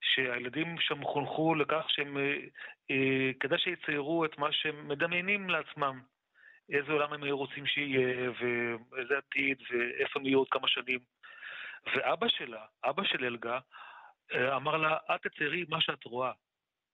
[0.00, 2.16] שהילדים שם חונכו לכך שהם,
[2.90, 6.00] אה, כדאי שיציירו את מה שהם מדמיינים לעצמם.
[6.70, 10.98] איזה עולם הם היו רוצים שיהיה, ואיזה עתיד, ואיפה הם יהיו עוד כמה שנים.
[11.94, 13.58] ואבא שלה, אבא של אלגה,
[14.34, 16.32] אה, אמר לה, את תציירי מה שאת רואה,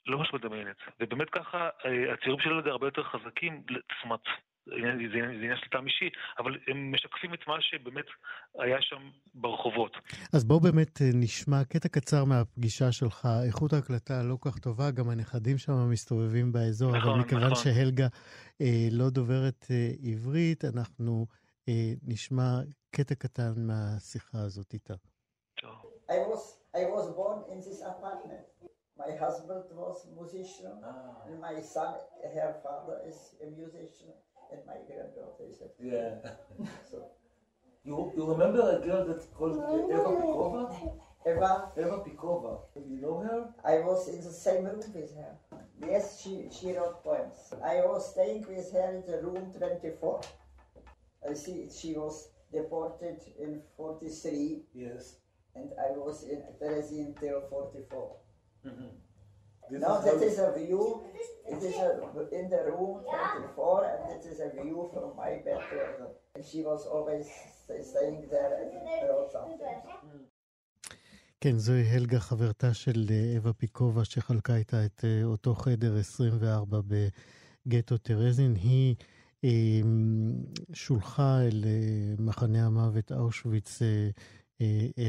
[0.06, 0.76] לא מה שאת מדמיינת.
[1.00, 4.20] ובאמת ככה, אה, הציירים של אלגה הרבה יותר חזקים, זאת אומרת,
[4.66, 4.72] זה
[5.16, 6.08] עניין- של טעם אישי,
[6.38, 8.04] אבל הם משקפים את מה שבאמת
[8.58, 9.92] היה שם ברחובות.
[10.32, 13.28] אז בואו באמת אה, נשמע קטע קצר מהפגישה שלך.
[13.46, 17.64] איכות ההקלטה לא כל כך טובה, גם הנכדים שם מסתובבים באזור, נכון, אבל מכיוון נכון.
[17.64, 18.06] שהלגה
[18.60, 21.26] אה, לא דוברת אה, עברית, אנחנו
[21.68, 22.50] אה, נשמע
[22.96, 24.94] קטע קטן מהשיחה הזאת איתה.
[25.60, 25.70] טוב.
[26.10, 26.42] I was
[26.76, 28.44] I was born in this apartment.
[28.98, 31.26] My husband was musician, ah.
[31.28, 31.94] and my son,
[32.34, 34.12] her father is a musician,
[34.50, 36.14] and my granddaughter is a Yeah.
[36.90, 37.10] so.
[37.84, 40.90] You, you remember a girl that's called Eva Pikova?
[41.26, 42.58] Eva, Eva Pikova.
[42.74, 43.54] You know her?
[43.64, 45.36] I was in the same room with her.
[45.86, 47.52] Yes, she she wrote poems.
[47.62, 50.20] I was staying with her in the room 24.
[51.30, 55.16] I see she was deported in 43, Yes.
[55.54, 58.16] and I was in Terezin till 44.
[59.70, 60.84] This now is that how- is a view.
[61.54, 61.88] It is a,
[62.38, 66.10] in the room 24, and it is a view from my bedroom.
[66.34, 67.26] And she was always
[67.90, 68.70] staying there and
[69.08, 69.78] wrote something.
[71.40, 76.80] כן, זוהי הלגה, חברתה של אה, אווה פיקובה, שחלקה איתה את אה, אותו חדר 24
[77.66, 78.54] בגטו טרזין.
[78.62, 78.94] היא
[79.44, 79.80] אה,
[80.72, 84.08] שולחה אל אה, מחנה המוות אושוויץ אה, אה,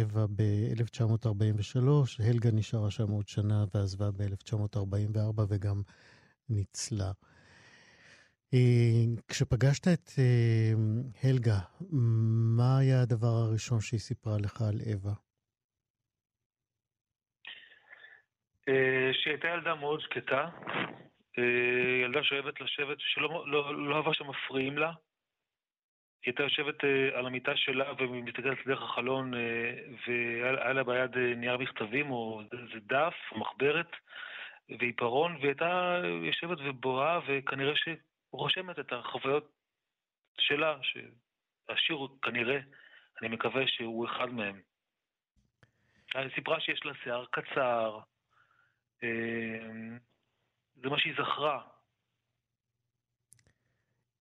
[0.02, 2.24] אווה ב-1943.
[2.30, 5.82] הלגה נשארה שם עוד שנה ועזבה ב-1944 וגם
[6.50, 7.12] ניצלה.
[8.54, 10.74] אה, כשפגשת את אה,
[11.24, 11.60] הלגה,
[12.58, 15.14] מה היה הדבר הראשון שהיא סיפרה לך על אווה?
[18.70, 20.50] אה, שהיא הייתה ילדה מאוד שקטה,
[21.38, 24.92] אה, ילדה שאוהבת לשבת, שלא לא, לא אהבה שמפריעים לה.
[26.24, 29.74] היא הייתה יושבת אה, על המיטה שלה ומסתכלת דרך החלון, אה,
[30.08, 33.92] והיה לה ביד אה, נייר מכתבים או איזה דף, מחברת,
[34.80, 39.52] ועיפרון, והיא הייתה יושבת ובוהה, וכנראה שרושמת את החוויות
[40.40, 42.60] שלה, שהשיר כנראה,
[43.22, 44.62] אני מקווה שהוא אחד מהם.
[46.16, 48.00] היא סיפרה שיש לה שיער קצר,
[50.76, 51.62] זה מה שהיא זכרה.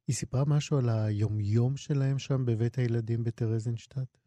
[0.06, 4.18] היא סיפרה משהו על היומיום שלהם שם בבית הילדים בטרזינשטט?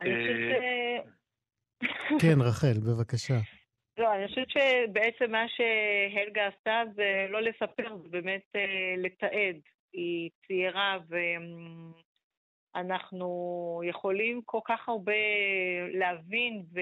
[0.00, 0.98] אני חושבת אה,
[1.82, 2.22] ש...
[2.22, 3.38] כן, רחל, בבקשה.
[3.98, 9.60] לא, אני חושבת שבעצם מה שהלגה עשתה זה לא לספר, זה באמת אה, לתעד.
[9.92, 10.98] היא ציירה
[12.74, 13.28] ואנחנו
[13.84, 15.12] יכולים כל כך הרבה
[15.92, 16.80] להבין ו...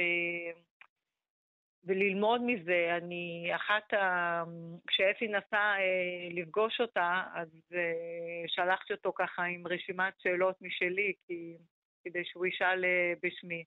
[1.84, 2.96] וללמוד מזה.
[2.96, 4.44] אני, אחת ה...
[4.86, 11.56] כשאפי נסע אה, לפגוש אותה, אז אה, שלחתי אותו ככה עם רשימת שאלות משלי, כי...
[12.04, 13.64] כדי שהוא ישאל אה, בשמי.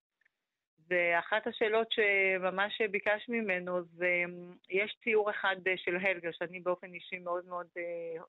[0.89, 4.23] ואחת השאלות שממש ביקש ממנו זה,
[4.69, 8.23] יש ציור אחד אה, של הלגה, שאני באופן אישי מאוד מאוד אה,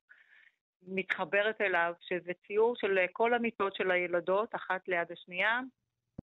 [0.83, 5.61] מתחברת אליו, שזה ציור של אה, כל המיטות של הילדות, אחת ליד השנייה.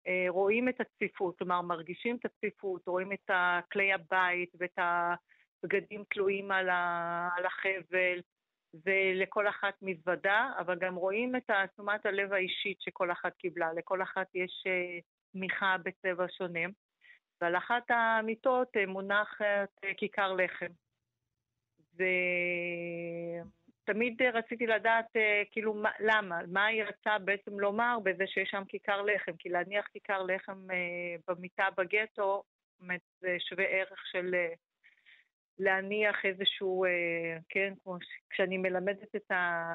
[0.08, 3.32] אה, רואים את הצפיפות, כלומר מרגישים את הצפיפות, רואים את
[3.72, 8.22] כלי הבית ואת הבגדים תלויים על, ה, על החבל,
[8.86, 13.74] ולכל אחת מזוודה, אבל גם רואים את תשומת הלב האישית שכל אחת קיבלה.
[13.74, 15.00] לכל אחת יש אה,
[15.32, 16.60] תמיכה בצבע שונה,
[17.42, 20.72] ועל אחת המיטות אה, מונחת כיכר לחם.
[21.94, 23.57] ותמיד
[24.22, 26.40] אה, רציתי לדעת, אה, כאילו, מה, למה?
[26.48, 29.32] מה היא רצה בעצם לומר בזה שיש שם כיכר לחם?
[29.40, 32.44] כי להניח כיכר לחם אה, במיטה בגטו,
[33.22, 34.36] זה שווה ערך של
[35.60, 36.86] להניח איזשהו,
[37.50, 39.74] כן, כמו ש- כשאני מלמדת את, ה,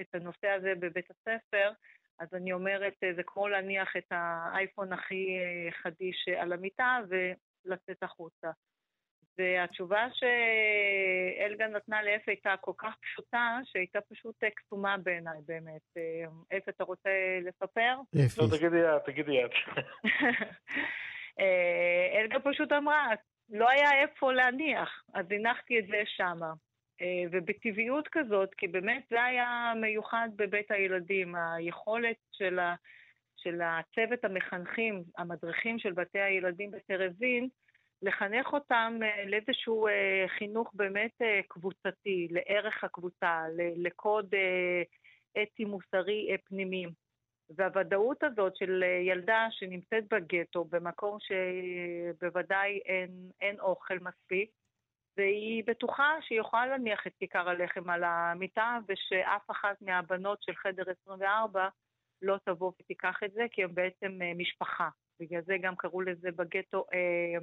[0.00, 1.72] את הנושא הזה בבית הספר,
[2.18, 5.38] אז אני אומרת, זה כמו להניח את האייפון הכי
[5.82, 8.50] חדיש על המיטה ולצאת החוצה.
[9.38, 15.96] והתשובה שאלגה נתנה לאפה הייתה כל כך פשוטה, שהייתה פשוט אה, קסומה בעיניי, באמת.
[15.96, 17.10] אה, איפה אתה רוצה
[17.42, 17.96] לספר?
[18.26, 18.40] אפי.
[18.40, 19.50] לא, תגידי את, תגידי את.
[21.40, 23.08] אה, אלגה פשוט אמרה,
[23.50, 26.52] לא היה איפה להניח, אז הנחתי את זה שמה.
[27.00, 32.74] אה, ובטבעיות כזאת, כי באמת זה היה מיוחד בבית הילדים, היכולת של, ה,
[33.36, 37.48] של הצוות המחנכים, המדריכים של בתי הילדים בטרזין,
[38.02, 43.44] לחנך אותם אה, לאיזשהו אה, חינוך באמת אה, קבוצתי, לערך הקבוצה,
[43.76, 44.34] לקוד
[45.42, 46.86] אתי מוסרי פנימי.
[47.56, 54.50] והוודאות הזאת של ילדה שנמצאת בגטו, במקום שבוודאי אין, אין אוכל מספיק,
[55.16, 60.82] והיא בטוחה שהיא יכולה להניח את כיכר הלחם על המיטה, ושאף אחת מהבנות של חדר
[61.02, 61.68] 24
[62.22, 64.88] לא תבוא ותיקח את זה, כי הם בעצם משפחה.
[65.20, 67.38] בגלל זה גם קראו לזה בגטו אה,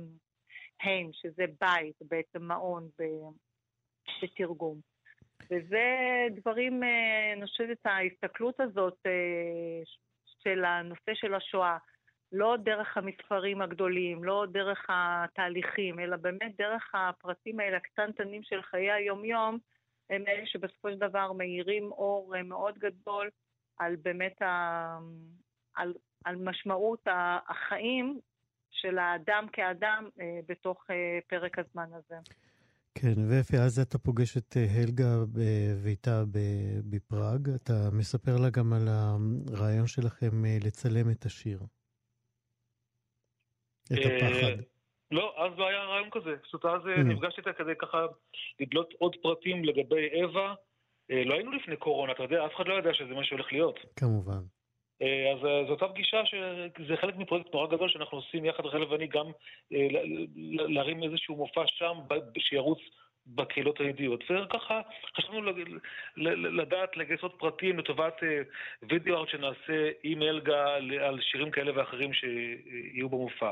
[0.83, 2.89] היים, שזה בית, בעצם מעון
[4.21, 4.79] בתרגום.
[5.51, 5.87] וזה
[6.35, 9.81] דברים, אה, אני חושבת, ההסתכלות הזאת אה,
[10.43, 11.77] של הנושא של השואה,
[12.31, 18.91] לא דרך המספרים הגדולים, לא דרך התהליכים, אלא באמת דרך הפרטים האלה, הקטנטנים של חיי
[18.91, 19.57] היום-יום,
[20.09, 23.29] הם אלה שבסופו של דבר מאירים אור אה, מאוד גדול
[23.79, 24.97] על באמת ה...
[25.75, 25.93] על,
[26.25, 27.07] על משמעות
[27.49, 28.19] החיים
[28.71, 32.15] של האדם כאדם אה, בתוך אה, פרק הזמן הזה.
[32.95, 37.49] כן, ואפי, אז אתה פוגש את אה, הלגה בביתה ב- בפראג.
[37.63, 40.31] אתה מספר לה גם על הרעיון שלכם
[40.65, 41.59] לצלם את השיר.
[43.93, 44.63] את הפחד.
[45.11, 46.29] לא, אז לא היה רעיון כזה.
[46.43, 46.99] פשוט אז Mm.
[47.03, 48.05] נפגשתי איתה כדי ככה
[48.59, 50.55] לדלות עוד פרטים לגבי אווה.
[51.09, 53.79] לא היינו לפני קורונה, אתה יודע, אף אחד לא ידע שזה מה שהולך להיות.
[53.95, 54.41] כמובן.
[55.01, 58.83] אה, אז אה, זו אותה פגישה שזה חלק מפרויקט נורא גדול שאנחנו עושים יחד רחל
[58.83, 59.25] ואני גם
[59.73, 59.87] אה,
[60.67, 61.97] להרים איזשהו מופע שם
[62.39, 62.79] שירוץ
[63.27, 64.23] בקהילות היהודיות.
[64.31, 64.81] וככה
[65.15, 65.51] חשבנו
[66.35, 68.13] לדעת לגייס עוד פרטים לטובת
[68.89, 73.51] וידאו ארט שנעשה עם אלגה על שירים כאלה ואחרים שיהיו במופע.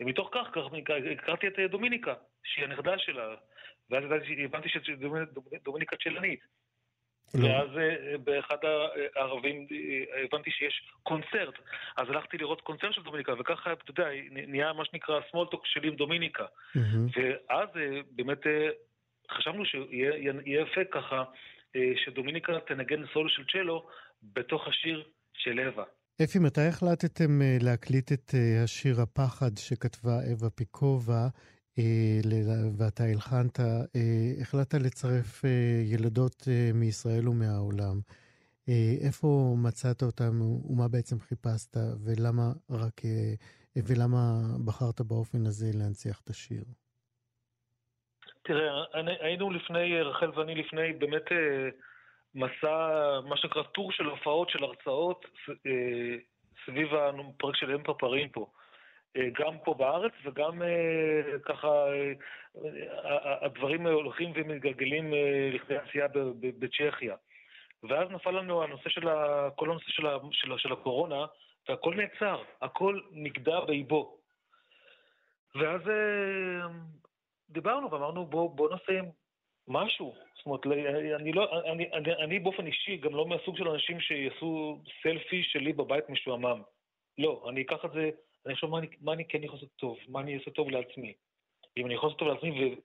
[0.00, 0.62] ומתוך כך כך
[1.12, 2.14] הכרתי את דומיניקה,
[2.44, 3.34] שהיא הנכדה שלה,
[3.90, 4.04] ואז
[4.44, 6.40] הבנתי שדומיניקה צ'לנית.
[7.34, 7.48] לא.
[7.48, 8.56] ואז אה, באחד
[9.16, 11.54] הערבים אה, הבנתי שיש קונצרט,
[11.96, 15.94] אז הלכתי לראות קונצרט של דומיניקה, וככה, אתה יודע, נהיה מה שנקרא סמולטוק שלי עם
[15.94, 16.44] דומיניקה.
[17.16, 18.40] ואז אה, באמת
[19.30, 21.24] חשבנו שיהיה יהיה יפה ככה
[22.04, 23.86] שדומיניקה תנגן סולו של צ'לו
[24.22, 25.84] בתוך השיר של אווה.
[26.24, 28.34] אפי, מתי החלטתם להקליט את
[28.64, 31.28] השיר הפחד שכתבה אווה פיקובה,
[32.78, 35.50] ואתה הלחנת, אה, החלטת לצרף אה,
[35.84, 38.00] ילדות אה, מישראל ומהעולם.
[38.68, 43.34] אה, איפה מצאת אותם ומה בעצם חיפשת, ולמה רק, אה,
[43.88, 44.22] ולמה
[44.66, 46.64] בחרת באופן הזה להנציח את השיר?
[48.42, 48.84] תראה,
[49.20, 51.68] היינו לפני, רחל ואני לפני באמת אה,
[52.34, 52.76] מסע,
[53.28, 56.16] מה שנקרא טור של הופעות, של הרצאות, אה,
[56.66, 58.50] סביב הפרק של אם פרפרים פה.
[59.16, 65.14] אה, גם פה בארץ וגם אה, ככה אה, הדברים הולכים ומתגלגלים
[65.52, 66.06] לכדי עשייה
[66.40, 67.16] בצ'כיה.
[67.82, 69.08] ואז נפל לנו הנושא של.
[69.56, 70.06] כל הנושא של.
[70.32, 70.58] של.
[70.58, 71.26] של הקורונה,
[71.68, 74.18] והכל נעצר, הכל נגדע באיבו.
[75.54, 75.80] ואז
[77.50, 79.00] דיברנו ואמרנו בוא, בוא נעשה
[79.68, 80.14] משהו.
[80.36, 80.66] זאת אומרת,
[81.20, 85.72] אני, לא, אני, אני, אני באופן אישי גם לא מהסוג של אנשים שיעשו סלפי שלי
[85.72, 86.62] בבית משועמם.
[87.18, 88.10] לא, אני אקח את זה,
[88.46, 91.12] אני אחשוב מה אני, מה אני כן יכול לעשות טוב, מה אני אעשה טוב לעצמי.
[91.76, 92.76] אם אני יכול לעשות טוב לעצמי,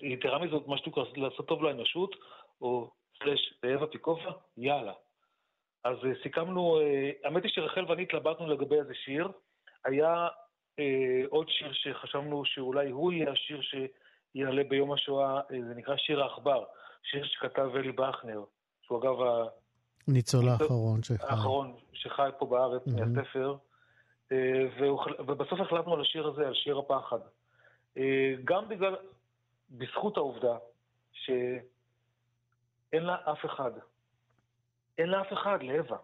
[0.00, 2.14] ויתרה מזאת, מה שנקרא לעשות טוב לאנושות,
[2.60, 4.92] או סלש באווה פיקובה, יאללה.
[5.84, 9.28] אז אה, סיכמנו, אה, האמת היא שרחל ואני התלבטנו לגבי איזה שיר.
[9.84, 10.28] היה
[10.78, 10.84] אה,
[11.28, 16.64] עוד שיר שחשבנו שאולי הוא יהיה השיר שיעלה ביום השואה, אה, זה נקרא שיר העכבר,
[17.02, 18.44] שיר שכתב אלי בכנר,
[18.82, 19.48] שהוא אגב ה-
[20.08, 21.14] ניצול האחרון שחי.
[21.28, 22.82] האחרון שחי פה בארץ.
[22.86, 23.58] מהספר, והוא-
[25.26, 27.18] ובסוף החלטנו על השיר הזה, על שיר הפחד.
[27.96, 28.96] אה, גם בגלל,
[29.70, 30.56] בזכות העובדה
[31.12, 31.62] שאין
[32.92, 33.70] לה אף אחד.
[34.98, 35.98] אין לה אף אחד, לאווה.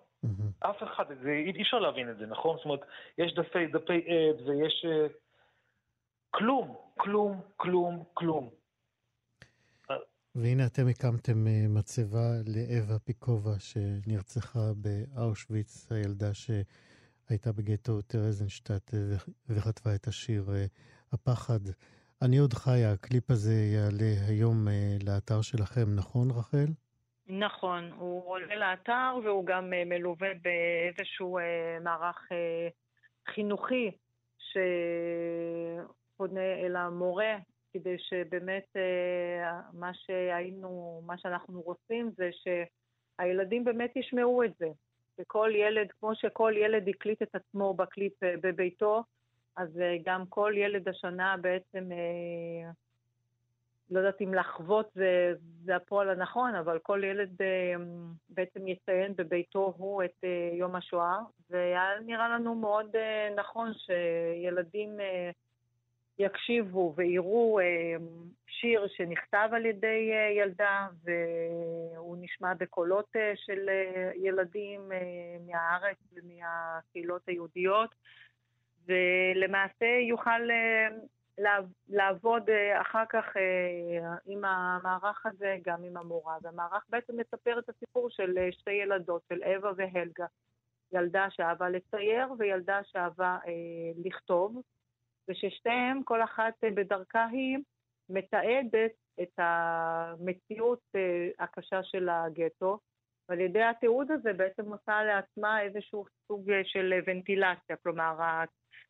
[0.59, 2.57] אף אחד, זה, אי אפשר להבין את זה, נכון?
[2.57, 2.81] זאת אומרת,
[3.19, 4.87] יש דפי, דפי עד ויש...
[4.89, 5.07] אה,
[6.31, 8.51] כלום, כלום, כלום, כלום.
[10.35, 16.35] והנה אתם הקמתם אה, מצבה לאווה פיקובה שנרצחה באושוויץ, הילדה
[17.29, 18.91] שהייתה בגטו טרזנשטט
[19.49, 20.65] וכתבה את השיר אה,
[21.13, 21.61] הפחד.
[22.23, 26.67] אני עוד חיה, הקליפ הזה יעלה היום אה, לאתר שלכם, נכון רחל?
[27.27, 31.39] נכון, הוא עולה לאתר והוא גם אה, מלווה באיזשהו
[31.83, 32.29] מערך
[33.29, 33.91] חינוכי
[34.39, 37.37] שפונה אל המורה,
[37.73, 38.77] כדי שבאמת
[39.73, 44.67] מה שהיינו, מה שאנחנו רוצים זה שהילדים באמת ישמעו את זה.
[45.17, 49.05] שכל ילד, כמו שכל ילד הקליט את עצמו בקליפ אה, בביתו,
[49.57, 52.71] אז אה, גם כל ילד השנה בעצם אה,
[53.91, 55.33] לא יודעת אם לחוות זה,
[55.65, 57.31] זה הפועל הנכון, אבל כל ילד
[58.29, 61.19] בעצם יציין בביתו הוא את יום השואה,
[61.51, 62.97] והיה נראה לנו מאוד
[63.37, 64.97] נכון שילדים
[66.19, 67.97] יקשיבו ויראו אה,
[68.47, 73.69] שיר שנכתב על ידי אה, ילדה, והוא נשמע בקולות אה, של
[74.15, 74.81] ילדים
[75.47, 77.95] מהארץ ומהקהילות היהודיות,
[78.87, 80.41] ולמעשה יוכל
[81.39, 83.25] לעב- לעבוד אחר כך
[84.27, 86.37] עם המערך הזה, גם עם המורה.
[86.43, 90.27] והמערך בעצם מספר את הסיפור של שתי ילדות, של אווה והלגה.
[90.93, 93.53] ילדה שאהבה לצייר וילדה שאהבה אה,
[94.05, 94.63] לכתוב,
[95.29, 97.59] וששתיהן, כל אחת אה, בדרכה היא,
[98.09, 98.93] מתעדת
[99.23, 102.79] את המציאות אה, הקשה של הגטו,
[103.29, 107.77] ועל ידי התיעוד הזה בעצם עושה לעצמה איזשהו סוג אה, של ונטילציה.
[107.83, 108.43] כלומר,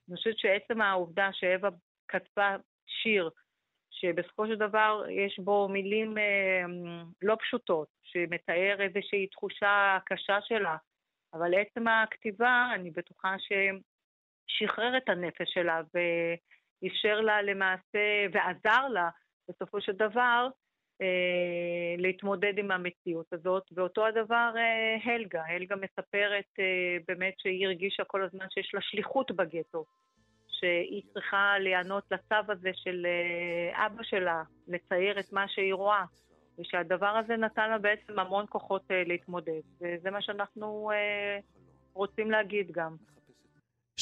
[0.08, 1.70] אני חושבת שעצם העובדה שאווה
[2.08, 2.56] כתבה
[2.86, 3.30] שיר
[4.02, 6.64] שבסופו של דבר יש בו מילים אה,
[7.22, 10.76] לא פשוטות, שמתאר איזושהי תחושה קשה שלה,
[11.34, 13.34] אבל עצם הכתיבה, אני בטוחה
[14.52, 19.08] ששחרר את הנפש שלה ואפשר לה למעשה, ועזר לה
[19.48, 20.48] בסופו של דבר,
[21.02, 23.62] אה, להתמודד עם המציאות הזאת.
[23.74, 25.42] ואותו הדבר אה, הלגה.
[25.44, 29.84] הלגה מספרת אה, באמת שהיא הרגישה כל הזמן שיש לה שליחות בגטו.
[30.62, 36.04] שהיא צריכה להיענות לצו הזה של אה, אבא שלה, לצייר את מה שהיא רואה,
[36.58, 39.60] ושהדבר הזה נתן לה בעצם המון כוחות אה, להתמודד.
[39.80, 41.38] וזה מה שאנחנו אה,
[41.94, 42.96] רוצים להגיד גם.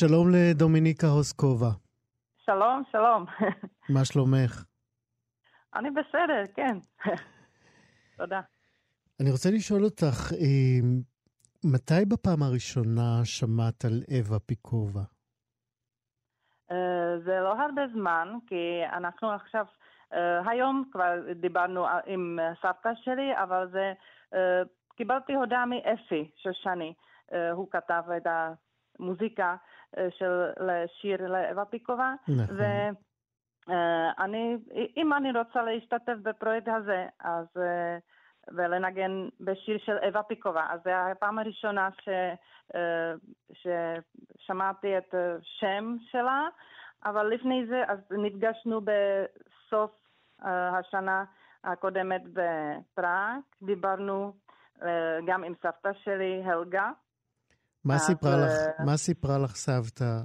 [0.01, 1.71] שלום לדומיניקה הוסקובה,
[2.45, 3.25] שלום, שלום.
[3.95, 4.65] מה שלומך?
[5.75, 6.79] אני בסדר, כן.
[8.17, 8.41] תודה.
[9.21, 10.81] אני רוצה לשאול אותך, אה,
[11.65, 15.03] מתי בפעם הראשונה שמעת על אווה פיקובה?
[16.71, 19.65] אה, זה לא הרבה זמן, כי אנחנו עכשיו,
[20.13, 23.93] אה, היום כבר דיברנו עם סבתא שלי, אבל זה,
[24.97, 26.95] קיבלתי הודעה מאפי שושני.
[27.53, 29.57] הוא כתב את המוזיקה
[29.99, 32.15] אה, של לשיר לאווה פיקובה.
[32.29, 32.57] נכון.
[33.69, 34.57] ואני,
[34.97, 37.47] אם אני רוצה להשתתף בפרויקט הזה, אז...
[37.57, 37.99] אה,
[38.49, 40.67] ולנגן בשיר של אווה פיקובה.
[40.71, 42.09] אז זו הפעם הראשונה ש,
[42.75, 43.13] אה,
[43.53, 46.49] ששמעתי את השם שלה,
[47.05, 49.91] אבל לפני זה אז נפגשנו בסוף
[50.45, 51.25] אה, השנה
[51.65, 54.33] הקודמת בפראג, דיברנו
[54.83, 56.91] אה, גם עם סבתא שלי, הלגה.
[57.85, 60.23] מה סיפרה לך, אה, מה סיפרה לך סבתא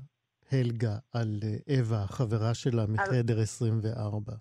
[0.52, 4.34] הלגה על אה, אווה, החברה שלה מחדר 24?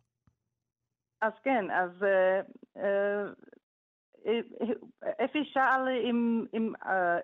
[1.23, 1.91] אז כן, אז
[2.77, 3.25] אה,
[5.25, 6.73] אפי שאל אם,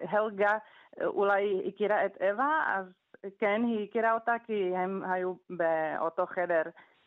[0.01, 0.59] הלגה
[1.05, 2.85] אולי הכירה את אווה, אז
[3.39, 6.62] כן, היא הכירה אותה כי הם היו באותו חדר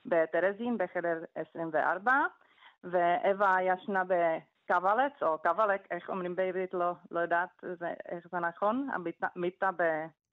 [0.05, 2.11] בטרזין, בחדר 24,
[2.83, 4.03] ואווה ישנה
[4.69, 7.49] בקוולץ, או קוולק, איך אומרים בעברית, לא, לא יודעת
[7.79, 9.83] זה, איך זה נכון, המיטה מיטה ב...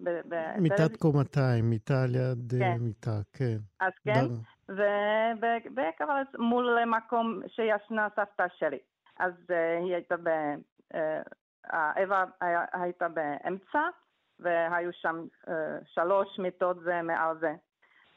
[0.01, 0.63] ב- בטרזין.
[0.63, 2.77] מיטת קומתיים, מיטה ליד אה, כן.
[2.81, 3.57] מיטה, כן.
[3.81, 4.25] אז כן,
[4.69, 8.79] ובקוולץ מול מקום שישנה סבתא שלי.
[9.19, 10.29] אז אה, היא הייתה ב...
[10.95, 11.23] אה,
[12.03, 13.81] אווה היה- הייתה באמצע,
[14.41, 15.55] והיו שם אה,
[15.85, 17.53] שלוש מיטות זה מעל זה.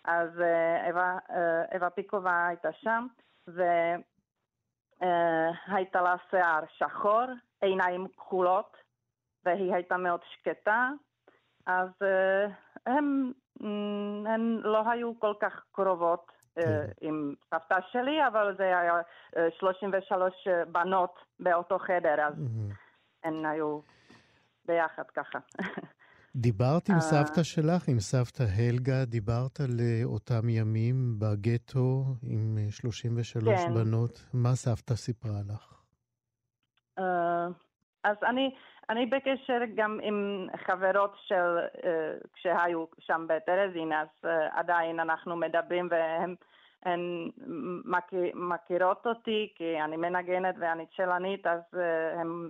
[0.06, 3.08] אז אה, אווה, אה, אווה פיקובה הייתה שם,
[5.68, 7.26] והייתה לה שיער שחור,
[7.62, 8.78] עיניים כחולות,
[9.46, 10.90] והיא הייתה מאוד שקטה.
[11.66, 12.46] אז אה,
[12.86, 13.32] הם,
[14.26, 19.02] הן לא היו כל כך קרובות אה, עם סבתא שלי, אבל זה היה
[19.38, 22.72] אה, 33 בנות באותו חדר, אז מהמם.
[23.24, 23.80] הן היו
[24.66, 25.40] ביחד ככה.
[26.36, 27.02] דיברת עם אה.
[27.02, 33.74] סבתא שלך, עם סבתא הלגה, דיברת על אה, אותם ימים בגטו עם אה, 33 כן.
[33.74, 34.26] בנות.
[34.34, 35.82] מה סבתא סיפרה לך?
[37.00, 37.48] אה,
[38.04, 38.56] אז אני,
[38.90, 45.88] אני בקשר גם עם חברות של, אה, כשהיו שם בטרזין, אז אה, עדיין אנחנו מדברים
[45.92, 46.36] והן
[46.86, 47.30] הן
[47.86, 52.50] מכיר, מכירות אותי כי אני מנגנת ואני צ'לנית, אז אה, הן,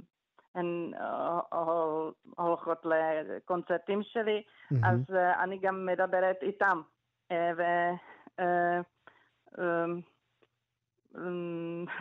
[0.56, 2.86] הן אה, הול- הולכות
[3.26, 4.86] לקונצרטים שלי, מהמם.
[4.86, 6.82] אז אה, אני גם מדברת איתם.
[7.32, 7.62] אה, ו...
[8.40, 8.82] אה,
[9.60, 10.00] אמ,
[11.18, 11.86] אמ,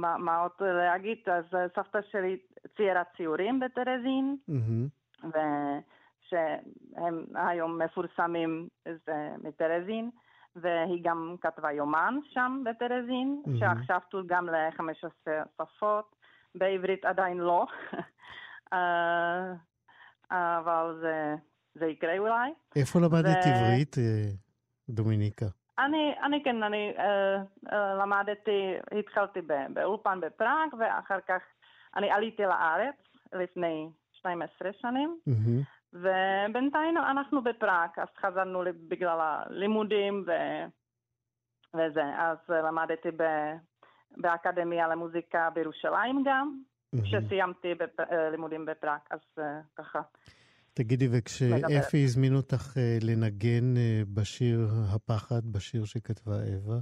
[0.00, 1.18] מה, מה עוד להגיד?
[1.32, 2.38] אז אה, סבתא שלי
[2.76, 4.36] ציירה ציורים בטרזין.
[5.24, 10.10] ושהם היום מפורסמים זה מטרזין,
[10.60, 13.58] והיא גם כתבה יומן שם בטרזין, מהמם.
[13.58, 15.30] שעכשיו תורגם ל-15
[15.62, 16.16] שפות,
[16.54, 17.66] בעברית עדיין לא,
[18.72, 19.52] אה,
[20.32, 21.34] אבל זה,
[21.74, 22.50] זה יקרה אולי.
[22.76, 24.30] איפה למדת ו- עברית, אה,
[24.88, 25.46] דומיניקה?
[25.78, 27.36] אני, אני כן, אני אה,
[27.72, 29.40] אה, למדתי, התחלתי
[29.74, 31.42] באולפן בפראג, ואחר כך
[31.96, 32.96] אני עליתי לארץ
[33.32, 35.62] לפני 12 שנים, מהמם.
[35.92, 40.30] ובינתיים אנחנו בפראג, אז חזרנו בגלל הלימודים ו...
[41.74, 43.22] וזה, אז למדתי ב...
[44.16, 46.62] באקדמיה למוזיקה בירושלים גם.
[47.02, 48.00] כשסיימתי בפ...
[48.00, 50.00] אה, לימודים בפראג, אז אה, ככה.
[50.74, 53.74] תגידי, וכשאפי הזמין אותך אה, לנגן
[54.14, 56.78] בשיר הפחד, בשיר שכתבה אווה,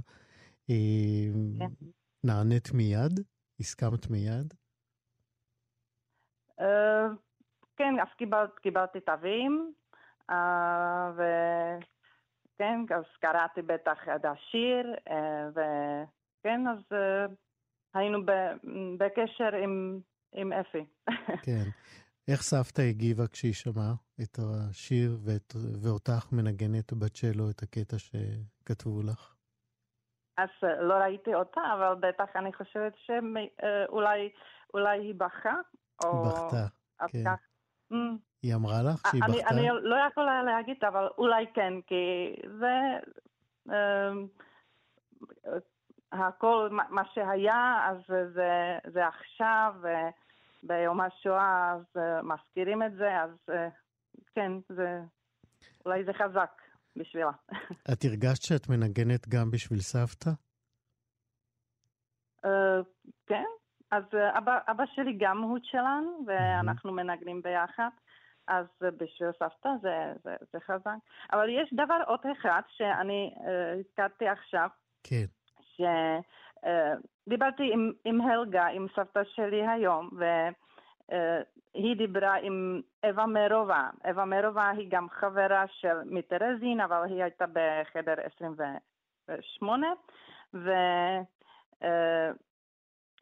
[0.67, 1.65] כן.
[2.23, 3.19] נענית מיד?
[3.59, 4.53] הסכמת מיד?
[7.81, 9.73] אה, כן, אז קיבלת, קיבלתי תווים,
[10.29, 17.25] אה, וכן, אז קראתי בטח את השיר, אה, וכן, אז אה,
[17.93, 18.57] היינו ב-
[18.97, 19.99] בקשר עם,
[20.33, 20.85] עם אפי.
[21.45, 21.69] כן.
[22.27, 29.35] איך סבתא הגיבה כשהיא שמעה את השיר ואת, ואותך מנגנת בצ'לו את הקטע שכתבו לך?
[30.37, 34.29] אז אה, לא ראיתי אותה, אבל בטח אני חושבת שאולי
[34.73, 35.55] אולי היא בכה,
[36.03, 36.23] או...
[36.25, 36.65] בכתה,
[37.07, 37.23] כן.
[37.25, 37.39] כך.
[37.91, 37.95] Mm.
[38.43, 39.49] היא אמרה לך שהיא אני, בכתה?
[39.49, 42.99] אני לא יכולה להגיד, אבל אולי כן, כי זה...
[43.69, 44.27] אמ,
[46.11, 47.97] הכל, מה שהיה, אז
[48.33, 49.73] זה, זה עכשיו,
[50.63, 53.69] וביום השואה אז אה, מזכירים את זה, אז אה,
[54.35, 55.01] כן, זה,
[55.85, 56.61] אולי זה חזק
[56.95, 57.31] בשבילה.
[57.93, 60.29] את הרגשת שאת מנגנת גם בשביל סבתא?
[62.45, 62.81] אה,
[63.25, 63.45] כן,
[63.91, 67.89] אז אה, אבא, אבא שלי גם הוא צ'לן, ואנחנו מנגנים ביחד.
[68.47, 70.97] אז אה, בשביל סבתא זה, זה, זה חזק.
[71.33, 74.69] אבל יש דבר עוד אחד שאני אה, הזכרתי עכשיו,
[75.03, 75.25] כן.
[77.27, 83.89] שדיברתי אה, עם, עם הלגה, עם סבתא שלי היום, והיא דיברה עם אווה מרובה.
[84.05, 89.87] אווה מרובה היא גם חברה של מיטרזין, אבל היא הייתה בחדר 28,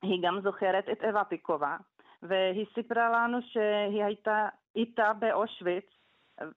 [0.04, 1.78] והיא גם זוכרת את אווה פיקובה,
[2.24, 5.86] והיא סיפרה לנו שהיא הייתה איתה באושוויץ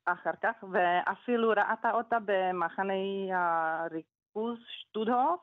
[0.04, 2.94] אחר כך, ואפילו ראתה אותה במחנה
[3.32, 5.40] הריכוז שטודהוף,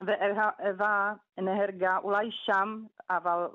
[0.00, 3.46] ואווה נהרגה אולי שם, אבל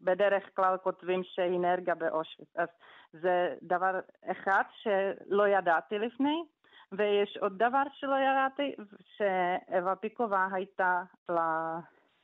[0.00, 2.48] בדרך כלל כותבים שהיא נהרגה באושוויץ.
[2.56, 2.68] אז
[3.12, 4.00] זה דבר
[4.30, 6.44] אחד שלא ידעתי לפני,
[6.92, 8.74] ויש עוד דבר שלא ידעתי,
[9.16, 11.78] שאווה פיקובה הייתה לה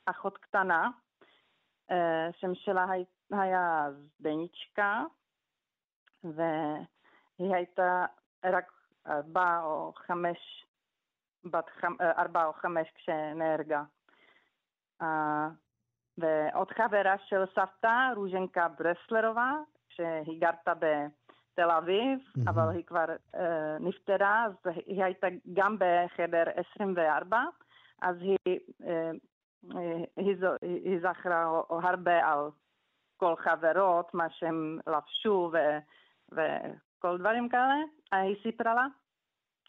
[0.06, 0.90] אחות קטנה,
[1.90, 2.86] אה, שם שלה
[3.30, 3.88] היה
[4.18, 5.04] זדניצ'קה,
[6.24, 8.06] והיא הייתה
[8.44, 8.72] רק
[9.06, 10.66] ארבע או חמש,
[11.44, 11.94] בת חמ...
[12.00, 13.82] ארבע או חמש כשנהרגה.
[15.02, 15.06] Uh,
[16.18, 22.50] ועוד חברה של סבתא, רוז'נקה ברסלרova, שהיא גרתה בתל אביב, mm-hmm.
[22.50, 23.04] אבל היא כבר
[23.34, 23.38] uh,
[23.80, 27.42] נפטרה, אז היא הייתה גם בחדר 24,
[28.02, 28.86] אז היא, uh,
[30.16, 32.50] היא, היא זכרה הרבה על
[33.16, 35.56] כל חברות, מה שהם לבשו, ו...
[36.32, 37.74] וכל דברים כאלה,
[38.12, 38.86] היא סיפרה לה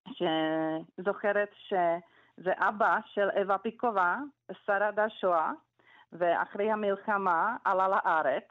[0.07, 4.17] שזוכרת שזה אבא של אווה פיקובה,
[4.65, 5.51] שרד השואה,
[6.11, 8.43] ואחרי המלחמה עלה לארץ,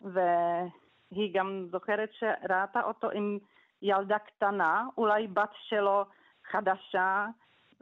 [0.00, 3.38] והיא גם זוכרת שראתה אותו עם
[3.82, 6.04] ילדה קטנה, אולי בת שלו
[6.50, 7.26] חדשה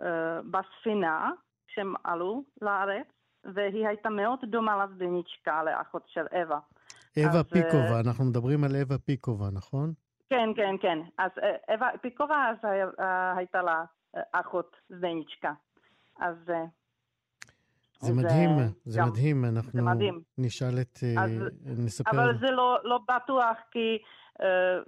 [0.03, 1.31] אה, בספינה,
[1.79, 3.07] כשהם עלו לארץ,
[3.55, 6.59] והיא הייתה מאוד דומה לזדניצ'קה, לאחות של אווה.
[7.19, 9.93] אווה אז, פיקובה, אה, אנחנו מדברים על אווה פיקובה, נכון?
[10.31, 10.99] כן, כן, כן.
[11.19, 12.57] אז אה, אווה פיקובה, אז
[13.01, 13.85] אה, הייתה לה
[14.17, 15.53] אה, אחות זדניצ'קה.
[16.19, 16.37] אז...
[16.51, 16.65] אה,
[18.01, 18.51] זה מדהים,
[18.85, 20.21] זה גם- מדהים, אנחנו מדהים.
[20.39, 21.43] נשאל את, אה, אז-
[21.85, 23.99] נספר, אבל זה לא, לא בטוח, כי
[24.43, 24.79] אה,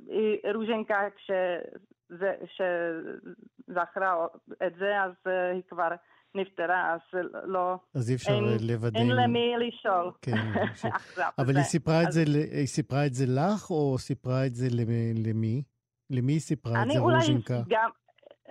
[0.55, 4.27] רוז'נקה, כשזה- שזכרה
[4.67, 5.89] את זה, אז אה, היא כבר
[6.35, 7.01] נפטרה, אז
[7.45, 7.77] לא...
[7.95, 8.99] אז אי אפשר לוודא.
[9.01, 10.13] אין למי לשאול.
[10.23, 10.37] כן.
[11.39, 15.27] אבל היא סיפרה את זה, היא סיפרה את זה לך, או סיפרה את זה למ-
[15.27, 15.63] למי?
[16.11, 17.61] למי היא סיפרה את זה, רוז'ינקה?
[17.69, 17.91] גם...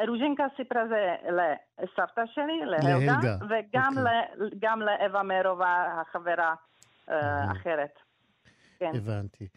[0.07, 1.15] רוז'ינקה סיפרה זה
[1.84, 4.03] לסבתא שלי, להלגה, וגם אוקיי.
[4.38, 6.53] ל- גם לאווה מרובה, החברה
[7.10, 7.93] אה, האחרת.
[8.80, 8.91] כן.
[8.95, 9.47] הבנתי.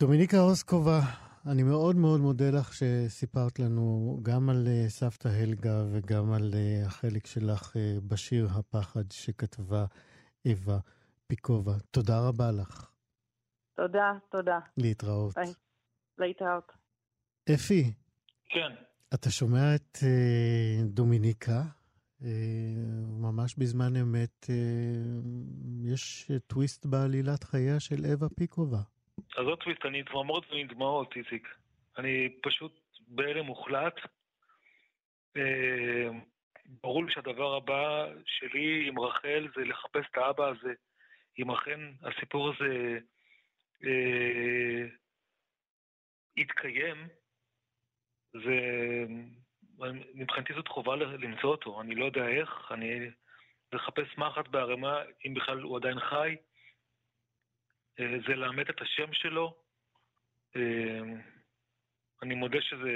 [0.00, 1.00] דומיניקה אוסקובה,
[1.52, 6.86] אני מאוד מאוד מודה לך שסיפרת לנו גם על אה, סבתא הלגה וגם על אה,
[6.86, 9.84] החלק שלך אה, בשיר הפחד שכתבה
[10.46, 10.78] אווה
[11.26, 11.72] פיקובה.
[11.90, 12.90] תודה רבה לך.
[13.76, 14.58] תודה, תודה.
[14.76, 15.34] להתראות.
[15.34, 15.52] ביי.
[16.18, 16.72] להתראות.
[17.54, 17.92] אפי,
[18.48, 18.74] כן.
[19.14, 21.62] אתה שומע את אה, דומיניקה?
[22.22, 22.28] אה,
[23.20, 24.54] ממש בזמן אמת אה,
[25.84, 28.82] יש טוויסט בעלילת חייה של אווה פיקובה.
[29.38, 30.02] אז עוד טוויסט, אני
[30.64, 31.48] דמעות, איציק.
[31.98, 32.72] אני פשוט
[33.08, 33.94] בהלם מוחלט.
[35.36, 36.08] אה,
[36.82, 40.72] ברור לי שהדבר הבא שלי עם רחל זה לחפש את האבא הזה.
[41.38, 42.98] אם אכן הסיפור הזה
[43.84, 44.86] אה,
[46.36, 47.08] יתקיים,
[48.32, 48.56] זה...
[50.14, 51.80] מבחינתי זאת חובה למצוא אותו.
[51.80, 53.10] אני לא יודע איך, אני...
[53.72, 56.36] לחפש מחט בערימה, אם בכלל הוא עדיין חי.
[58.00, 59.54] אה, זה לאמת את השם שלו.
[60.56, 61.02] אה,
[62.22, 62.90] אני מודה שזה...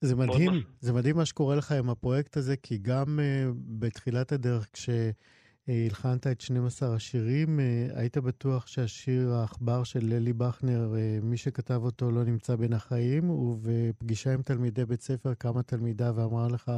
[0.00, 4.70] זה מדהים, זה מדהים מה שקורה לך עם הפרויקט הזה, כי גם uh, בתחילת הדרך,
[4.72, 11.80] כשהלחנת את 12 השירים, uh, היית בטוח שהשיר העכבר של ללי בכנר, uh, מי שכתב
[11.82, 16.72] אותו לא נמצא בין החיים, ובפגישה עם תלמידי בית ספר קמה תלמידה ואמרה לך,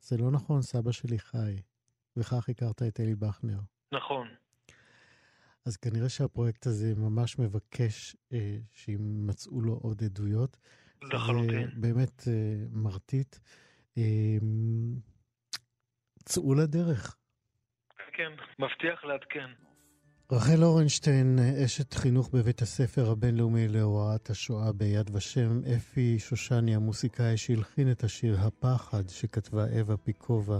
[0.00, 1.56] זה לא נכון, סבא שלי חי.
[2.16, 3.58] וכך הכרת את אלי בכנר.
[3.92, 4.28] נכון.
[5.66, 10.56] אז כנראה שהפרויקט הזה ממש מבקש אה, שימצאו לו עוד עדויות.
[11.02, 11.68] לחלוטין.
[11.74, 12.32] זה באמת אה,
[12.70, 13.36] מרטיט.
[13.98, 14.02] אה,
[16.24, 17.16] צאו לדרך.
[18.12, 19.50] כן, מבטיח לעדכן.
[20.32, 27.90] רחל אורנשטיין, אשת חינוך בבית הספר הבינלאומי להוראת השואה ביד ושם, אפי שושני, המוסיקאי שהלחין
[27.90, 30.58] את השיר "הפחד" שכתבה אווה פיקובה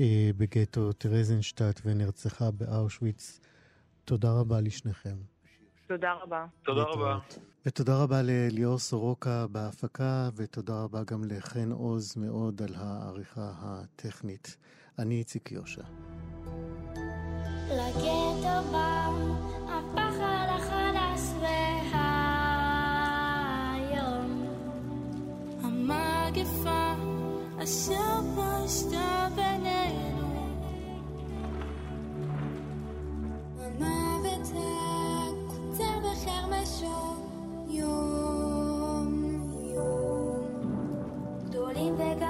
[0.00, 3.40] אה, בגטו טרזנשטט ונרצחה באושוויץ.
[4.10, 5.16] תודה רבה לשניכם.
[5.88, 6.46] תודה רבה.
[6.64, 7.18] תודה רבה.
[7.66, 14.56] ותודה רבה לליאור סורוקה בהפקה, ותודה רבה גם לחן עוז מאוד על העריכה הטכנית.
[14.98, 15.82] אני איציק יושע.
[17.70, 18.90] לגטו בא
[27.62, 29.99] אשר פשטה בינינו
[37.68, 39.08] יום
[39.74, 40.44] יום.
[41.48, 42.29] גדולים וגם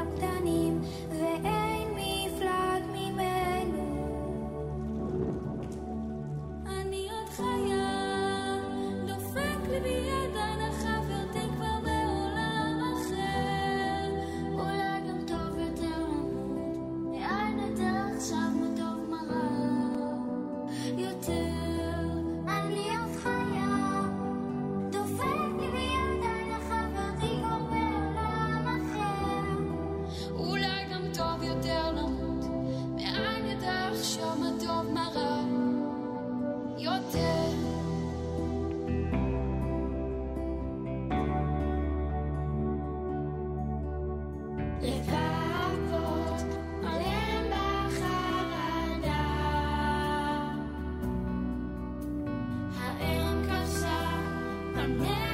[54.99, 55.30] never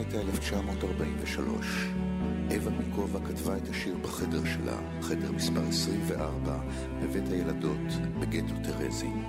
[0.00, 1.66] הייתה 1943.
[2.56, 6.60] אווה מיקובה כתבה את השיר בחדר שלה, חדר מספר 24,
[7.02, 7.86] בבית הילדות,
[8.20, 9.24] בגטו טרזין.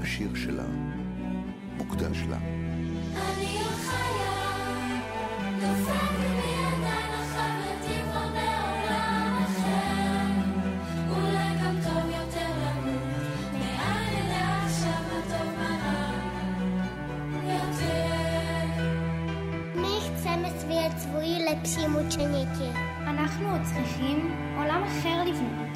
[0.00, 0.66] השיר שלה
[1.76, 2.38] מוקדש לה.
[2.38, 4.09] אני אוכל
[21.62, 22.70] מחפשים עוד שנקר.
[23.02, 25.69] אנחנו עוד צריכים עולם אחר לבנות.